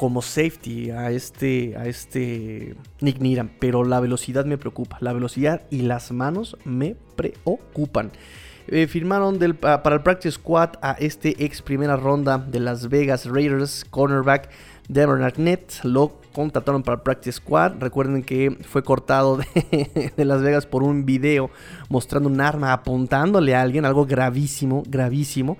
como 0.00 0.22
safety 0.22 0.90
a 0.92 1.10
este, 1.10 1.76
a 1.76 1.84
este 1.84 2.74
Nick 3.02 3.18
Needham. 3.18 3.50
Pero 3.58 3.84
la 3.84 4.00
velocidad 4.00 4.46
me 4.46 4.56
preocupa. 4.56 4.96
La 5.00 5.12
velocidad 5.12 5.60
y 5.68 5.82
las 5.82 6.10
manos 6.10 6.56
me 6.64 6.96
preocupan. 7.16 8.10
Eh, 8.68 8.86
firmaron 8.86 9.38
para 9.60 9.96
el 9.96 10.00
Practice 10.00 10.36
Squad 10.36 10.70
a 10.80 10.92
este 10.92 11.44
ex 11.44 11.60
primera 11.60 11.96
ronda 11.96 12.38
de 12.38 12.60
Las 12.60 12.88
Vegas 12.88 13.26
Raiders, 13.26 13.84
cornerback 13.90 14.48
Devon 14.88 15.22
Arnett. 15.22 15.84
Lo 15.84 16.18
contrataron 16.32 16.82
para 16.82 16.94
el 16.94 17.02
Practice 17.02 17.32
Squad. 17.32 17.74
Recuerden 17.78 18.22
que 18.22 18.56
fue 18.66 18.82
cortado 18.82 19.36
de, 19.36 20.24
Las 20.24 20.40
Vegas 20.40 20.64
por 20.64 20.82
un 20.82 21.04
video 21.04 21.50
mostrando 21.90 22.30
un 22.30 22.40
arma 22.40 22.72
apuntándole 22.72 23.54
a 23.54 23.60
alguien, 23.60 23.84
algo 23.84 24.06
gravísimo, 24.06 24.82
gravísimo. 24.86 25.58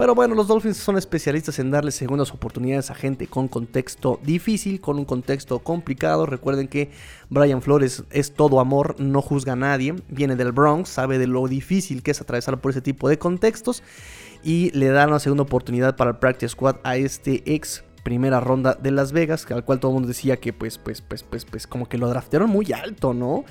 Pero 0.00 0.14
bueno, 0.14 0.34
los 0.34 0.48
Dolphins 0.48 0.78
son 0.78 0.96
especialistas 0.96 1.58
en 1.58 1.70
darle 1.70 1.90
segundas 1.90 2.32
oportunidades 2.32 2.90
a 2.90 2.94
gente 2.94 3.26
con 3.26 3.48
contexto 3.48 4.18
difícil, 4.22 4.80
con 4.80 4.98
un 4.98 5.04
contexto 5.04 5.58
complicado. 5.58 6.24
Recuerden 6.24 6.68
que 6.68 6.90
Brian 7.28 7.60
Flores 7.60 8.04
es 8.08 8.32
todo 8.32 8.60
amor, 8.60 8.98
no 8.98 9.20
juzga 9.20 9.52
a 9.52 9.56
nadie, 9.56 9.94
viene 10.08 10.36
del 10.36 10.52
Bronx, 10.52 10.88
sabe 10.88 11.18
de 11.18 11.26
lo 11.26 11.46
difícil 11.48 12.02
que 12.02 12.12
es 12.12 12.20
atravesar 12.22 12.62
por 12.62 12.70
ese 12.70 12.80
tipo 12.80 13.10
de 13.10 13.18
contextos 13.18 13.82
y 14.42 14.70
le 14.70 14.88
dan 14.88 15.10
una 15.10 15.18
segunda 15.18 15.42
oportunidad 15.42 15.96
para 15.96 16.12
el 16.12 16.16
Practice 16.16 16.52
Squad 16.52 16.76
a 16.82 16.96
este 16.96 17.42
ex 17.44 17.84
primera 18.02 18.40
ronda 18.40 18.78
de 18.80 18.92
Las 18.92 19.12
Vegas, 19.12 19.46
al 19.50 19.66
cual 19.66 19.80
todo 19.80 19.90
el 19.90 19.96
mundo 19.96 20.08
decía 20.08 20.38
que 20.38 20.54
pues, 20.54 20.78
pues, 20.78 21.02
pues, 21.02 21.24
pues, 21.24 21.44
pues, 21.44 21.66
como 21.66 21.90
que 21.90 21.98
lo 21.98 22.08
draftearon 22.08 22.48
muy 22.48 22.72
alto, 22.72 23.12
¿no? 23.12 23.44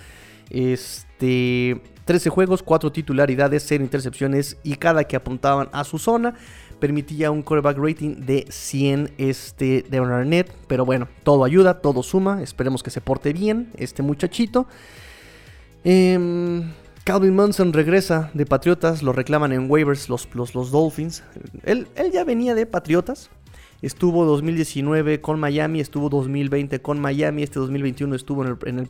Este, 0.49 1.79
13 2.09 2.31
juegos, 2.31 2.63
4 2.63 2.91
titularidades, 2.91 3.63
0 3.67 3.83
intercepciones 3.83 4.57
y 4.63 4.77
cada 4.77 5.03
que 5.03 5.15
apuntaban 5.15 5.69
a 5.71 5.83
su 5.83 5.99
zona 5.99 6.33
permitía 6.79 7.29
un 7.29 7.43
quarterback 7.43 7.77
rating 7.77 8.25
de 8.25 8.47
100 8.49 9.11
este 9.19 9.85
de 9.87 9.97
Arnett. 9.99 10.51
Pero 10.65 10.85
bueno, 10.85 11.07
todo 11.21 11.43
ayuda, 11.43 11.81
todo 11.81 12.01
suma. 12.01 12.41
Esperemos 12.41 12.81
que 12.81 12.89
se 12.89 12.99
porte 12.99 13.31
bien 13.31 13.71
este 13.77 14.01
muchachito. 14.01 14.65
Em, 15.83 16.71
Calvin 17.03 17.35
Munson 17.35 17.73
regresa 17.73 18.31
de 18.33 18.47
Patriotas, 18.47 19.03
lo 19.03 19.13
reclaman 19.13 19.51
en 19.51 19.69
waivers 19.69 20.09
los, 20.09 20.27
los, 20.33 20.55
los 20.55 20.71
Dolphins. 20.71 21.21
Él, 21.63 21.89
él, 21.93 22.11
ya 22.11 22.23
venía 22.23 22.55
de 22.55 22.65
Patriotas. 22.65 23.29
Estuvo 23.83 24.25
2019 24.25 25.21
con 25.21 25.39
Miami, 25.39 25.79
estuvo 25.79 26.09
2020 26.09 26.81
con 26.81 26.99
Miami, 26.99 27.43
este 27.43 27.59
2021 27.59 28.15
estuvo 28.15 28.43
en 28.43 28.49
el, 28.49 28.57
en 28.67 28.79
el 28.79 28.87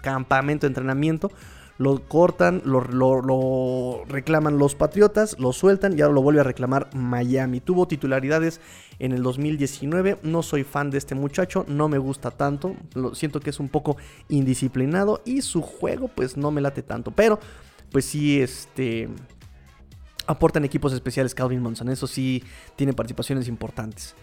campamento 0.00 0.66
de 0.66 0.68
entrenamiento 0.68 1.32
lo 1.78 2.06
cortan, 2.06 2.62
lo, 2.64 4.04
reclaman 4.06 4.58
los 4.58 4.74
Patriotas, 4.74 5.36
lo 5.38 5.52
sueltan 5.52 5.98
y 5.98 6.02
ahora 6.02 6.14
lo 6.14 6.22
vuelve 6.22 6.40
a 6.40 6.44
reclamar 6.44 6.94
Miami. 6.94 7.60
Tuvo 7.60 7.88
titularidades 7.88 8.60
en 8.98 9.12
el 9.12 9.22
2019, 9.22 10.18
no 10.22 10.42
soy 10.42 10.62
fan 10.64 10.90
de 10.90 10.98
este 10.98 11.14
muchacho, 11.14 11.64
no 11.68 11.88
me 11.88 11.98
gusta 11.98 12.30
tanto, 12.30 12.76
lo, 12.94 13.14
siento 13.14 13.40
que 13.40 13.50
es 13.50 13.58
un 13.58 13.68
poco 13.68 13.96
indisciplinado 14.28 15.20
y 15.24 15.42
su 15.42 15.62
juego 15.62 16.08
pues 16.08 16.36
no 16.36 16.50
me 16.50 16.60
late 16.60 16.82
tanto, 16.82 17.10
pero 17.10 17.38
pues 17.90 18.04
sí, 18.04 18.40
este... 18.40 19.08
Aportan 20.26 20.64
equipos 20.64 20.94
especiales 20.94 21.34
Calvin 21.34 21.60
Monson, 21.60 21.90
eso 21.90 22.06
sí 22.06 22.42
tiene 22.76 22.94
participaciones 22.94 23.46
importantes. 23.46 24.14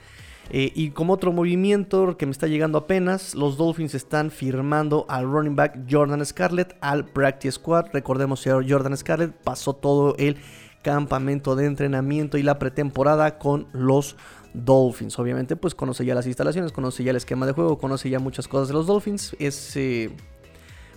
Eh, 0.54 0.70
y 0.76 0.90
como 0.90 1.14
otro 1.14 1.32
movimiento 1.32 2.18
que 2.18 2.26
me 2.26 2.34
está 2.34 2.46
llegando 2.46 2.78
apenas, 2.78 3.36
los 3.36 3.56
Dolphins 3.56 3.96
están 3.96 4.32
firmando 4.32 5.06
al 5.08 5.24
running 5.24 5.56
back 5.56 5.86
Jordan 5.90 6.26
Scarlett 6.26 6.76
al 6.82 7.06
Practice 7.06 7.54
Squad. 7.54 7.86
Recordemos 7.94 8.44
que 8.44 8.52
Jordan 8.52 8.98
Scarlett 8.98 9.32
pasó 9.32 9.74
todo 9.74 10.14
el 10.18 10.36
campamento 10.82 11.56
de 11.56 11.68
entrenamiento 11.68 12.38
y 12.38 12.44
la 12.44 12.60
pretemporada 12.60 13.40
con 13.40 13.68
los 13.72 14.18
Dolphins. 14.54 15.18
Obviamente, 15.20 15.56
pues 15.56 15.74
conoce 15.74 16.04
ya 16.04 16.16
las 16.16 16.28
instalaciones, 16.28 16.74
conoce 16.74 17.06
ya 17.06 17.12
el 17.12 17.18
esquema 17.18 17.46
de 17.46 17.54
juego, 17.54 17.78
conoce 17.78 18.10
ya 18.10 18.20
muchas 18.20 18.50
cosas 18.50 18.68
de 18.68 18.74
los 18.74 18.88
Dolphins. 18.88 19.38
Es, 19.40 19.78
eh, 19.78 20.12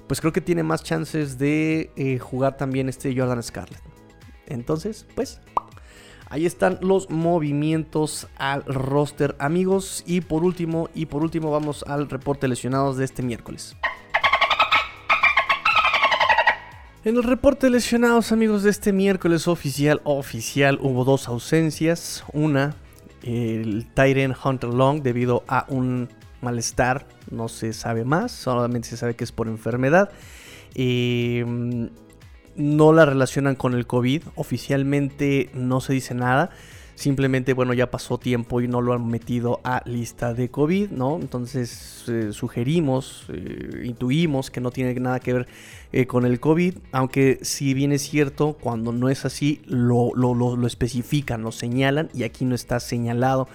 pues 0.09 0.21
creo 0.21 0.33
que 0.33 0.41
tiene 0.41 0.65
más 0.65 0.83
chances 0.83 1.39
de 1.39 1.93
eh, 1.95 2.19
jugar 2.19 2.57
también 2.57 2.89
este 2.89 3.17
Jordan 3.17 3.41
Scarlett. 3.41 3.83
Entonces, 4.49 5.07
pues 5.15 5.41
Ahí 6.29 6.47
están 6.47 6.79
los 6.81 7.11
movimientos 7.11 8.29
al 8.37 8.65
roster, 8.65 9.37
amigos. 9.39 10.03
Y 10.07 10.21
por 10.21 10.45
último, 10.45 10.89
y 10.95 11.07
por 11.07 11.23
último, 11.23 11.51
vamos 11.51 11.85
al 11.87 12.09
reporte 12.09 12.49
lesionados 12.49 12.97
de 12.97 13.05
este 13.05 13.23
miércoles. 13.23 13.77
En 17.05 17.17
el 17.17 17.23
reporte 17.23 17.69
lesionados, 17.69 18.33
amigos, 18.33 18.63
de 18.63 18.71
este 18.71 18.91
miércoles 18.91 19.47
oficial, 19.47 20.01
oficial, 20.05 20.79
hubo 20.81 21.05
dos 21.05 21.29
ausencias. 21.29 22.25
Una, 22.33 22.77
el 23.23 23.87
Tyren 23.93 24.35
Hunter 24.43 24.71
Long, 24.71 25.03
debido 25.03 25.45
a 25.47 25.67
un 25.69 26.09
malestar, 26.41 27.07
no 27.31 27.49
se 27.49 27.75
sabe 27.75 28.05
más, 28.05 28.33
solamente 28.33 28.89
se 28.89 28.97
sabe 28.97 29.17
que 29.17 29.25
es 29.25 29.33
por 29.33 29.49
enfermedad. 29.49 30.11
Eh, 30.75 31.45
no 32.57 32.93
la 32.93 33.05
relacionan 33.05 33.55
con 33.55 33.75
el 33.75 33.87
COVID. 33.87 34.23
Oficialmente 34.35 35.51
no 35.55 35.81
se 35.81 35.93
dice 35.95 36.15
nada. 36.15 36.51
Simplemente, 36.97 37.55
bueno, 37.55 37.75
ya 37.75 37.91
pasó 37.91 38.19
tiempo 38.19 38.61
y 38.61 38.69
no 38.69 38.81
lo 38.81 38.93
han 38.93 39.09
metido 39.09 39.61
a 39.65 39.83
lista 39.85 40.33
de 40.33 40.49
COVID, 40.49 40.91
¿no? 40.91 41.17
Entonces 41.21 42.05
eh, 42.07 42.29
sugerimos, 42.33 43.27
eh, 43.31 43.83
intuimos 43.85 44.53
que 44.53 44.61
no 44.61 44.71
tiene 44.71 44.95
nada 45.01 45.19
que 45.19 45.33
ver 45.33 45.49
eh, 45.93 46.07
con 46.07 46.25
el 46.25 46.39
COVID, 46.39 46.77
aunque 46.93 47.41
si 47.43 47.75
bien 47.75 47.91
es 47.91 48.03
cierto, 48.03 48.57
cuando 48.61 48.93
no 48.93 49.09
es 49.09 49.25
así, 49.25 49.61
lo, 49.67 50.13
lo, 50.15 50.35
lo 50.35 50.67
especifican, 50.69 51.43
lo 51.43 51.51
señalan 51.51 52.11
y 52.15 52.23
aquí 52.23 52.45
no 52.45 52.55
está 52.55 52.79
señalado. 52.79 53.49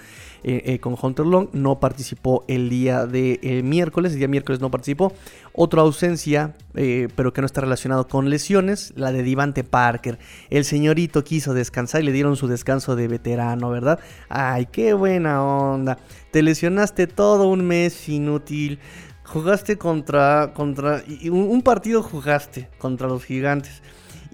Eh, 0.43 0.61
eh, 0.65 0.79
con 0.79 0.95
Hunter 0.99 1.25
Long. 1.25 1.49
No 1.53 1.79
participó 1.79 2.45
el 2.47 2.69
día 2.69 3.05
de 3.05 3.39
eh, 3.43 3.61
miércoles, 3.63 4.13
el 4.13 4.19
día 4.19 4.27
miércoles 4.27 4.61
no 4.61 4.71
participó. 4.71 5.13
Otra 5.53 5.81
ausencia, 5.81 6.55
pero 6.73 7.33
que 7.33 7.41
no 7.41 7.45
está 7.45 7.59
relacionado 7.59 8.07
con 8.07 8.29
lesiones, 8.29 8.93
la 8.95 9.11
de 9.11 9.23
Divante 9.23 9.65
Parker. 9.65 10.17
El 10.49 10.63
señorito 10.63 11.23
quiso 11.25 11.53
descansar 11.53 12.01
y 12.01 12.05
le 12.05 12.13
dieron 12.13 12.37
su 12.37 12.47
descanso 12.47 12.95
de 12.95 13.09
veterano, 13.09 13.69
¿verdad? 13.69 13.99
Ay, 14.29 14.67
qué 14.71 14.93
buena 14.93 15.43
onda. 15.43 15.97
Te 16.31 16.43
lesionaste 16.43 17.07
todo 17.07 17.49
un 17.49 17.65
mes 17.67 18.07
inútil. 18.07 18.79
Jugaste 19.25 19.77
contra. 19.77 20.53
contra 20.53 21.03
un 21.29 21.61
partido 21.61 22.03
jugaste 22.03 22.69
contra 22.77 23.07
los 23.07 23.25
gigantes. 23.25 23.81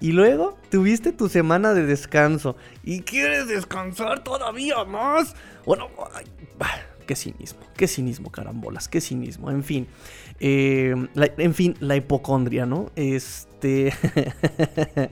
Y 0.01 0.11
luego 0.11 0.57
tuviste 0.69 1.11
tu 1.11 1.29
semana 1.29 1.73
de 1.73 1.85
descanso. 1.85 2.55
¿Y 2.83 3.01
quieres 3.01 3.47
descansar 3.47 4.23
todavía 4.23 4.83
más? 4.83 5.35
Bueno, 5.65 5.87
qué 7.05 7.15
cinismo, 7.15 7.61
qué 7.77 7.87
cinismo, 7.87 8.31
carambolas, 8.31 8.87
qué 8.87 8.99
cinismo. 8.99 9.51
En 9.51 9.63
fin, 9.63 9.87
eh, 10.39 10.95
en 11.15 11.53
fin, 11.53 11.75
la 11.79 11.95
hipocondria, 11.95 12.65
¿no? 12.65 12.91
Este. 12.95 13.93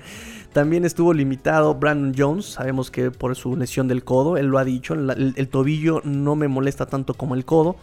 También 0.53 0.85
estuvo 0.85 1.13
limitado 1.13 1.73
Brandon 1.73 2.13
Jones, 2.15 2.45
sabemos 2.45 2.91
que 2.91 3.09
por 3.09 3.35
su 3.35 3.55
lesión 3.55 3.87
del 3.87 4.03
codo, 4.03 4.37
él 4.37 4.45
lo 4.45 4.59
ha 4.59 4.63
dicho, 4.63 4.93
el 4.93 5.47
tobillo 5.49 6.01
no 6.03 6.35
me 6.35 6.47
molesta 6.47 6.85
tanto 6.85 7.15
como 7.15 7.33
el 7.33 7.43
codo. 7.43 7.75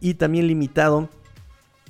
Y 0.00 0.14
también 0.14 0.48
limitado 0.48 1.08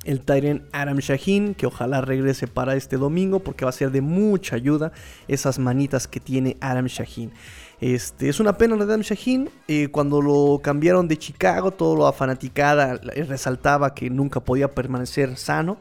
el 0.07 0.21
Tyrant 0.21 0.63
Adam 0.73 0.99
Shaheen, 0.99 1.55
que 1.55 1.67
ojalá 1.67 2.01
regrese 2.01 2.47
para 2.47 2.77
este 2.77 2.97
domingo 2.97 3.41
porque 3.41 3.65
va 3.65 3.71
a 3.71 3.73
ser 3.73 3.91
de 3.91 4.01
mucha 4.01 4.57
ayuda 4.57 4.93
esas 5.29 5.59
manitas 5.59 6.09
que 6.09 6.21
tiene 6.21 6.57
Adam 6.61 6.87
Shaheen. 6.87 7.33
Este, 7.81 8.29
es 8.29 8.41
una 8.41 8.57
pena 8.57 8.77
de 8.77 8.85
Adam 8.85 9.01
Shaheen. 9.03 9.51
Eh, 9.69 9.89
cuando 9.89 10.23
lo 10.23 10.61
cambiaron 10.63 11.09
de 11.09 11.19
Chicago, 11.19 11.73
todo 11.73 11.97
lo 11.97 12.11
fanaticada 12.13 12.95
resaltaba 12.97 13.95
que 13.95 14.09
nunca 14.09 14.41
podía 14.41 14.75
permanecer 14.75 15.37
sano. 15.37 15.77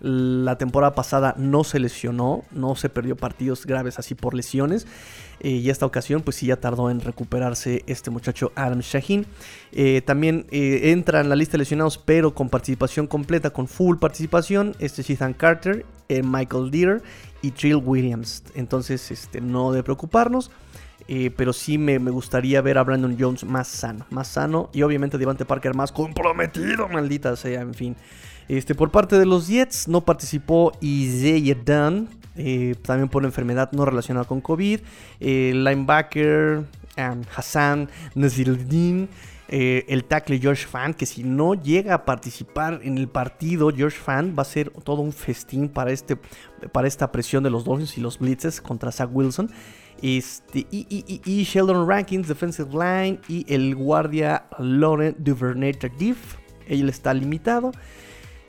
La 0.00 0.56
temporada 0.58 0.94
pasada 0.94 1.34
no 1.36 1.64
se 1.64 1.80
lesionó, 1.80 2.44
no 2.52 2.76
se 2.76 2.88
perdió 2.88 3.16
partidos 3.16 3.66
graves 3.66 3.98
así 3.98 4.14
por 4.14 4.34
lesiones. 4.34 4.86
Eh, 5.40 5.50
y 5.50 5.70
esta 5.70 5.86
ocasión, 5.86 6.22
pues 6.22 6.36
sí, 6.36 6.46
ya 6.46 6.56
tardó 6.56 6.90
en 6.90 7.00
recuperarse 7.00 7.82
este 7.86 8.10
muchacho 8.10 8.52
Adam 8.54 8.80
Shaheen. 8.80 9.26
Eh, 9.72 10.02
también 10.02 10.46
eh, 10.50 10.90
entra 10.92 11.20
en 11.20 11.28
la 11.28 11.36
lista 11.36 11.52
de 11.52 11.58
lesionados, 11.58 11.98
pero 11.98 12.34
con 12.34 12.48
participación 12.48 13.06
completa, 13.06 13.50
con 13.50 13.66
full 13.66 13.98
participación. 13.98 14.74
Este 14.78 15.02
es 15.02 15.10
Ethan 15.10 15.34
Carter, 15.34 15.84
Michael 16.08 16.70
Dieter 16.70 17.02
y 17.42 17.50
Trill 17.50 17.76
Williams. 17.76 18.44
Entonces, 18.54 19.10
este, 19.10 19.40
no 19.40 19.72
de 19.72 19.82
preocuparnos. 19.82 20.50
pero 21.36 21.52
sí 21.52 21.78
me, 21.78 21.98
me, 21.98 22.10
gustaría 22.10 22.60
ver 22.60 22.78
a 22.78 22.84
Brandon 22.84 23.16
Jones 23.18 23.42
más 23.44 23.66
sano, 23.68 24.06
más 24.10 24.28
sano 24.28 24.68
y 24.74 24.82
obviamente 24.82 25.16
Devante 25.16 25.44
Parker 25.44 25.74
más 25.74 25.90
comprometido, 25.90 26.88
maldita 26.88 27.34
sea, 27.34 27.62
en 27.62 27.74
fin. 27.74 27.96
Este, 28.48 28.74
por 28.74 28.90
parte 28.90 29.18
de 29.18 29.26
los 29.26 29.46
Jets 29.48 29.88
no 29.88 30.04
participó 30.04 30.72
Isaiah 30.80 31.54
Dunn, 31.54 32.08
eh, 32.36 32.74
también 32.82 33.08
por 33.08 33.24
enfermedad 33.24 33.70
no 33.72 33.84
relacionada 33.84 34.26
con 34.26 34.40
COVID. 34.40 34.80
El 35.20 35.64
linebacker 35.64 36.64
Hassan 37.36 37.88
Naziruddin. 38.14 39.08
Eh, 39.50 39.86
el 39.88 40.04
tackle 40.04 40.38
George 40.38 40.66
Fan, 40.66 40.92
que 40.92 41.06
si 41.06 41.24
no 41.24 41.54
llega 41.54 41.94
a 41.94 42.04
participar 42.04 42.80
en 42.82 42.98
el 42.98 43.08
partido, 43.08 43.70
George 43.74 43.96
Fan 43.96 44.34
va 44.38 44.42
a 44.42 44.44
ser 44.44 44.68
todo 44.68 45.00
un 45.00 45.10
festín 45.10 45.70
para, 45.70 45.90
este, 45.90 46.16
para 46.70 46.86
esta 46.86 47.10
presión 47.10 47.42
de 47.42 47.48
los 47.48 47.64
Dolphins 47.64 47.96
y 47.96 48.02
los 48.02 48.18
Blitzes 48.18 48.60
contra 48.60 48.92
Zach 48.92 49.08
Wilson. 49.10 49.50
Este, 50.02 50.66
y, 50.70 51.44
Sheldon 51.44 51.88
Rankins, 51.88 52.28
defensive 52.28 52.68
line, 52.72 53.20
y 53.26 53.46
el 53.52 53.74
guardia 53.74 54.44
Laurent 54.58 55.16
Duvernay 55.16 55.72
Tardif. 55.72 56.36
Él 56.66 56.86
está 56.90 57.14
limitado. 57.14 57.72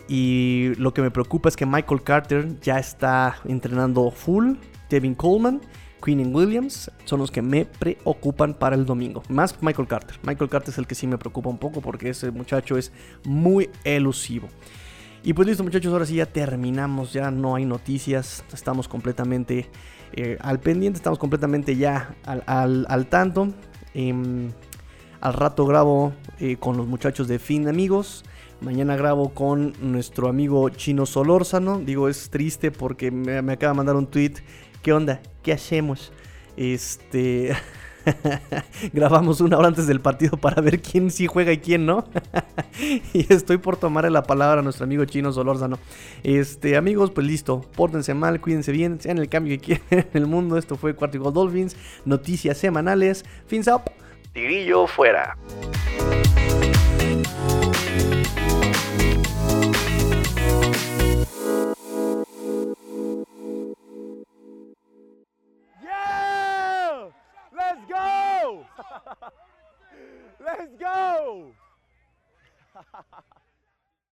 Y 0.10 0.74
lo 0.78 0.94
que 0.94 1.02
me 1.02 1.12
preocupa 1.12 1.48
es 1.48 1.56
que 1.56 1.66
Michael 1.66 2.02
Carter 2.02 2.60
ya 2.60 2.80
está 2.80 3.38
entrenando 3.46 4.10
full. 4.12 4.56
Devin 4.90 5.14
Coleman 5.14 5.62
Queen 6.04 6.34
Williams 6.34 6.92
son 7.06 7.20
los 7.20 7.32
que 7.32 7.42
me 7.42 7.66
preocupan 7.66 8.54
para 8.54 8.76
el 8.76 8.86
domingo. 8.86 9.22
Más 9.30 9.62
Michael 9.62 9.88
Carter. 9.88 10.18
Michael 10.24 10.50
Carter 10.50 10.70
es 10.70 10.78
el 10.78 10.88
que 10.88 10.96
sí 10.96 11.08
me 11.08 11.18
preocupa 11.18 11.50
un 11.50 11.58
poco 11.58 11.82
porque 11.82 12.10
ese 12.10 12.32
muchacho 12.32 12.78
es 12.78 12.92
muy 13.24 13.70
elusivo. 13.84 14.48
Y 15.22 15.34
pues 15.34 15.48
listo 15.48 15.64
muchachos, 15.64 15.92
ahora 15.92 16.06
sí 16.06 16.16
ya 16.16 16.26
terminamos, 16.26 17.12
ya 17.12 17.30
no 17.30 17.56
hay 17.56 17.66
noticias, 17.66 18.44
estamos 18.54 18.88
completamente 18.88 19.70
eh, 20.14 20.38
al 20.40 20.60
pendiente, 20.60 20.98
estamos 20.98 21.20
completamente 21.20 21.76
ya 21.76 22.16
al, 22.24 23.08
tanto. 23.10 23.50
Em, 23.94 24.50
al 25.20 25.34
rato 25.34 25.66
grabo 25.66 26.14
eh, 26.40 26.56
con 26.58 26.78
los 26.78 26.88
muchachos 26.88 27.28
de 27.28 27.38
Fin 27.38 27.68
Amigos. 27.68 28.24
Mañana 28.62 28.98
grabo 28.98 29.30
con 29.30 29.74
nuestro 29.82 30.28
amigo 30.28 30.68
Chino 30.70 31.06
Solórzano. 31.06 31.80
Digo, 31.80 32.10
es 32.10 32.30
triste 32.30 32.72
porque 32.72 33.10
me, 33.10 33.38
acaba 33.52 33.74
de 33.74 33.78
mandar 33.78 33.96
un 33.96 34.08
tweet 34.08 34.34
¿Qué 34.82 34.94
onda? 34.94 35.22
¿Qué 35.44 35.54
hacemos? 35.54 36.12
Este. 36.56 37.56
Grabamos 38.94 39.42
una 39.42 39.58
hora 39.58 39.68
antes 39.68 39.88
del 39.88 40.00
partido 40.00 40.38
para 40.38 40.62
ver 40.62 40.82
quién 40.82 41.12
sí 41.12 41.28
juega 41.28 41.52
y 41.52 41.58
quién 41.58 41.86
no. 41.86 42.06
y 43.14 43.32
estoy 43.32 43.58
por 43.58 43.78
tomarle 43.78 44.10
la 44.10 44.24
palabra 44.24 44.62
a 44.62 44.64
nuestro 44.64 44.86
amigo 44.86 45.04
Chino 45.06 45.32
Solórzano. 45.32 45.80
Este, 46.24 46.78
amigos, 46.78 47.12
pues 47.12 47.28
listo. 47.28 47.62
Pórtense 47.76 48.14
mal, 48.14 48.40
cuídense 48.40 48.72
bien, 48.72 49.00
sean 49.02 49.18
el 49.18 49.30
cambio 49.30 49.58
que 49.58 49.78
quieren 49.80 50.08
en 50.14 50.22
el 50.22 50.28
mundo. 50.28 50.58
Esto 50.58 50.76
fue 50.76 50.96
Cuarto 50.96 51.32
Dolphins. 51.32 51.76
Noticias 52.06 52.58
semanales. 52.58 53.26
Fins 53.48 53.68
up. 53.68 53.84
Tigrillo 54.34 54.88
fuera. 54.88 55.38
Yeah! 65.84 67.10
Let's! 67.90 68.66
Let's 70.40 70.76
go! 70.80 71.52